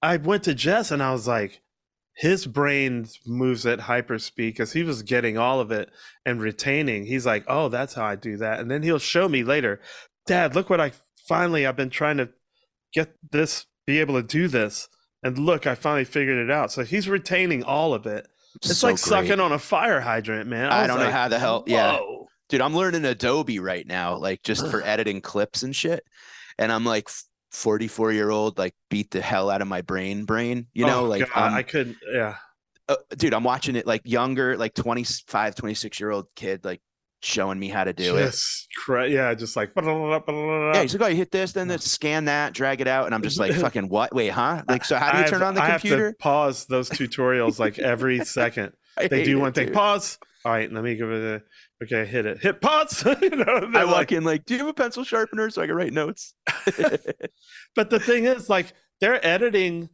I 0.01 0.17
went 0.17 0.43
to 0.43 0.53
Jess 0.55 0.91
and 0.91 1.01
I 1.03 1.11
was 1.11 1.27
like, 1.27 1.61
his 2.15 2.45
brain 2.45 3.07
moves 3.25 3.65
at 3.65 3.79
hyper 3.79 4.19
speed 4.19 4.53
because 4.53 4.73
he 4.73 4.83
was 4.83 5.01
getting 5.03 5.37
all 5.37 5.59
of 5.61 5.71
it 5.71 5.89
and 6.25 6.41
retaining. 6.41 7.05
He's 7.05 7.25
like, 7.25 7.45
oh, 7.47 7.69
that's 7.69 7.93
how 7.93 8.03
I 8.05 8.15
do 8.15 8.37
that. 8.37 8.59
And 8.59 8.69
then 8.69 8.83
he'll 8.83 8.99
show 8.99 9.29
me 9.29 9.43
later, 9.43 9.79
Dad, 10.27 10.53
look 10.55 10.69
what 10.69 10.81
I 10.81 10.91
finally, 11.27 11.65
I've 11.65 11.77
been 11.77 11.89
trying 11.89 12.17
to 12.17 12.29
get 12.93 13.15
this, 13.31 13.65
be 13.87 13.99
able 13.99 14.15
to 14.21 14.27
do 14.27 14.47
this. 14.47 14.87
And 15.23 15.37
look, 15.37 15.67
I 15.67 15.75
finally 15.75 16.03
figured 16.05 16.37
it 16.37 16.51
out. 16.51 16.71
So 16.71 16.83
he's 16.83 17.07
retaining 17.07 17.63
all 17.63 17.93
of 17.93 18.05
it. 18.07 18.27
It's 18.55 18.77
So 18.77 18.87
like 18.87 18.95
great. 18.95 18.99
sucking 18.99 19.39
on 19.39 19.51
a 19.51 19.59
fire 19.59 20.01
hydrant, 20.01 20.49
man. 20.49 20.71
I 20.71 20.81
was 20.81 20.87
don't 20.89 20.99
know 20.99 21.11
how 21.11 21.27
the 21.27 21.39
hell- 21.39 21.63
yeah. 21.67 21.97
"Whoa." 21.97 22.27
dude 22.49 22.59
i'm 22.59 22.75
learning 22.75 23.05
adobe 23.05 23.59
right 23.59 23.87
now 23.87 24.17
like 24.17 24.43
just 24.43 24.67
for 24.67 24.81
editing 24.85 25.21
clips 25.21 25.63
and 25.63 25.73
shit 25.73 26.03
and 26.57 26.69
i'm 26.69 26.83
like 26.83 27.07
44 27.53 28.11
year 28.11 28.29
old 28.29 28.57
like 28.57 28.75
beat 28.89 29.09
the 29.11 29.21
hell 29.21 29.49
out 29.49 29.61
of 29.61 29.69
my 29.69 29.81
brain 29.81 30.25
brain 30.25 30.67
you 30.73 30.85
know 30.85 31.05
Oh, 31.05 31.05
like 31.05 31.29
God, 31.33 31.47
um, 31.47 31.53
I 31.53 31.63
couldn't, 31.63 31.95
yeah. 32.11 32.35
uh, 32.89 32.97
dude 33.15 33.33
i'm 33.33 33.45
watching 33.45 33.77
it 33.77 33.87
like 33.87 34.01
younger 34.03 34.57
like 34.57 34.73
25 34.73 35.55
26 35.55 35.97
year 36.01 36.11
old 36.11 36.27
kid 36.35 36.65
like 36.65 36.81
showing 37.21 37.59
me 37.59 37.69
how 37.69 37.83
to 37.83 37.93
do 37.93 38.17
it. 38.17 38.35
Cra- 38.75 39.09
yeah, 39.09 39.33
just 39.33 39.55
like, 39.55 39.71
yeah 39.75 40.81
he's 40.81 40.93
like 40.93 41.01
oh 41.01 41.07
you 41.07 41.15
hit 41.15 41.31
this 41.31 41.51
then 41.51 41.67
let's 41.67 41.89
scan 41.89 42.25
that 42.25 42.53
drag 42.53 42.81
it 42.81 42.87
out 42.87 43.05
and 43.05 43.13
i'm 43.13 43.21
just 43.21 43.39
like 43.39 43.53
fucking 43.55 43.89
what? 43.89 44.13
Wait 44.13 44.29
huh? 44.29 44.63
Like 44.67 44.85
so 44.85 44.97
how 44.97 45.11
do 45.11 45.19
you 45.19 45.23
I 45.25 45.27
turn 45.27 45.41
on 45.41 45.53
the 45.53 45.63
I 45.63 45.71
computer 45.71 46.05
have 46.05 46.13
to 46.13 46.17
pause 46.17 46.65
those 46.65 46.89
tutorials 46.89 47.59
like 47.59 47.79
every 47.79 48.23
second. 48.25 48.73
They 48.97 49.23
do 49.23 49.39
one 49.39 49.53
thing, 49.53 49.71
pause, 49.71 50.17
all 50.43 50.51
right, 50.51 50.71
let 50.71 50.83
me 50.83 50.95
give 50.95 51.11
it 51.11 51.23
a 51.23 51.83
okay, 51.83 52.05
hit 52.05 52.25
it, 52.25 52.39
hit 52.39 52.61
pause. 52.61 53.03
you 53.21 53.29
know, 53.29 53.69
I 53.73 53.85
walk 53.85 53.93
like, 53.93 54.11
in 54.11 54.23
like, 54.23 54.45
do 54.45 54.55
you 54.55 54.59
have 54.59 54.67
a 54.67 54.73
pencil 54.73 55.03
sharpener 55.03 55.49
so 55.49 55.61
I 55.61 55.67
can 55.67 55.75
write 55.75 55.93
notes? 55.93 56.33
but 57.75 57.89
the 57.89 57.99
thing 57.99 58.25
is, 58.25 58.49
like, 58.49 58.73
they're 58.99 59.25
editing 59.25 59.89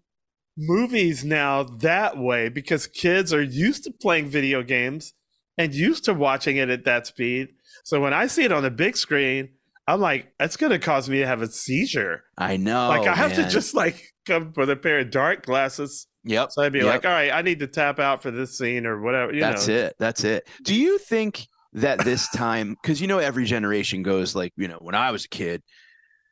movies 0.57 1.23
now 1.23 1.63
that 1.63 2.17
way 2.17 2.49
because 2.49 2.87
kids 2.87 3.33
are 3.33 3.43
used 3.43 3.83
to 3.83 3.91
playing 3.91 4.27
video 4.27 4.63
games 4.63 5.13
and 5.57 5.73
used 5.73 6.05
to 6.05 6.13
watching 6.13 6.57
it 6.57 6.69
at 6.69 6.85
that 6.85 7.07
speed. 7.07 7.49
So 7.83 8.01
when 8.01 8.13
I 8.13 8.27
see 8.27 8.43
it 8.43 8.51
on 8.51 8.63
the 8.63 8.71
big 8.71 8.97
screen, 8.97 9.49
I'm 9.87 10.01
like, 10.01 10.33
that's 10.37 10.57
going 10.57 10.71
to 10.71 10.79
cause 10.79 11.09
me 11.09 11.19
to 11.19 11.27
have 11.27 11.41
a 11.41 11.47
seizure. 11.47 12.23
I 12.37 12.57
know. 12.57 12.89
like, 12.89 13.07
I 13.07 13.15
have 13.15 13.33
to 13.35 13.47
just 13.49 13.73
like 13.73 14.01
come 14.25 14.53
with 14.55 14.69
a 14.69 14.75
pair 14.75 14.99
of 14.99 15.11
dark 15.11 15.45
glasses. 15.45 16.07
Yep. 16.25 16.51
So 16.51 16.63
I'd 16.63 16.73
be 16.73 16.79
Yep. 16.79 16.87
like, 16.87 17.05
all 17.05 17.11
right, 17.11 17.31
I 17.31 17.41
need 17.41 17.59
to 17.59 17.67
tap 17.67 17.99
out 17.99 18.21
for 18.21 18.31
this 18.31 18.57
scene 18.57 18.85
or 18.85 18.99
whatever. 19.01 19.33
You 19.33 19.39
That's 19.39 19.67
know. 19.67 19.73
it. 19.75 19.95
That's 19.97 20.23
it. 20.25 20.47
Do 20.63 20.75
you 20.75 20.97
think 20.97 21.47
that 21.73 21.99
this 21.99 22.27
time, 22.31 22.75
because 22.81 22.99
you 22.99 23.07
know 23.07 23.19
every 23.19 23.45
generation 23.45 24.03
goes 24.03 24.35
like, 24.35 24.51
you 24.57 24.67
know, 24.67 24.77
when 24.81 24.95
I 24.95 25.11
was 25.11 25.23
a 25.25 25.29
kid, 25.29 25.63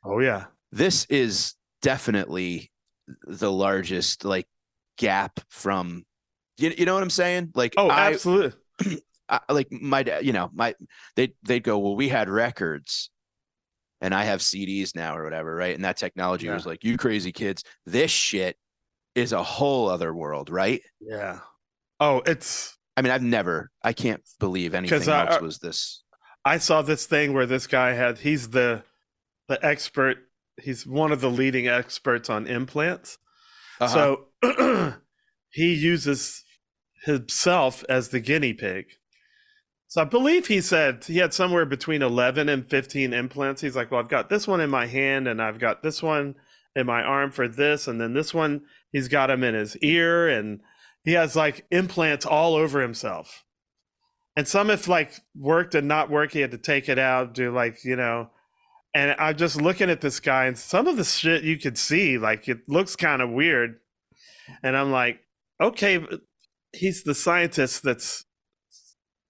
Oh 0.04 0.20
yeah. 0.20 0.44
this 0.72 1.06
is 1.06 1.54
definitely 1.80 2.70
the 3.24 3.50
largest 3.50 4.24
like 4.24 4.46
gap 4.98 5.40
from 5.48 6.04
you, 6.58 6.74
you 6.76 6.84
know 6.84 6.94
what 6.94 7.02
I'm 7.02 7.10
saying? 7.10 7.52
Like 7.54 7.74
Oh, 7.76 7.88
I, 7.88 8.12
absolutely. 8.12 8.52
I 9.28 9.52
like 9.52 9.68
my 9.72 10.02
dad, 10.02 10.24
you 10.24 10.32
know, 10.32 10.50
my 10.54 10.74
they 11.16 11.32
they'd 11.44 11.62
go, 11.62 11.78
Well, 11.78 11.96
we 11.96 12.08
had 12.08 12.28
records 12.28 13.10
and 14.00 14.14
I 14.14 14.24
have 14.24 14.40
CDs 14.40 14.94
now 14.94 15.16
or 15.16 15.24
whatever, 15.24 15.54
right? 15.54 15.74
And 15.74 15.84
that 15.84 15.96
technology 15.96 16.46
Yeah. 16.46 16.54
was 16.54 16.66
like, 16.66 16.84
You 16.84 16.96
crazy 16.96 17.32
kids, 17.32 17.64
this 17.86 18.10
shit 18.10 18.56
is 19.14 19.32
a 19.32 19.42
whole 19.42 19.88
other 19.88 20.14
world, 20.14 20.50
right? 20.50 20.80
Yeah. 21.00 21.40
Oh, 21.98 22.22
it's 22.26 22.76
I 22.96 23.02
mean, 23.02 23.12
I've 23.12 23.22
never 23.22 23.70
I 23.82 23.92
can't 23.92 24.22
believe 24.38 24.74
anything 24.74 25.08
I- 25.08 25.26
else 25.32 25.40
was 25.40 25.58
this 25.58 26.02
I 26.44 26.58
saw 26.58 26.82
this 26.82 27.06
thing 27.06 27.32
where 27.32 27.46
this 27.46 27.66
guy 27.66 27.94
had 27.94 28.18
he's 28.18 28.50
the 28.50 28.84
the 29.48 29.64
expert 29.66 30.18
he's 30.62 30.86
one 30.86 31.10
of 31.12 31.20
the 31.20 31.30
leading 31.30 31.66
experts 31.68 32.30
on 32.30 32.46
implants. 32.46 33.18
Uh-huh. 33.80 34.16
So 34.42 34.94
he 35.50 35.74
uses 35.74 36.44
himself 37.04 37.84
as 37.88 38.08
the 38.10 38.20
guinea 38.20 38.52
pig. 38.54 38.86
So 39.88 40.02
I 40.02 40.04
believe 40.04 40.46
he 40.46 40.60
said 40.60 41.04
he 41.04 41.18
had 41.18 41.32
somewhere 41.32 41.64
between 41.64 42.02
11 42.02 42.48
and 42.48 42.68
15 42.68 43.12
implants. 43.12 43.62
He's 43.62 43.76
like, 43.76 43.90
"Well, 43.90 44.00
I've 44.00 44.08
got 44.08 44.28
this 44.28 44.48
one 44.48 44.60
in 44.60 44.70
my 44.70 44.86
hand 44.86 45.28
and 45.28 45.40
I've 45.40 45.58
got 45.58 45.82
this 45.82 46.02
one 46.02 46.34
in 46.74 46.86
my 46.86 47.02
arm 47.02 47.30
for 47.30 47.48
this 47.48 47.86
and 47.88 48.00
then 48.00 48.12
this 48.12 48.34
one 48.34 48.62
he's 48.92 49.08
got 49.08 49.30
him 49.30 49.42
in 49.42 49.54
his 49.54 49.76
ear 49.78 50.28
and 50.28 50.60
he 51.04 51.12
has 51.12 51.36
like 51.36 51.66
implants 51.70 52.26
all 52.26 52.54
over 52.54 52.80
himself." 52.82 53.44
And 54.36 54.46
some 54.46 54.68
have 54.68 54.86
like 54.86 55.12
worked 55.34 55.74
and 55.74 55.88
not 55.88 56.10
worked. 56.10 56.34
He 56.34 56.40
had 56.40 56.50
to 56.50 56.58
take 56.58 56.88
it 56.88 56.98
out, 56.98 57.32
do 57.32 57.50
like, 57.52 57.84
you 57.84 57.96
know, 57.96 58.30
and 58.96 59.14
I'm 59.18 59.36
just 59.36 59.60
looking 59.60 59.90
at 59.90 60.00
this 60.00 60.20
guy, 60.20 60.46
and 60.46 60.56
some 60.56 60.86
of 60.86 60.96
the 60.96 61.04
shit 61.04 61.44
you 61.44 61.58
could 61.58 61.76
see, 61.76 62.16
like 62.16 62.48
it 62.48 62.60
looks 62.66 62.96
kind 62.96 63.20
of 63.20 63.28
weird. 63.30 63.76
And 64.62 64.74
I'm 64.74 64.90
like, 64.90 65.20
okay, 65.60 66.02
he's 66.72 67.02
the 67.02 67.14
scientist 67.14 67.82
that's, 67.82 68.24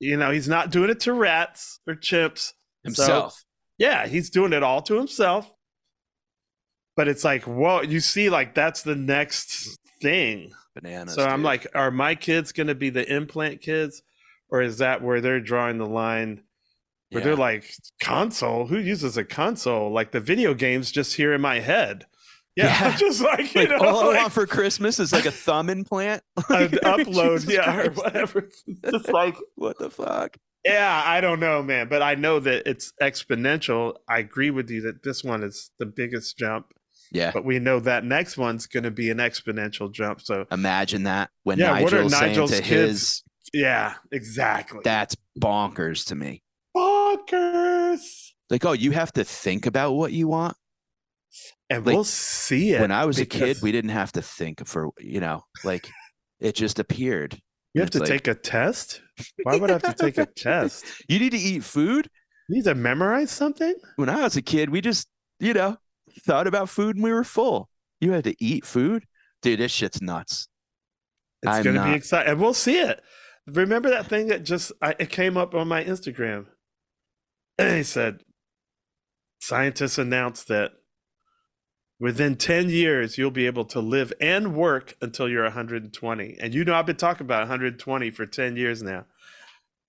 you 0.01 0.17
know, 0.17 0.31
he's 0.31 0.49
not 0.49 0.71
doing 0.71 0.91
it 0.91 1.01
to 1.01 1.13
rats 1.13 1.81
or 1.87 1.95
chimps. 1.95 2.39
So, 2.49 2.53
himself. 2.85 3.45
yeah, 3.79 4.07
he's 4.07 4.31
doing 4.31 4.53
it 4.53 4.63
all 4.63 4.83
to 4.83 4.95
himself. 4.95 5.53
But 6.97 7.09
it's 7.09 7.25
like, 7.25 7.45
whoa, 7.45 7.83
you 7.83 8.01
see, 8.01 8.31
like 8.31 8.55
that's 8.55 8.83
the 8.83 8.95
next 8.97 9.79
thing. 10.01 10.53
Bananas. 10.75 11.15
so 11.15 11.25
I'm 11.25 11.43
like, 11.43 11.67
are 11.75 11.91
my 11.91 12.15
kids 12.15 12.53
going 12.53 12.67
to 12.69 12.75
be 12.75 12.91
the 12.91 13.11
implant 13.13 13.61
kids? 13.63 14.03
Or 14.51 14.63
is 14.63 14.79
that 14.79 15.03
where 15.03 15.21
they're 15.21 15.41
drawing 15.41 15.79
the 15.79 15.87
line 15.87 16.43
where 17.11 17.21
Yeah. 17.21 17.25
they're 17.29 17.37
like 17.37 17.73
console 18.01 18.67
who 18.67 18.79
uses 18.79 19.17
a 19.17 19.25
console 19.25 19.91
like 19.93 20.11
the 20.13 20.21
video 20.21 20.55
games 20.55 20.91
just 20.91 21.15
here 21.17 21.33
in 21.33 21.41
my 21.41 21.61
head 21.61 22.07
yeah, 22.57 22.67
Yeah. 22.91 22.97
just 22.99 23.21
like 23.21 23.55
you 23.55 23.63
like, 23.63 23.71
know 23.71 23.79
all 23.79 24.11
I 24.13 24.17
want 24.17 24.33
for 24.33 24.47
Christmas 24.47 24.99
is 24.99 25.13
like 25.13 25.27
a 25.27 25.31
thumb 25.31 25.69
implant. 25.71 26.23
an 26.49 26.69
upload 26.85 27.41
Jesus 27.41 27.53
yeah 27.55 27.81
or 27.83 27.91
whatever 27.91 28.49
just 28.91 29.09
like 29.13 29.37
What 29.57 29.79
the 29.79 29.91
fuck? 29.91 30.37
yeah 30.65 31.03
i 31.07 31.21
don't 31.21 31.39
know 31.39 31.63
man 31.63 31.87
but 31.89 32.03
i 32.03 32.17
know 32.17 32.41
that 32.41 32.67
it's 32.69 32.93
exponential 33.01 33.95
i 34.09 34.19
agree 34.19 34.51
with 34.51 34.69
you 34.69 34.81
that 34.81 35.03
this 35.05 35.23
one 35.23 35.45
is 35.45 35.71
the 35.79 35.87
biggest 35.87 36.37
jump 36.37 36.73
Yeah. 37.13 37.31
but 37.33 37.45
we 37.45 37.61
know 37.61 37.79
that 37.81 38.05
next 38.05 38.37
one's 38.37 38.67
going 38.67 38.83
to 38.83 38.91
be 38.91 39.11
an 39.11 39.19
exponential 39.19 39.93
jump 39.93 40.21
so 40.23 40.45
Imagine 40.51 41.05
that 41.05 41.31
when 41.45 41.59
Yeah, 41.59 41.81
what 41.83 41.93
are 41.93 42.03
Nigel's 42.03 42.19
saying 42.19 42.35
to 42.49 42.63
kids- 42.63 42.67
his, 42.69 43.23
yeah 43.53 43.95
exactly 44.11 44.81
that's 44.83 45.15
bonkers 45.41 46.05
to 46.09 46.17
me. 46.17 46.43
bonkers 46.77 48.33
Like, 48.51 48.65
oh, 48.65 48.73
you 48.73 48.91
have 48.93 49.13
to 49.13 49.25
think 49.25 49.67
about 49.67 49.93
what 49.93 50.13
you 50.13 50.29
want. 50.29 50.57
And 51.71 51.85
Like, 51.85 51.95
we'll 51.95 52.05
see 52.05 52.73
it 52.73 52.81
when 52.81 52.93
I 52.93 53.05
was 53.05 53.19
a 53.19 53.27
kid, 53.27 53.59
we 53.63 53.73
didn't 53.73 53.91
have 53.91 54.13
to 54.13 54.23
think 54.23 54.67
for, 54.67 54.91
you 54.99 55.21
know, 55.21 55.43
like 55.65 55.89
it 56.41 56.55
just 56.55 56.79
appeared. 56.79 57.41
you 57.75 57.81
have 57.81 57.91
to 57.91 57.99
like- 58.01 58.09
take 58.09 58.29
a 58.29 58.35
test 58.35 59.01
why 59.43 59.57
would 59.57 59.71
i 59.71 59.75
have 59.75 59.83
to 59.83 59.95
take 59.95 60.19
a 60.19 60.27
test 60.27 60.85
You 61.09 61.19
need 61.19 61.31
to 61.33 61.39
eat 61.39 61.65
food. 61.65 62.09
You 62.49 62.57
need 62.57 62.65
to 62.65 62.75
memorize 62.75 63.31
something? 63.31 63.75
When 63.97 64.09
I 64.09 64.23
was 64.23 64.37
a 64.37 64.43
kid, 64.43 64.71
we 64.71 64.81
just, 64.81 65.09
you 65.41 65.53
know, 65.55 65.77
thought 66.25 66.47
about 66.47 66.69
food 66.69 66.95
and 66.97 67.03
we 67.03 67.13
were 67.13 67.25
full. 67.25 67.69
You 68.01 68.13
had 68.13 68.25
to 68.25 68.35
eat 68.39 68.65
food. 68.65 69.05
Dude, 69.43 69.59
this 69.59 69.73
shit's 69.73 70.01
nuts. 70.01 70.47
It's 71.43 71.53
I'm 71.53 71.63
going 71.65 71.77
to 71.77 71.85
be 71.85 71.95
exciting. 71.95 72.31
And 72.33 72.41
we'll 72.41 72.55
see 72.55 72.79
it. 72.79 73.03
Remember 73.47 73.91
that 73.91 74.07
thing 74.07 74.29
that 74.29 74.45
just 74.45 74.71
I, 74.81 74.95
it 74.99 75.11
came 75.11 75.37
up 75.37 75.55
on 75.55 75.67
my 75.69 75.83
Instagram? 75.83 76.47
And 77.59 77.75
he 77.77 77.83
said, 77.85 78.21
scientists 79.41 79.99
announced 79.99 80.49
that 80.49 80.73
within 81.99 82.37
10 82.37 82.69
years, 82.71 83.17
you'll 83.19 83.31
be 83.31 83.47
able 83.47 83.65
to 83.67 83.81
live 83.81 84.13
and 84.21 84.55
work 84.55 84.97
until 85.01 85.29
you're 85.29 85.45
120. 85.45 86.37
And 86.41 86.55
you 86.55 86.65
know, 86.65 86.75
I've 86.75 86.87
been 86.87 86.97
talking 86.97 87.27
about 87.27 87.41
120 87.41 88.11
for 88.11 88.27
10 88.27 88.57
years 88.57 88.83
now. 88.83 89.07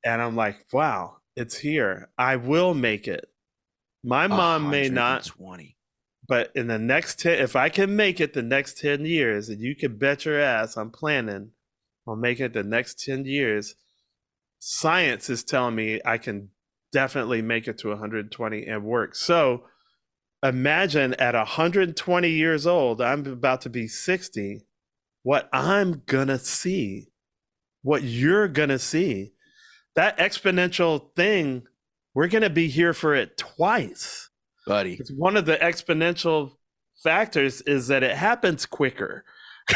And 0.05 0.21
I'm 0.21 0.35
like, 0.35 0.65
wow, 0.71 1.17
it's 1.35 1.57
here. 1.57 2.09
I 2.17 2.35
will 2.37 2.73
make 2.73 3.07
it. 3.07 3.29
My 4.03 4.27
mom 4.27 4.69
may 4.69 4.89
not, 4.89 5.27
120. 5.27 5.75
but 6.27 6.51
in 6.55 6.67
the 6.67 6.79
next 6.79 7.19
10 7.19 7.39
if 7.39 7.55
i 7.55 7.69
can 7.69 7.95
make 7.95 8.19
it 8.21 8.33
the 8.33 8.41
next 8.41 8.79
10 8.79 9.05
years 9.05 9.49
and 9.49 9.59
you 9.61 9.75
can 9.75 9.97
bet 9.97 10.25
your 10.25 10.39
ass 10.39 10.77
i'm 10.77 10.91
planning 10.91 11.51
on 12.05 12.21
making 12.21 12.45
it 12.45 12.53
the 12.53 12.63
next 12.63 13.03
10 13.03 13.25
years 13.25 13.75
science 14.59 15.29
is 15.29 15.43
telling 15.43 15.75
me 15.75 15.99
i 16.05 16.17
can 16.17 16.49
definitely 16.91 17.41
make 17.41 17.67
it 17.67 17.77
to 17.79 17.89
120 17.89 18.65
and 18.65 18.83
work 18.83 19.15
so 19.15 19.63
imagine 20.43 21.13
at 21.15 21.33
120 21.33 22.29
years 22.29 22.67
old 22.67 23.01
i'm 23.01 23.25
about 23.25 23.61
to 23.61 23.69
be 23.69 23.87
60 23.87 24.61
what 25.23 25.49
i'm 25.51 26.03
gonna 26.05 26.37
see 26.37 27.07
what 27.81 28.03
you're 28.03 28.47
gonna 28.47 28.79
see 28.79 29.33
that 29.95 30.17
exponential 30.19 31.13
thing 31.15 31.63
we're 32.13 32.27
gonna 32.27 32.49
be 32.49 32.67
here 32.67 32.93
for 32.93 33.15
it 33.15 33.37
twice 33.37 34.29
Buddy. 34.65 34.95
it's 34.99 35.11
one 35.11 35.37
of 35.37 35.45
the 35.45 35.57
exponential 35.57 36.51
factors 36.97 37.61
is 37.61 37.87
that 37.87 38.03
it 38.03 38.15
happens 38.15 38.65
quicker. 38.65 39.23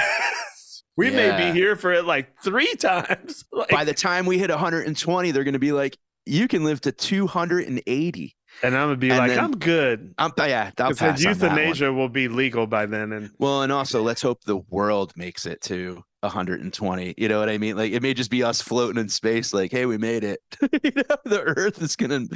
we 0.97 1.09
may 1.09 1.37
be 1.37 1.57
here 1.57 1.75
for 1.75 1.93
it 1.93 2.05
like 2.05 2.39
three 2.41 2.73
times. 2.75 3.45
Like, 3.53 3.69
By 3.69 3.83
the 3.83 3.93
time 3.93 4.25
we 4.25 4.37
hit 4.37 4.49
120, 4.49 5.31
they're 5.31 5.43
going 5.43 5.53
to 5.53 5.59
be 5.59 5.71
like, 5.71 5.97
you 6.25 6.47
can 6.47 6.63
live 6.63 6.81
to 6.81 6.91
280. 6.91 8.35
And 8.63 8.75
I'm 8.75 8.87
gonna 8.87 8.95
be 8.97 9.09
and 9.09 9.19
like, 9.19 9.29
then- 9.31 9.39
I'm 9.39 9.57
good. 9.57 10.13
I'm, 10.17 10.31
oh, 10.37 10.45
yeah, 10.45 10.71
I'll 10.77 10.93
pass 10.93 11.23
euthanasia 11.23 11.91
will 11.91 12.09
be 12.09 12.27
legal 12.27 12.67
by 12.67 12.85
then. 12.85 13.11
And 13.11 13.31
Well, 13.39 13.63
and 13.63 13.71
also 13.71 14.01
let's 14.01 14.21
hope 14.21 14.43
the 14.43 14.57
world 14.69 15.13
makes 15.15 15.45
it 15.45 15.61
to 15.63 16.03
120. 16.21 17.15
You 17.17 17.27
know 17.27 17.39
what 17.39 17.49
I 17.49 17.57
mean? 17.57 17.75
Like 17.75 17.91
it 17.91 18.01
may 18.01 18.13
just 18.13 18.29
be 18.31 18.43
us 18.43 18.61
floating 18.61 18.99
in 18.99 19.09
space, 19.09 19.53
like, 19.53 19.71
hey, 19.71 19.85
we 19.85 19.97
made 19.97 20.23
it. 20.23 20.39
you 20.83 20.91
know, 20.95 21.15
the 21.25 21.41
Earth 21.41 21.81
is 21.81 21.95
gonna. 21.95 22.27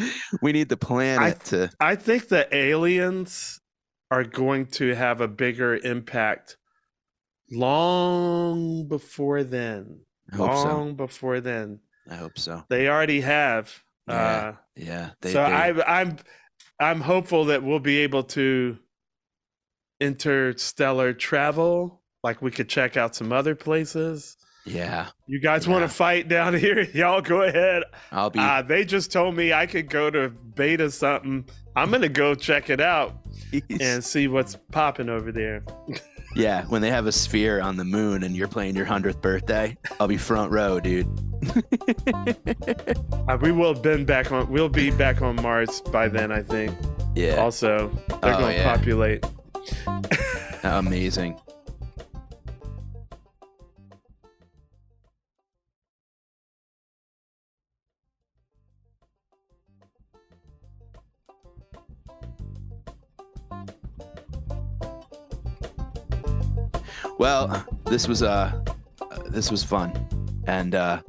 We 0.42 0.52
need 0.52 0.70
the 0.70 0.78
planet 0.78 1.44
to. 1.46 1.70
I 1.80 1.96
think 1.96 2.30
the 2.30 2.54
aliens 2.56 3.60
are 4.12 4.24
going 4.24 4.68
to 4.68 4.96
have 4.96 5.22
a 5.22 5.28
bigger 5.28 5.76
impact 5.78 6.58
long 7.52 8.88
before 8.88 9.44
then. 9.44 10.02
I 10.32 10.36
hope 10.38 10.56
so. 10.56 10.64
long 10.64 10.96
before 10.96 11.40
then. 11.40 11.80
I 12.10 12.16
hope 12.16 12.38
so. 12.38 12.64
They 12.70 12.88
already 12.88 13.22
have. 13.22 13.84
Yeah, 14.08 14.14
Uh, 14.16 14.54
Yeah. 14.76 15.10
They, 15.22 15.34
so 15.34 15.44
they- 15.46 15.52
I, 15.54 16.02
I'm 16.02 16.18
I'm 16.80 17.02
hopeful 17.02 17.46
that 17.46 17.64
we'll 17.64 17.80
be 17.80 18.00
able 18.00 18.24
to 18.24 18.78
interstellar 20.00 21.14
travel. 21.14 22.02
Like 22.24 22.42
we 22.42 22.52
could 22.52 22.70
check 22.70 22.98
out 22.98 23.16
some 23.16 23.32
other 23.32 23.56
places. 23.56 24.36
yeah. 24.66 25.08
You 25.28 25.40
guys 25.40 25.68
want 25.68 25.84
to 25.84 25.88
fight 25.90 26.28
down 26.28 26.54
here? 26.60 26.82
Y'all 26.94 27.22
go 27.22 27.44
ahead. 27.44 27.84
I'll 28.12 28.30
be. 28.30 28.40
Uh, 28.40 28.62
they 28.64 28.84
just 28.84 29.12
told 29.12 29.36
me 29.36 29.54
I 29.54 29.66
could 29.68 29.90
go 29.90 30.10
to 30.10 30.30
beta 30.30 30.90
something. 30.92 31.46
I'm 31.76 31.92
gonna 31.92 32.10
go 32.10 32.36
check 32.36 32.70
it 32.70 32.82
out 32.82 33.16
and 33.80 34.04
see 34.04 34.28
what's 34.28 34.58
popping 34.72 35.10
over 35.10 35.32
there. 35.32 35.64
yeah. 36.36 36.66
When 36.66 36.82
they 36.82 36.92
have 36.92 37.08
a 37.08 37.12
sphere 37.12 37.62
on 37.62 37.78
the 37.78 37.86
moon 37.86 38.24
and 38.24 38.36
you're 38.36 38.48
playing 38.48 38.76
your 38.76 38.86
hundredth 38.86 39.22
birthday, 39.22 39.78
I'll 40.00 40.08
be 40.08 40.18
front 40.18 40.52
row, 40.52 40.80
dude. 40.80 41.08
Uh, 43.28 43.38
we 43.42 43.52
will 43.52 43.74
been 43.74 44.06
back 44.06 44.32
on. 44.32 44.48
We'll 44.52 44.70
be 44.70 44.92
back 44.92 45.22
on 45.24 45.36
Mars 45.38 45.82
by 45.82 46.08
then, 46.08 46.32
I 46.32 46.44
think. 46.44 46.76
Yeah. 47.16 47.38
Also, 47.38 47.90
they're 48.22 48.36
Oh, 48.36 48.38
going 48.40 48.56
to 48.56 48.62
yeah. 48.62 48.76
populate. 48.76 49.26
Amazing. 50.64 51.40
Well, 67.18 67.66
this 67.86 68.08
was 68.08 68.24
uh 68.24 68.64
this 69.28 69.52
was 69.52 69.64
fun. 69.64 69.94
And 70.48 70.76
uh 70.76 71.02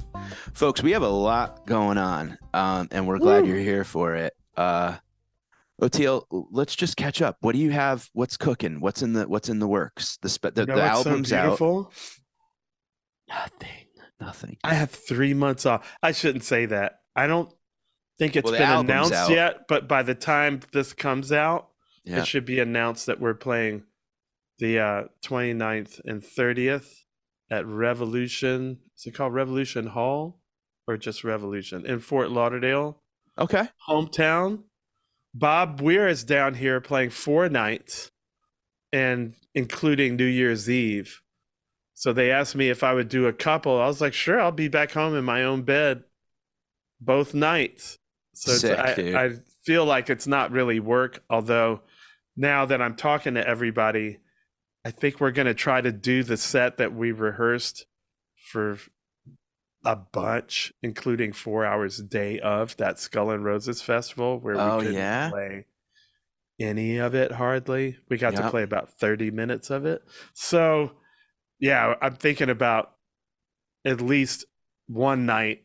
folks, 0.55 0.82
we 0.82 0.92
have 0.92 1.03
a 1.03 1.09
lot 1.09 1.66
going 1.66 1.99
on. 1.99 2.38
Um 2.55 2.88
and 2.90 3.07
we're 3.07 3.18
glad 3.18 3.42
Woo. 3.44 3.51
you're 3.51 3.59
here 3.59 3.84
for 3.84 4.14
it. 4.14 4.34
Uh 4.57 4.97
Oteil, 5.82 6.24
let's 6.51 6.74
just 6.74 6.97
catch 6.97 7.20
up. 7.20 7.36
What 7.40 7.53
do 7.53 7.59
you 7.59 7.70
have? 7.70 8.09
What's 8.14 8.36
cooking? 8.38 8.80
What's 8.80 9.03
in 9.03 9.12
the 9.12 9.28
what's 9.28 9.49
in 9.49 9.59
the 9.59 9.68
works? 9.68 10.16
The 10.22 10.28
spe- 10.28 10.55
the, 10.55 10.62
You 10.62 10.66
know 10.68 10.76
the 10.76 10.82
what's 10.82 11.03
so 11.03 11.11
album's 11.11 11.32
out. 11.32 11.59
Nothing. 13.28 13.68
Nothing. 14.20 14.57
I 14.64 14.74
have 14.74 14.90
three 14.90 15.34
months 15.34 15.66
off. 15.66 15.86
I 16.03 16.12
shouldn't 16.12 16.44
say 16.44 16.66
that. 16.66 17.01
I 17.14 17.26
don't 17.26 17.53
think 18.18 18.36
it's 18.36 18.51
Well, 18.51 18.59
been 18.59 18.90
announced 18.90 19.12
out. 19.12 19.30
yet, 19.30 19.68
but 19.68 19.86
by 19.88 20.03
the 20.03 20.14
time 20.14 20.61
this 20.72 20.94
comes 20.94 21.32
out, 21.32 21.68
Yeah. 22.05 22.20
it 22.20 22.26
should 22.26 22.47
be 22.47 22.59
announced 22.61 23.07
that 23.07 23.20
we're 23.20 23.34
playing 23.34 23.82
the 24.59 24.78
uh, 24.78 25.02
29th 25.24 26.00
and 26.04 26.22
30th 26.22 26.88
at 27.50 27.66
Revolution. 27.66 28.78
Is 28.96 29.07
it 29.07 29.14
called 29.14 29.34
Revolution 29.34 29.88
Hall 29.88 30.40
or 30.86 30.96
just 30.96 31.24
Revolution 31.24 31.84
in 31.86 32.00
Fort 32.00 32.30
Lauderdale, 32.30 33.02
Okay. 33.38 33.68
hometown? 33.88 34.62
Bob 35.34 35.80
Weir 35.82 36.09
is 36.09 36.24
down 36.24 36.54
here 36.54 36.80
playing 36.80 37.11
four 37.11 37.48
nights 37.48 38.11
and 38.92 39.34
including 39.54 40.16
New 40.16 40.24
Year's 40.24 40.70
Eve. 40.70 41.20
So 41.92 42.12
they 42.12 42.30
asked 42.30 42.54
me 42.57 42.70
if 42.70 42.82
I 42.82 42.94
would 42.94 43.09
do 43.09 43.26
a 43.26 43.32
couple. 43.32 43.78
I 43.80 43.86
was 43.86 44.00
like, 44.00 44.14
sure, 44.14 44.40
I'll 44.40 44.52
be 44.52 44.68
back 44.68 44.92
home 44.92 45.14
in 45.14 45.24
my 45.24 45.44
own 45.44 45.62
bed 45.62 46.04
both 47.00 47.34
nights. 47.34 47.98
So 48.34 48.52
Sick, 48.52 48.78
I. 48.78 49.24
I 49.26 49.30
feel 49.64 49.84
like 49.84 50.09
it's 50.09 50.26
not 50.26 50.50
really 50.52 50.80
work. 50.80 51.22
Although 51.28 51.80
now 52.36 52.64
that 52.66 52.80
I'm 52.80 52.96
talking 52.96 53.34
to 53.34 53.46
everybody, 53.46 54.18
I 54.87 54.93
think 54.93 55.20
we're 55.20 55.32
going 55.32 55.49
to 55.49 55.55
try 55.55 55.80
to 55.80 55.91
do 55.91 56.22
the 56.22 56.37
set 56.37 56.76
that 56.76 56.95
we 56.95 57.11
rehearsed 57.11 57.87
for 58.37 58.78
a 59.84 59.97
bunch, 59.97 60.72
including 60.80 61.32
four 61.32 61.66
hours 61.66 61.99
a 61.99 62.05
day 62.05 62.39
of 62.39 62.76
that 62.76 63.01
Skull 63.01 63.30
and 63.30 63.45
Roses 63.45 63.82
festival 63.82 64.39
where 64.39 64.55
Oh, 64.55 64.76
we 64.76 64.82
couldn't 64.84 64.95
yeah? 64.95 65.30
play 65.30 65.66
any 66.61 66.99
of 66.99 67.16
it 67.16 67.32
hardly. 67.32 67.99
We 68.09 68.16
got 68.16 68.37
to 68.37 68.49
play 68.49 68.62
about 68.62 68.91
30 68.91 69.32
minutes 69.32 69.70
of 69.70 69.87
it. 69.87 70.05
So, 70.34 70.93
yeah, 71.59 71.97
I'm 72.01 72.14
thinking 72.14 72.49
about 72.49 72.93
at 73.84 74.01
least 74.01 74.45
one 74.87 75.26
night 75.26 75.64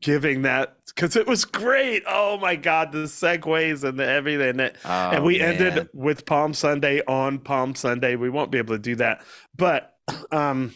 giving 0.00 0.42
that 0.42 0.76
because 0.86 1.16
it 1.16 1.26
was 1.26 1.44
great. 1.44 2.02
Oh 2.06 2.36
my 2.38 2.56
God, 2.56 2.92
the 2.92 3.04
segues 3.04 3.84
and 3.84 3.98
the 3.98 4.06
everything. 4.06 4.58
that- 4.58 4.76
Oh, 4.84 5.10
and 5.10 5.24
we 5.24 5.38
man. 5.38 5.54
ended 5.54 5.88
with 5.94 6.26
Palm 6.26 6.52
Sunday 6.54 7.02
on 7.06 7.38
Palm 7.38 7.74
Sunday. 7.74 8.16
We 8.16 8.30
won't 8.30 8.50
be 8.50 8.58
able 8.58 8.74
to 8.74 8.78
do 8.82 8.96
that, 8.96 9.24
but 9.56 9.94
um, 10.32 10.74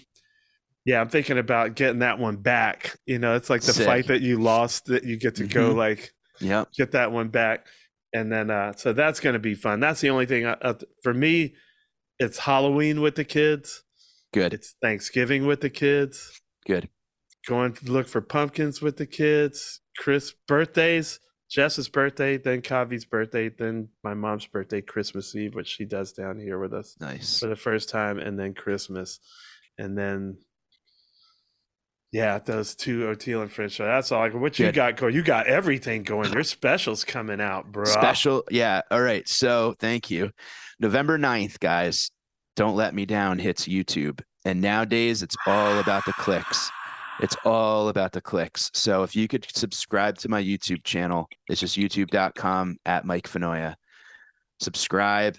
yeah, 0.85 1.01
I'm 1.01 1.09
thinking 1.09 1.39
about 1.39 1.75
getting 1.77 2.01
that 2.01 2.19
one 2.19 2.37
back. 2.37 2.97
You 3.07 3.19
know, 3.19 3.35
it's 3.37 3.49
like 3.51 3.63
the 3.63 3.73
Sick. 3.73 3.87
fight 3.87 4.07
that 4.09 4.21
you 4.23 4.41
lost 4.41 4.87
that 4.87 5.05
you 5.05 5.17
get 5.19 5.37
to 5.37 5.47
go 5.47 5.73
Mhm. 5.73 5.77
like 5.77 6.13
Yep. 6.41 6.69
get 6.77 6.93
that 6.93 7.13
one 7.13 7.29
back, 7.29 7.67
and 8.13 8.33
then 8.33 8.51
uh, 8.51 8.73
so 8.77 8.93
that's 8.93 9.21
going 9.21 9.35
to 9.35 9.39
be 9.39 9.55
fun. 9.55 9.79
That's 9.81 10.01
the 10.01 10.11
only 10.11 10.27
thing 10.27 10.47
I, 10.47 10.53
uh, 10.55 10.75
for 11.03 11.13
me. 11.15 11.55
It's 12.19 12.39
Halloween 12.39 13.01
with 13.01 13.17
the 13.17 13.25
kids. 13.25 13.83
Good. 14.33 14.55
It's 14.55 14.75
Thanksgiving 14.81 15.47
with 15.47 15.61
the 15.61 15.71
kids. 15.71 16.41
Good. 16.67 16.89
Going 17.47 17.73
to 17.75 17.91
look 17.91 18.07
for 18.09 18.21
pumpkins 18.21 18.81
with 18.81 18.97
the 18.97 19.07
kids. 19.07 19.81
Chris 19.99 20.33
birthdays. 20.47 21.19
Jess's 21.51 21.91
birthday, 21.91 22.39
then 22.39 22.63
Kavi's 22.63 23.05
birthday, 23.05 23.51
then 23.51 23.89
my 24.03 24.15
mom's 24.15 24.47
birthday, 24.47 24.81
Christmas 24.81 25.35
Eve, 25.37 25.55
which 25.55 25.69
she 25.69 25.85
does 25.85 26.13
down 26.15 26.39
here 26.39 26.59
with 26.59 26.73
us 26.73 26.97
Nice. 26.99 27.41
for 27.41 27.47
the 27.47 27.57
first 27.57 27.91
time, 27.91 28.19
and 28.19 28.39
then 28.39 28.55
Christmas, 28.55 29.21
and 29.77 29.99
then 29.99 30.39
yeah, 32.11 32.39
those 32.39 32.75
two 32.75 33.01
Oteil 33.01 33.43
and 33.43 33.51
Friends. 33.53 33.77
That's 33.77 34.13
all. 34.13 34.21
Like, 34.21 34.35
what 34.35 34.59
you 34.59 34.67
Good. 34.67 34.75
got 34.75 34.97
going? 34.97 35.15
You 35.15 35.23
got 35.23 35.47
everything 35.47 36.03
going. 36.03 36.33
Your 36.33 36.43
specials 36.43 37.05
coming 37.05 37.41
out, 37.41 37.71
bro. 37.73 37.85
Special. 37.85 38.45
Yeah. 38.51 38.83
All 38.91 39.01
right. 39.03 39.27
So 39.27 39.75
thank 39.79 40.11
you. 40.11 40.31
November 40.79 41.19
9th, 41.19 41.59
guys. 41.61 42.11
Don't 42.55 42.77
let 42.77 42.95
me 42.95 43.07
down 43.07 43.39
hits 43.39 43.67
YouTube. 43.67 44.21
And 44.45 44.61
nowadays 44.61 45.23
it's 45.23 45.37
all 45.47 45.79
about 45.79 46.05
the 46.05 46.13
clicks. 46.15 46.71
It's 47.23 47.37
all 47.45 47.89
about 47.89 48.13
the 48.13 48.21
clicks. 48.21 48.71
So 48.75 49.05
if 49.05 49.15
you 49.15 49.29
could 49.29 49.47
subscribe 49.55 50.19
to 50.19 50.29
my 50.29 50.43
YouTube 50.43 50.83
channel, 50.83 51.29
it's 51.49 51.61
just 51.61 51.79
youtube.com 51.79 52.79
at 52.85 53.05
Mike 53.05 53.29
Finoia. 53.29 53.77
Subscribe 54.61 55.39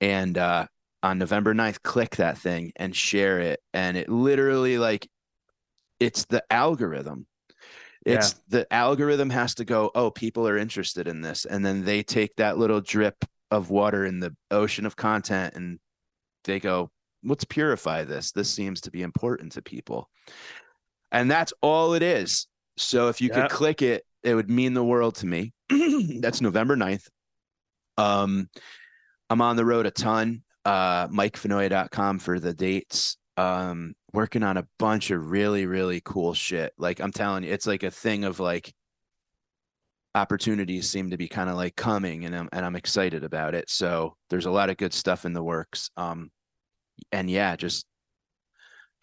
and 0.00 0.38
uh 0.38 0.66
on 1.02 1.18
November 1.18 1.54
9th, 1.54 1.82
click 1.82 2.16
that 2.16 2.38
thing 2.38 2.72
and 2.76 2.94
share 2.94 3.38
it. 3.38 3.60
And 3.74 3.96
it 3.96 4.08
literally 4.08 4.78
like 4.78 5.08
it's 6.00 6.24
the 6.24 6.42
algorithm. 6.50 7.26
It's 8.04 8.34
the 8.48 8.72
algorithm 8.72 9.30
has 9.30 9.56
to 9.56 9.64
go, 9.64 9.90
oh, 9.96 10.12
people 10.12 10.46
are 10.46 10.56
interested 10.56 11.08
in 11.08 11.22
this. 11.22 11.44
And 11.44 11.66
then 11.66 11.84
they 11.84 12.04
take 12.04 12.36
that 12.36 12.56
little 12.56 12.80
drip 12.80 13.16
of 13.50 13.70
water 13.70 14.04
in 14.04 14.20
the 14.20 14.34
ocean 14.52 14.86
of 14.86 14.94
content 14.94 15.54
and 15.56 15.80
they 16.44 16.60
go, 16.60 16.90
let's 17.24 17.44
purify 17.44 18.04
this. 18.04 18.30
This 18.30 18.48
seems 18.48 18.80
to 18.82 18.92
be 18.92 19.02
important 19.02 19.52
to 19.52 19.62
people. 19.62 20.08
And 21.16 21.30
that's 21.30 21.52
all 21.62 21.94
it 21.94 22.02
is. 22.02 22.46
So 22.76 23.08
if 23.08 23.20
you 23.20 23.28
Yeah. 23.28 23.42
could 23.42 23.50
click 23.50 23.82
it, 23.82 24.04
it 24.22 24.34
would 24.34 24.50
mean 24.50 24.74
the 24.74 24.84
world 24.84 25.14
to 25.16 25.26
me. 25.26 25.52
that's 26.20 26.40
November 26.40 26.76
9th. 26.76 27.08
Um, 27.96 28.50
I'm 29.30 29.40
on 29.40 29.56
the 29.56 29.64
road 29.64 29.86
a 29.86 29.90
ton. 29.90 30.42
Uh, 30.64 31.08
MikeFinoia.com 31.08 32.18
for 32.18 32.38
the 32.38 32.52
dates. 32.52 33.16
Um, 33.36 33.94
working 34.12 34.42
on 34.42 34.56
a 34.56 34.66
bunch 34.78 35.10
of 35.10 35.30
really, 35.30 35.66
really 35.66 36.00
cool 36.04 36.34
shit. 36.34 36.72
Like 36.76 37.00
I'm 37.00 37.12
telling 37.12 37.44
you, 37.44 37.52
it's 37.52 37.66
like 37.66 37.82
a 37.82 37.90
thing 37.90 38.24
of 38.24 38.40
like 38.40 38.72
opportunities 40.14 40.88
seem 40.90 41.10
to 41.10 41.16
be 41.16 41.28
kind 41.28 41.50
of 41.50 41.56
like 41.56 41.76
coming 41.76 42.24
and 42.24 42.34
I'm 42.34 42.48
and 42.52 42.64
I'm 42.64 42.76
excited 42.76 43.24
about 43.24 43.54
it. 43.54 43.68
So 43.68 44.16
there's 44.30 44.46
a 44.46 44.50
lot 44.50 44.70
of 44.70 44.76
good 44.78 44.94
stuff 44.94 45.24
in 45.24 45.32
the 45.34 45.42
works. 45.42 45.90
Um 45.96 46.30
and 47.12 47.28
yeah, 47.30 47.56
just 47.56 47.86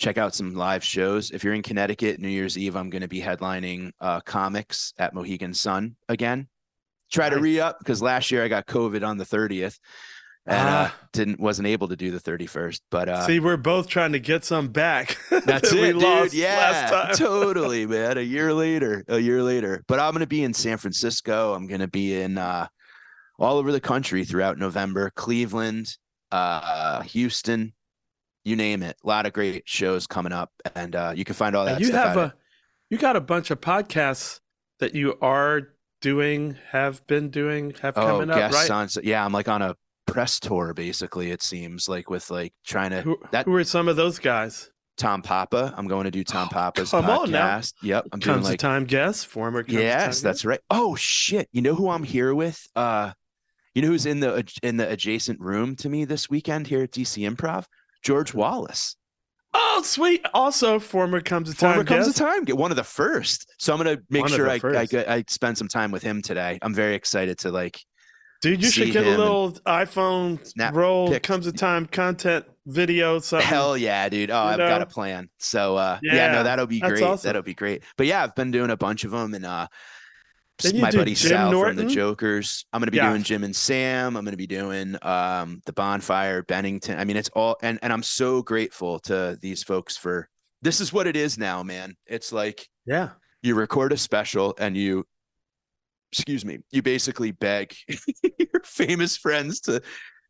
check 0.03 0.17
out 0.17 0.35
some 0.35 0.53
live 0.53 0.83
shows. 0.83 1.31
If 1.31 1.43
you're 1.43 1.53
in 1.53 1.61
Connecticut, 1.63 2.19
New 2.19 2.27
Year's 2.27 2.57
Eve, 2.57 2.75
I'm 2.75 2.89
going 2.89 3.01
to 3.03 3.07
be 3.07 3.21
headlining 3.21 3.91
uh 4.01 4.19
comics 4.21 4.93
at 4.97 5.13
Mohegan 5.13 5.53
Sun 5.53 5.95
again. 6.09 6.47
Try 7.11 7.29
to 7.29 7.39
re 7.39 7.59
up 7.59 7.79
because 7.79 8.01
last 8.01 8.29
year 8.31 8.43
I 8.43 8.47
got 8.49 8.65
COVID 8.67 9.07
on 9.07 9.17
the 9.17 9.23
30th 9.25 9.77
and 10.45 10.67
uh 10.67 10.87
Ah. 10.89 10.95
didn't 11.13 11.39
wasn't 11.39 11.67
able 11.69 11.87
to 11.87 11.95
do 11.95 12.11
the 12.11 12.19
31st. 12.19 12.81
But 12.91 13.07
uh 13.07 13.25
See, 13.27 13.39
we're 13.39 13.55
both 13.55 13.87
trying 13.87 14.11
to 14.11 14.19
get 14.19 14.43
some 14.43 14.67
back. 14.69 15.17
that's 15.29 15.69
that 15.69 15.73
we 15.73 15.89
it, 15.89 15.93
dude. 15.93 16.01
lost 16.03 16.33
Yeah, 16.33 16.55
last 16.57 16.91
time. 16.91 17.15
totally, 17.15 17.85
man. 17.95 18.17
A 18.17 18.21
year 18.21 18.53
later, 18.53 19.03
a 19.07 19.19
year 19.19 19.41
later. 19.41 19.83
But 19.87 19.99
I'm 20.01 20.11
gonna 20.13 20.27
be 20.27 20.43
in 20.43 20.53
San 20.53 20.77
Francisco. 20.77 21.53
I'm 21.53 21.67
gonna 21.67 21.87
be 21.87 22.19
in 22.19 22.37
uh, 22.37 22.67
all 23.39 23.57
over 23.57 23.71
the 23.71 23.79
country 23.79 24.25
throughout 24.25 24.57
November. 24.57 25.11
Cleveland, 25.15 25.95
uh, 26.31 27.01
Houston, 27.03 27.73
you 28.45 28.55
name 28.55 28.83
it. 28.83 28.97
A 29.03 29.07
lot 29.07 29.25
of 29.25 29.33
great 29.33 29.63
shows 29.67 30.07
coming 30.07 30.33
up, 30.33 30.51
and 30.75 30.95
uh, 30.95 31.13
you 31.15 31.23
can 31.25 31.35
find 31.35 31.55
all 31.55 31.65
that. 31.65 31.75
And 31.75 31.81
you 31.81 31.87
stuff 31.87 32.07
have 32.07 32.17
a, 32.17 32.33
you 32.89 32.97
got 32.97 33.15
a 33.15 33.21
bunch 33.21 33.51
of 33.51 33.61
podcasts 33.61 34.39
that 34.79 34.95
you 34.95 35.17
are 35.21 35.69
doing, 36.01 36.57
have 36.71 37.05
been 37.07 37.29
doing, 37.29 37.73
have 37.81 37.97
oh, 37.97 38.05
coming 38.19 38.29
up, 38.29 38.51
right? 38.51 38.69
on. 38.71 38.89
Yeah, 39.03 39.23
I'm 39.25 39.31
like 39.31 39.47
on 39.47 39.61
a 39.61 39.75
press 40.05 40.39
tour, 40.39 40.73
basically. 40.73 41.31
It 41.31 41.41
seems 41.41 41.87
like 41.87 42.09
with 42.09 42.29
like 42.29 42.53
trying 42.65 42.91
to 42.91 43.01
Who, 43.01 43.17
that- 43.31 43.45
who 43.45 43.55
are 43.55 43.63
some 43.63 43.87
of 43.87 43.95
those 43.95 44.19
guys? 44.19 44.69
Tom 44.95 45.23
Papa. 45.23 45.73
I'm 45.75 45.87
going 45.87 46.03
to 46.03 46.11
do 46.11 46.23
Tom 46.23 46.47
Oh, 46.51 46.53
Papa's 46.53 46.91
come 46.91 47.09
on 47.09 47.31
now. 47.31 47.57
podcast. 47.57 47.73
Yep, 47.81 48.07
I'm 48.11 48.19
doing 48.19 48.43
like 48.43 48.59
time 48.59 48.85
guest, 48.85 49.25
former. 49.25 49.63
Comes 49.63 49.73
yes 49.73 50.21
that's 50.21 50.45
right 50.45 50.59
oh 50.69 50.93
shit 50.95 51.49
you 51.51 51.63
know 51.63 51.73
who 51.73 51.89
i'm 51.89 52.03
here 52.03 52.35
with 52.35 52.67
uh 52.75 53.11
you 53.73 53.81
know 53.81 53.87
who's 53.87 54.05
in 54.05 54.19
the 54.19 54.47
in 54.61 54.77
the 54.77 54.87
adjacent 54.87 55.39
room 55.39 55.75
to 55.77 55.89
me 55.89 56.05
this 56.05 56.29
weekend 56.29 56.67
here 56.67 56.83
at 56.83 56.91
dc 56.91 57.17
improv 57.27 57.65
george 58.03 58.33
wallace 58.33 58.95
Oh, 59.55 59.83
sweet! 59.85 60.25
Also, 60.33 60.79
former 60.79 61.21
comes 61.21 61.47
a 61.47 61.53
time 61.53 61.73
former 61.75 61.83
comes 61.83 62.07
a 62.07 62.13
time 62.13 62.43
get 62.43 62.57
one 62.57 62.71
of 62.71 62.77
the 62.77 62.83
first 62.83 63.47
so 63.59 63.71
i'm 63.71 63.77
gonna 63.77 63.99
make 64.09 64.23
One 64.23 64.31
sure 64.31 64.49
I, 64.49 64.59
I 64.63 64.85
get 64.85 65.07
i 65.07 65.23
spend 65.27 65.59
some 65.59 65.67
time 65.67 65.91
with 65.91 66.01
him 66.01 66.23
today 66.23 66.57
i'm 66.63 66.73
very 66.73 66.95
excited 66.95 67.37
to 67.39 67.51
like 67.51 67.79
Dude, 68.41 68.61
you 68.61 68.69
should 68.69 68.91
get 68.91 69.05
a 69.05 69.09
little 69.17 69.53
iPhone 69.65 70.45
snap 70.45 70.73
roll. 70.75 71.07
pics. 71.07 71.25
Comes 71.25 71.47
a 71.47 71.53
time 71.53 71.85
content 71.85 72.43
video, 72.65 73.19
something. 73.19 73.47
Hell 73.47 73.77
yeah, 73.77 74.09
dude. 74.09 74.31
Oh, 74.31 74.37
I've 74.37 74.57
got 74.57 74.81
a 74.81 74.85
plan. 74.85 75.29
So 75.39 75.77
uh 75.77 75.97
yeah, 76.03 76.15
Yeah, 76.15 76.31
no, 76.33 76.43
that'll 76.43 76.67
be 76.67 76.79
that's 76.81 76.91
great. 76.91 77.03
awesome. 77.03 77.25
That'll 77.29 77.41
be 77.41 77.53
great. 77.53 77.83
But 77.95 78.07
yeah, 78.07 78.21
I've 78.21 78.35
been 78.35 78.51
doing 78.51 78.69
a 78.71 78.75
bunch 78.75 79.05
of 79.05 79.11
them 79.11 79.33
and 79.33 79.45
uh 79.45 79.67
My 80.79 80.91
buddy 80.91 81.15
Jim 81.15 81.29
Sal 81.29 81.61
from 81.61 81.75
the 81.75 81.85
Jokers. 81.85 82.65
I'm 82.71 82.79
gonna 82.79 82.91
be 82.91 82.97
Yeah. 82.97 83.09
doing 83.09 83.23
Jim 83.23 83.43
and 83.43 83.55
Sam. 83.55 84.15
I'm 84.15 84.23
gonna 84.23 84.37
be 84.37 84.47
doing 84.47 84.95
um 85.01 85.61
the 85.65 85.73
bonfire, 85.73 86.43
Bennington. 86.43 86.99
I 86.99 87.03
mean, 87.05 87.17
it's 87.17 87.29
all 87.29 87.57
and 87.61 87.79
and 87.81 87.91
I'm 87.91 88.03
so 88.03 88.41
grateful 88.41 88.99
to 89.01 89.37
these 89.41 89.63
folks 89.63 89.97
for 89.97 90.29
this 90.61 90.79
is 90.79 90.93
what 90.93 91.07
it 91.07 91.15
is 91.15 91.37
now, 91.37 91.63
man. 91.63 91.95
It's 92.05 92.31
like 92.31 92.67
Yeah. 92.85 93.09
you 93.41 93.55
record 93.55 93.91
a 93.93 93.97
special 93.97 94.53
and 94.59 94.77
you 94.77 95.05
excuse 96.11 96.45
me 96.45 96.59
you 96.71 96.83
basically 96.83 97.31
beg 97.31 97.75
your 98.37 98.61
famous 98.63 99.17
friends 99.17 99.59
to 99.61 99.81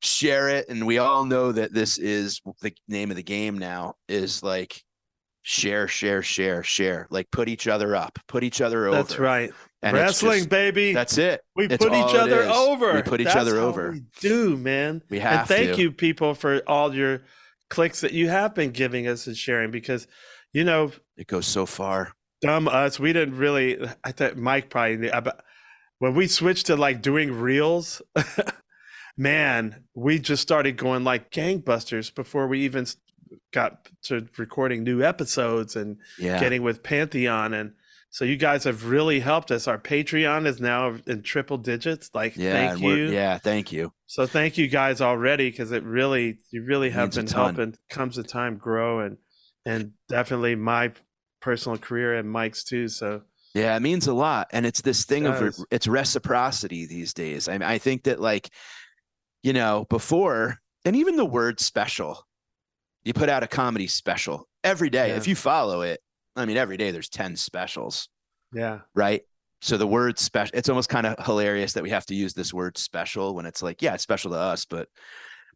share 0.02 0.48
it 0.48 0.70
and 0.70 0.88
we 0.88 0.98
all 0.98 1.26
know 1.26 1.52
that 1.52 1.74
this 1.74 1.98
is 1.98 2.40
the 2.62 2.74
name 2.88 3.10
of 3.10 3.18
the 3.18 3.24
game 3.24 3.58
now 3.58 3.94
is 4.08 4.42
like 4.42 4.82
share 5.44 5.88
share 5.88 6.22
share 6.24 6.64
share 6.64 7.06
like 7.10 7.30
put 7.30 7.48
each 7.50 7.68
other 7.68 7.96
up 7.96 8.18
put 8.28 8.44
each 8.44 8.62
other 8.62 8.88
over 8.88 8.96
That's 8.96 9.20
right. 9.20 9.52
and 9.82 9.94
Wrestling, 9.96 10.40
just- 10.40 10.50
baby. 10.50 10.94
that's 10.94 11.18
it 11.18 11.42
we 11.56 11.66
It's 11.66 11.78
put 11.84 11.94
each 11.94 12.16
other 12.16 12.44
over. 12.44 12.94
we 12.94 13.02
put 13.02 13.20
each 13.22 13.26
That's 13.26 13.38
other 13.38 13.58
over 13.60 13.92
we 13.92 14.04
do, 14.22 14.56
man. 14.58 15.02
we 15.10 15.20
have. 15.20 15.40
and 15.40 15.48
thank 15.48 15.76
to 15.76 15.82
you, 15.82 15.92
people, 15.92 16.34
for 16.34 16.62
all 16.66 16.96
your 16.96 17.24
clicks 17.70 18.02
that 18.02 18.14
you 18.14 18.30
have 18.30 18.56
been 18.56 18.72
giving 18.72 19.08
us 19.08 19.28
and 19.28 19.36
sharing 19.36 19.70
because, 19.72 20.08
you 20.54 20.64
know, 20.64 20.92
it 21.18 21.28
goes 21.28 21.46
so 21.46 21.66
far 21.66 22.14
dumb 22.42 22.68
us, 22.68 23.00
we 23.00 23.12
didn't 23.14 23.38
really. 23.38 23.80
I 24.04 24.12
thought 24.12 24.36
Mike 24.38 24.70
probably 24.70 24.98
knew. 24.98 25.12
But 25.12 25.44
when 26.00 26.14
we 26.14 26.28
switched 26.28 26.66
to 26.68 26.76
like 26.76 27.02
doing 27.02 27.32
reels, 27.32 28.02
man, 29.18 29.84
we 29.94 30.20
just 30.20 30.42
started 30.42 30.78
going 30.78 31.04
like 31.04 31.32
gangbusters 31.32 32.14
before 32.14 32.48
we 32.48 32.62
even 32.62 32.86
got 33.52 33.88
to 34.04 34.28
recording 34.38 34.84
new 34.84 35.04
episodes 35.04 35.76
and 35.76 35.98
yeah 36.18 36.40
getting 36.40 36.64
with 36.64 36.84
Pantheon. 36.84 37.54
And 37.54 37.74
so 38.10 38.26
you 38.26 38.38
guys 38.38 38.64
have 38.66 38.86
really 38.86 39.20
helped 39.20 39.52
us. 39.52 39.68
Our 39.68 39.80
Patreon 39.80 40.46
is 40.46 40.62
now 40.62 40.96
in 41.08 41.24
triple 41.24 41.58
digits. 41.58 42.12
Like, 42.14 42.36
yeah 42.38 42.54
thank 42.70 42.82
you. 42.82 43.10
yeah 43.10 43.38
thank 43.38 43.72
you 43.72 43.92
So 44.06 44.28
thank 44.28 44.58
you 44.58 44.68
guys 44.68 45.02
already 45.02 45.50
because 45.50 45.72
it 45.72 45.84
really, 45.84 46.38
you 46.52 46.64
really 46.64 46.92
have 46.92 47.12
been 47.12 47.28
helping 47.28 47.76
Comes 47.90 48.16
the 48.16 48.24
Time 48.24 48.58
grow 48.58 49.00
and 49.00 49.18
and 49.66 49.92
definitely 50.10 50.56
my 50.56 50.92
personal 51.42 51.78
career 51.78 52.16
and 52.18 52.30
Mike's 52.30 52.64
too. 52.64 52.88
So 52.88 53.22
Yeah, 53.54 53.76
it 53.76 53.82
means 53.82 54.08
a 54.08 54.14
lot, 54.14 54.48
and 54.52 54.66
it's 54.66 54.82
this 54.82 55.06
thing 55.06 55.26
of 55.26 55.56
it's 55.72 55.88
reciprocity 55.88 56.86
these 56.86 57.14
days. 57.14 57.48
I 57.48 57.56
I 57.56 57.78
think 57.78 58.04
that 58.04 58.20
like, 58.20 58.50
you 59.42 59.54
know, 59.54 59.86
before 59.90 60.60
and 60.86 60.96
even 60.96 61.16
the 61.16 61.26
word 61.26 61.60
special, 61.60 62.26
you 63.04 63.14
put 63.14 63.30
out 63.30 63.44
a 63.44 63.48
comedy 63.48 63.88
special 63.88 64.48
every 64.64 64.90
day. 64.90 65.10
Yeah. 65.10 65.18
If 65.18 65.28
you 65.28 65.36
follow 65.36 65.82
it, 65.82 66.00
I 66.36 66.46
mean, 66.46 66.58
every 66.58 66.78
day 66.78 66.92
there's 66.92 67.10
ten 67.10 67.36
specials, 67.36 68.10
yeah, 68.54 68.80
right? 68.96 69.22
So 69.62 69.78
the 69.78 69.88
word 69.88 70.20
special, 70.20 70.58
it's 70.58 70.70
almost 70.70 70.90
kind 70.90 71.08
of 71.08 71.26
hilarious 71.26 71.74
that 71.74 71.84
we 71.84 71.90
have 71.90 72.06
to 72.08 72.16
use 72.16 72.34
this 72.34 72.54
word 72.54 72.78
special 72.78 73.34
when 73.34 73.46
it's 73.46 73.64
like, 73.64 73.82
yeah, 73.82 73.94
it's 73.94 74.04
special 74.04 74.32
to 74.32 74.38
us, 74.38 74.66
but 74.66 74.88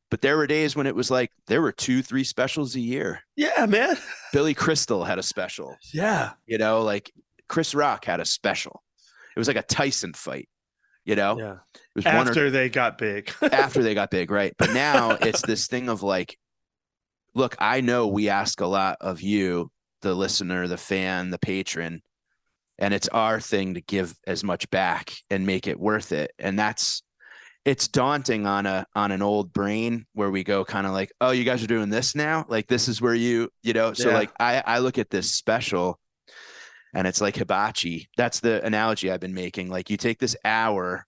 but 0.10 0.22
there 0.22 0.38
were 0.38 0.48
days 0.48 0.76
when 0.76 0.88
it 0.88 0.96
was 0.96 1.12
like 1.12 1.32
there 1.48 1.62
were 1.62 1.74
two, 1.74 2.02
three 2.02 2.24
specials 2.24 2.76
a 2.76 2.80
year. 2.80 3.22
yeah, 3.36 3.66
man, 3.66 3.98
Billy 4.34 4.54
Crystal 4.54 5.04
had 5.04 5.20
a 5.20 5.24
special 5.24 5.76
yeah, 5.94 6.32
you 6.46 6.58
know 6.58 6.82
like 6.82 7.12
chris 7.48 7.74
rock 7.74 8.06
had 8.06 8.20
a 8.20 8.26
special 8.26 8.84
it 9.36 9.40
was 9.40 9.48
like 9.48 9.58
a 9.58 9.64
tyson 9.64 10.14
fight 10.14 10.50
you 11.06 11.16
know 11.16 11.40
yeah. 11.40 11.54
it 11.74 11.82
was 11.96 12.06
After 12.06 12.50
they 12.50 12.70
got 12.70 12.98
big, 12.98 13.32
after 13.42 13.82
they 13.82 13.94
got 13.94 14.12
big 14.12 14.32
right 14.32 14.54
but 14.58 14.72
now 14.74 15.12
it's 15.12 15.42
this 15.42 15.68
thing 15.68 15.90
of 15.90 16.04
like 16.04 16.38
look 17.38 17.56
i 17.60 17.82
know 17.82 18.08
we 18.08 18.30
ask 18.30 18.62
a 18.62 18.66
lot 18.66 18.98
of 19.02 19.22
you 19.22 19.70
the 20.02 20.14
listener 20.14 20.68
the 20.68 20.78
fan 20.78 21.30
the 21.30 21.40
patron 21.40 22.02
and 22.80 22.94
it's 22.94 23.08
our 23.10 23.40
thing 23.40 23.74
to 23.74 23.82
give 23.82 24.14
as 24.28 24.44
much 24.44 24.70
back 24.70 25.12
and 25.30 25.46
make 25.46 25.68
it 25.68 25.80
worth 25.80 26.12
it. 26.12 26.32
And 26.40 26.58
that's 26.58 27.02
it's 27.66 27.88
daunting 27.88 28.46
on 28.46 28.66
a 28.66 28.86
on 28.96 29.12
an 29.12 29.22
old 29.22 29.52
brain 29.52 30.06
where 30.14 30.32
we 30.32 30.44
go 30.44 30.64
kind 30.64 30.88
of 30.88 30.94
like 30.94 31.12
oh 31.20 31.32
you 31.32 31.44
guys 31.44 31.64
are 31.64 31.68
doing 31.68 31.90
this 31.90 32.16
now? 32.16 32.46
Like 32.48 32.68
this 32.68 32.88
is 32.88 33.02
where 33.02 33.16
you 33.16 33.50
you 33.64 33.74
know? 33.74 33.94
So 33.94 34.10
Yeah. 34.10 34.16
like 34.16 34.32
i 34.40 34.64
i 34.66 34.80
look 34.80 34.98
at 34.98 35.10
this 35.10 35.32
special 35.32 36.00
and 36.94 37.08
it's 37.08 37.22
like 37.22 37.36
hibachi. 37.36 38.08
That's 38.16 38.40
the 38.40 38.64
analogy 38.66 39.12
i've 39.12 39.20
been 39.20 39.34
making. 39.34 39.70
Like 39.70 39.90
you 39.90 39.98
take 39.98 40.20
this 40.20 40.36
hour 40.46 41.06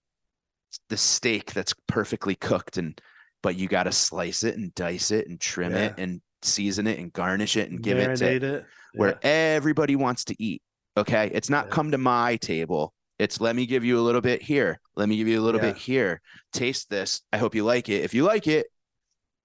the 0.88 0.96
steak 0.96 1.52
that's 1.52 1.74
perfectly 1.88 2.34
cooked 2.34 2.76
and 2.78 3.00
but 3.42 3.56
you 3.56 3.68
got 3.68 3.84
to 3.84 3.92
slice 3.92 4.42
it 4.42 4.56
and 4.56 4.74
dice 4.74 5.10
it 5.10 5.28
and 5.28 5.40
trim 5.40 5.74
it 5.74 5.94
and 5.98 6.20
season 6.42 6.86
it 6.86 6.98
and 6.98 7.12
garnish 7.12 7.56
it 7.56 7.70
and 7.70 7.82
give 7.82 7.98
it 7.98 8.16
to 8.16 8.56
it. 8.56 8.64
where 8.94 9.18
everybody 9.22 9.96
wants 9.96 10.24
to 10.26 10.42
eat. 10.42 10.62
Okay. 10.96 11.30
It's 11.32 11.48
not 11.50 11.66
Yeah. 11.66 11.70
come 11.70 11.90
to 11.92 11.98
my 11.98 12.36
table. 12.36 12.92
It's 13.18 13.40
let 13.40 13.54
me 13.54 13.66
give 13.66 13.84
you 13.84 13.98
a 13.98 14.02
little 14.02 14.20
bit 14.20 14.42
here. 14.42 14.80
Let 14.96 15.08
me 15.08 15.16
give 15.16 15.28
you 15.28 15.38
a 15.40 15.44
little 15.44 15.60
Yeah. 15.60 15.72
bit 15.72 15.76
here. 15.76 16.20
Taste 16.52 16.88
this. 16.90 17.22
I 17.32 17.38
hope 17.38 17.54
you 17.54 17.64
like 17.64 17.88
it. 17.88 18.02
If 18.02 18.14
you 18.14 18.24
like 18.24 18.46
it, 18.46 18.66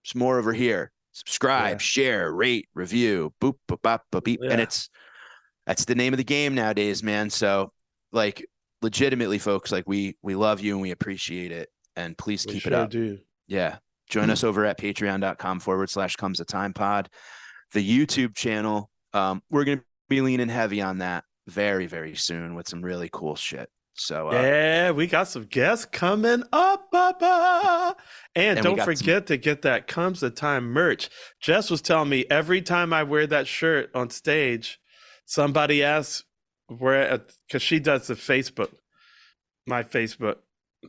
it's 0.03 0.15
more 0.15 0.39
over 0.39 0.53
here. 0.53 0.91
Subscribe, 1.11 1.75
Yeah. 1.75 1.77
share, 1.85 2.33
rate, 2.33 2.67
review, 2.73 3.33
boop, 3.41 3.55
boop, 3.69 3.81
bop, 3.81 4.03
boop, 4.11 4.23
beep. 4.23 4.39
Yeah. 4.41 4.51
And 4.51 4.61
it's 4.61 4.89
that's 5.67 5.85
the 5.85 5.95
name 5.95 6.13
of 6.13 6.17
the 6.17 6.23
game 6.23 6.55
nowadays, 6.55 7.03
man. 7.03 7.29
So 7.29 7.71
like 8.11 8.45
legitimately, 8.81 9.39
folks, 9.39 9.71
like 9.71 9.87
we 9.87 10.15
we 10.21 10.35
love 10.35 10.61
you 10.61 10.73
and 10.73 10.81
we 10.81 10.91
appreciate 10.91 11.51
it. 11.51 11.69
And 11.95 12.17
please 12.17 12.45
We 12.47 12.53
keep 12.53 12.63
sure 12.63 12.73
it 12.73 12.75
up. 12.75 12.89
do. 12.89 13.19
Yeah. 13.47 13.77
Join 14.09 14.29
us 14.29 14.43
over 14.43 14.65
at 14.65 14.77
patreon.com 14.79 15.59
forward 15.59 15.89
slash 15.89 16.15
comes 16.15 16.39
a 16.39 16.45
time 16.45 16.73
pod. 16.73 17.09
The 17.73 17.87
YouTube 18.07 18.35
channel, 18.35 18.89
um, 19.13 19.41
we're 19.49 19.63
going 19.63 19.79
to 19.79 19.83
be 20.09 20.21
leaning 20.21 20.49
heavy 20.49 20.81
on 20.81 20.99
that 20.99 21.23
very, 21.47 21.87
very 21.87 22.15
soon 22.15 22.53
with 22.55 22.67
some 22.67 22.81
really 22.83 23.09
cool 23.11 23.35
shit. 23.35 23.69
So, 23.95 24.29
uh, 24.29 24.33
Yeah, 24.33 24.91
we 24.91 25.07
got 25.07 25.27
some 25.29 25.45
guests 25.45 25.85
coming 25.85 26.43
up, 26.51 26.87
up. 26.93 27.97
And, 28.35 28.57
And 28.59 28.63
don't 28.63 28.75
got 28.75 28.85
some- 28.85 28.95
forget 28.97 29.27
to 29.27 29.37
get 29.37 29.61
that 29.63 29.87
comes 29.87 30.19
the 30.19 30.29
time 30.29 30.65
merch. 30.65 31.09
Jess 31.41 31.69
was 31.71 31.81
telling 31.81 32.09
me 32.09 32.25
every 32.29 32.61
time 32.61 32.93
I 32.93 33.03
wear 33.03 33.25
that 33.27 33.47
shirt 33.47 33.89
on 33.95 34.09
stage, 34.09 34.79
somebody 35.25 35.81
asks 35.83 36.23
where 36.67 37.19
because 37.47 37.61
she 37.61 37.79
does 37.79 38.07
the 38.07 38.15
Facebook, 38.15 38.73
my 39.65 39.81
Facebook. 39.83 40.37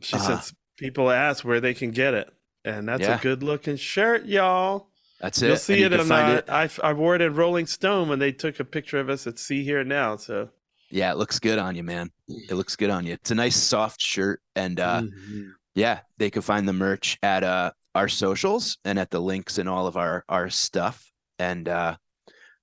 She 0.01 0.15
Uh-huh. 0.17 0.37
says 0.39 0.53
people 0.77 1.09
ask 1.09 1.45
where 1.45 1.61
they 1.61 1.73
can 1.73 1.91
get 1.91 2.13
it, 2.13 2.29
and 2.67 2.87
that's 2.87 3.01
Yeah. 3.01 3.17
a 3.17 3.21
good 3.21 3.43
looking 3.43 3.77
shirt, 3.77 4.25
y'all. 4.25 4.89
that's 5.19 5.41
it. 5.41 5.47
You'll 5.47 5.57
see 5.57 5.79
you 5.79 5.85
it 5.87 5.93
on. 5.99 6.11
Uh, 6.11 6.27
it. 6.33 6.49
I 6.49 6.69
I 6.83 6.93
wore 6.93 7.15
it 7.15 7.21
in 7.21 7.33
Rolling 7.35 7.65
Stone 7.67 8.09
when 8.09 8.19
they 8.19 8.31
took 8.31 8.59
a 8.59 8.65
picture 8.65 8.99
of 8.99 9.09
us 9.09 9.25
at 9.27 9.39
Sea 9.39 9.63
Hear 9.63 9.83
Now. 9.83 10.15
So 10.17 10.49
Yeah, 10.91 11.11
it 11.11 11.17
looks 11.17 11.39
good 11.39 11.57
on 11.59 11.75
you, 11.75 11.83
man. 11.83 12.09
It 12.27 12.53
looks 12.55 12.75
good 12.75 12.89
on 12.89 13.05
you. 13.05 13.13
It's 13.13 13.31
a 13.31 13.35
nice 13.35 13.55
soft 13.57 13.99
shirt. 14.01 14.41
And 14.55 14.79
uh, 14.79 15.01
Mhm. 15.01 15.51
yeah, 15.75 15.99
they 16.17 16.29
can 16.29 16.41
find 16.41 16.67
the 16.67 16.73
merch 16.73 17.17
at 17.23 17.43
uh, 17.43 17.71
our 17.95 18.07
socials 18.07 18.77
and 18.85 18.97
at 18.99 19.09
the 19.09 19.19
links 19.19 19.57
in 19.57 19.67
all 19.67 19.87
of 19.87 19.97
our 19.97 20.23
our 20.29 20.49
stuff. 20.49 21.03
And 21.39 21.67
uh, 21.67 21.97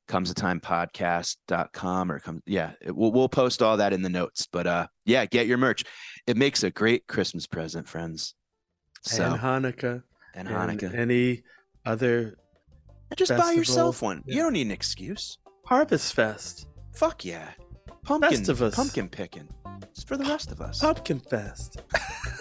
comes 0.07 0.31
a 0.31 0.35
time 0.35 0.61
podcast.com 0.61 2.13
or 2.13 2.19
come 2.21 2.43
yeah 2.47 2.73
it, 2.83 2.95
we'll, 2.95 3.11
we'll 3.13 3.29
post 3.29 3.63
all 3.63 3.79
that 3.79 3.95
in 3.95 4.03
the 4.03 4.09
notes 4.11 4.47
but 4.53 4.67
uh 4.67 4.87
yeah 5.07 5.25
get 5.25 5.47
your 5.47 5.57
merch 5.57 5.83
it 6.27 6.37
makes 6.37 6.63
a 6.63 6.71
great 6.71 7.07
christmas 7.07 7.47
present 7.47 7.89
friends 7.89 8.35
so 9.05 9.25
and 9.25 9.41
Hanukkah 9.41 10.03
and, 10.35 10.49
and 10.49 10.81
hanukkah. 10.81 10.95
any 10.95 11.43
other 11.85 12.37
just 13.17 13.31
buy 13.37 13.53
yourself 13.53 13.97
festival. 13.97 14.09
one. 14.09 14.25
You 14.27 14.43
don't 14.43 14.55
need 14.55 14.67
an 14.67 14.73
excuse. 14.73 15.39
Harvest 15.67 16.15
Fest, 16.15 16.69
fuck 16.95 17.25
yeah. 17.25 17.51
Pumpkin 18.03 18.41
Festivus. 18.41 18.75
pumpkin 18.75 19.09
picking. 19.09 19.49
It's 19.83 20.03
for 20.03 20.17
the 20.17 20.25
rest 20.25 20.51
of 20.51 20.61
us. 20.61 20.81
Pumpkin 20.81 21.21
Fest. 21.21 21.83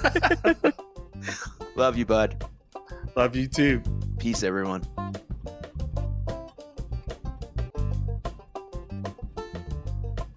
love 1.75 1.97
you 1.97 2.05
bud. 2.05 2.43
Love 3.15 3.35
you 3.35 3.47
too. 3.47 3.81
peace 4.17 4.43
everyone 4.43 4.83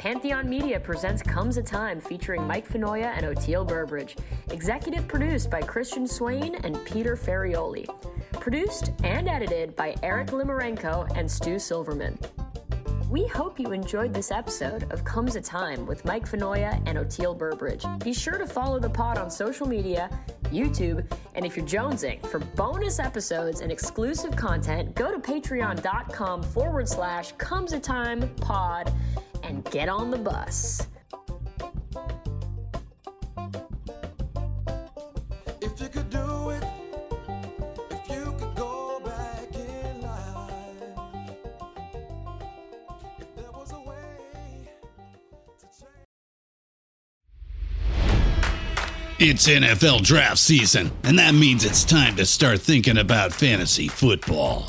Pantheon 0.07 0.49
Media 0.49 0.79
presents 0.79 1.21
Comes 1.21 1.57
a 1.57 1.63
Time 1.65 2.01
featuring 2.01 2.47
Mike 2.47 2.69
Finoia 2.69 3.13
and 3.17 3.27
Oteil 3.27 3.67
Burbridge. 3.67 4.15
Executive 4.53 5.09
produced 5.09 5.51
by 5.51 5.61
Christian 5.61 6.07
Swain 6.07 6.55
and 6.63 6.79
Peter 6.85 7.17
Ferrioli. 7.17 7.89
Produced 8.35 8.93
and 9.03 9.29
edited 9.29 9.75
by 9.75 9.97
Eric 10.05 10.29
Limarenko 10.29 11.11
and 11.17 11.29
Stu 11.29 11.59
Silverman. 11.59 12.17
We 13.11 13.27
hope 13.27 13.59
you 13.59 13.73
enjoyed 13.73 14.15
this 14.15 14.31
episode 14.31 14.89
of 14.93 15.05
Comes 15.05 15.35
a 15.35 15.41
Time 15.41 15.87
with 15.87 16.05
Mike 16.05 16.31
Finoia 16.31 16.81
and 16.87 16.99
Oteil 16.99 17.37
Burbridge. 17.37 17.85
Be 18.05 18.13
sure 18.13 18.39
to 18.39 18.47
follow 18.47 18.79
the 18.79 18.91
pod 18.91 19.19
on 19.19 19.29
social 19.29 19.67
media, 19.67 20.09
YouTube, 20.53 21.05
and 21.35 21.45
if 21.45 21.57
you're 21.57 21.67
jonesing 21.67 22.25
for 22.27 22.39
bonus 22.39 23.01
episodes 23.01 23.61
and 23.61 23.73
exclusive 23.73 24.37
content, 24.37 24.95
go 24.95 25.11
to 25.11 25.19
patreon.com 25.19 26.45
forward 26.45 26.89
slash 26.89 27.33
comes 27.39 27.73
a 27.73 27.81
time 27.81 28.33
pod 28.37 28.93
and 29.47 29.64
get 29.70 29.88
on 29.88 30.11
the 30.11 30.18
bus. 30.18 30.86
It's 49.18 49.49
NFL 49.49 50.03
draft 50.03 50.38
season, 50.38 50.92
and 51.03 51.18
that 51.18 51.34
means 51.34 51.64
it's 51.64 51.84
time 51.84 52.16
to 52.16 52.26
start 52.26 52.61
thinking 52.61 52.99
about 52.99 53.32
fantasy 53.32 53.88
football. 53.88 54.68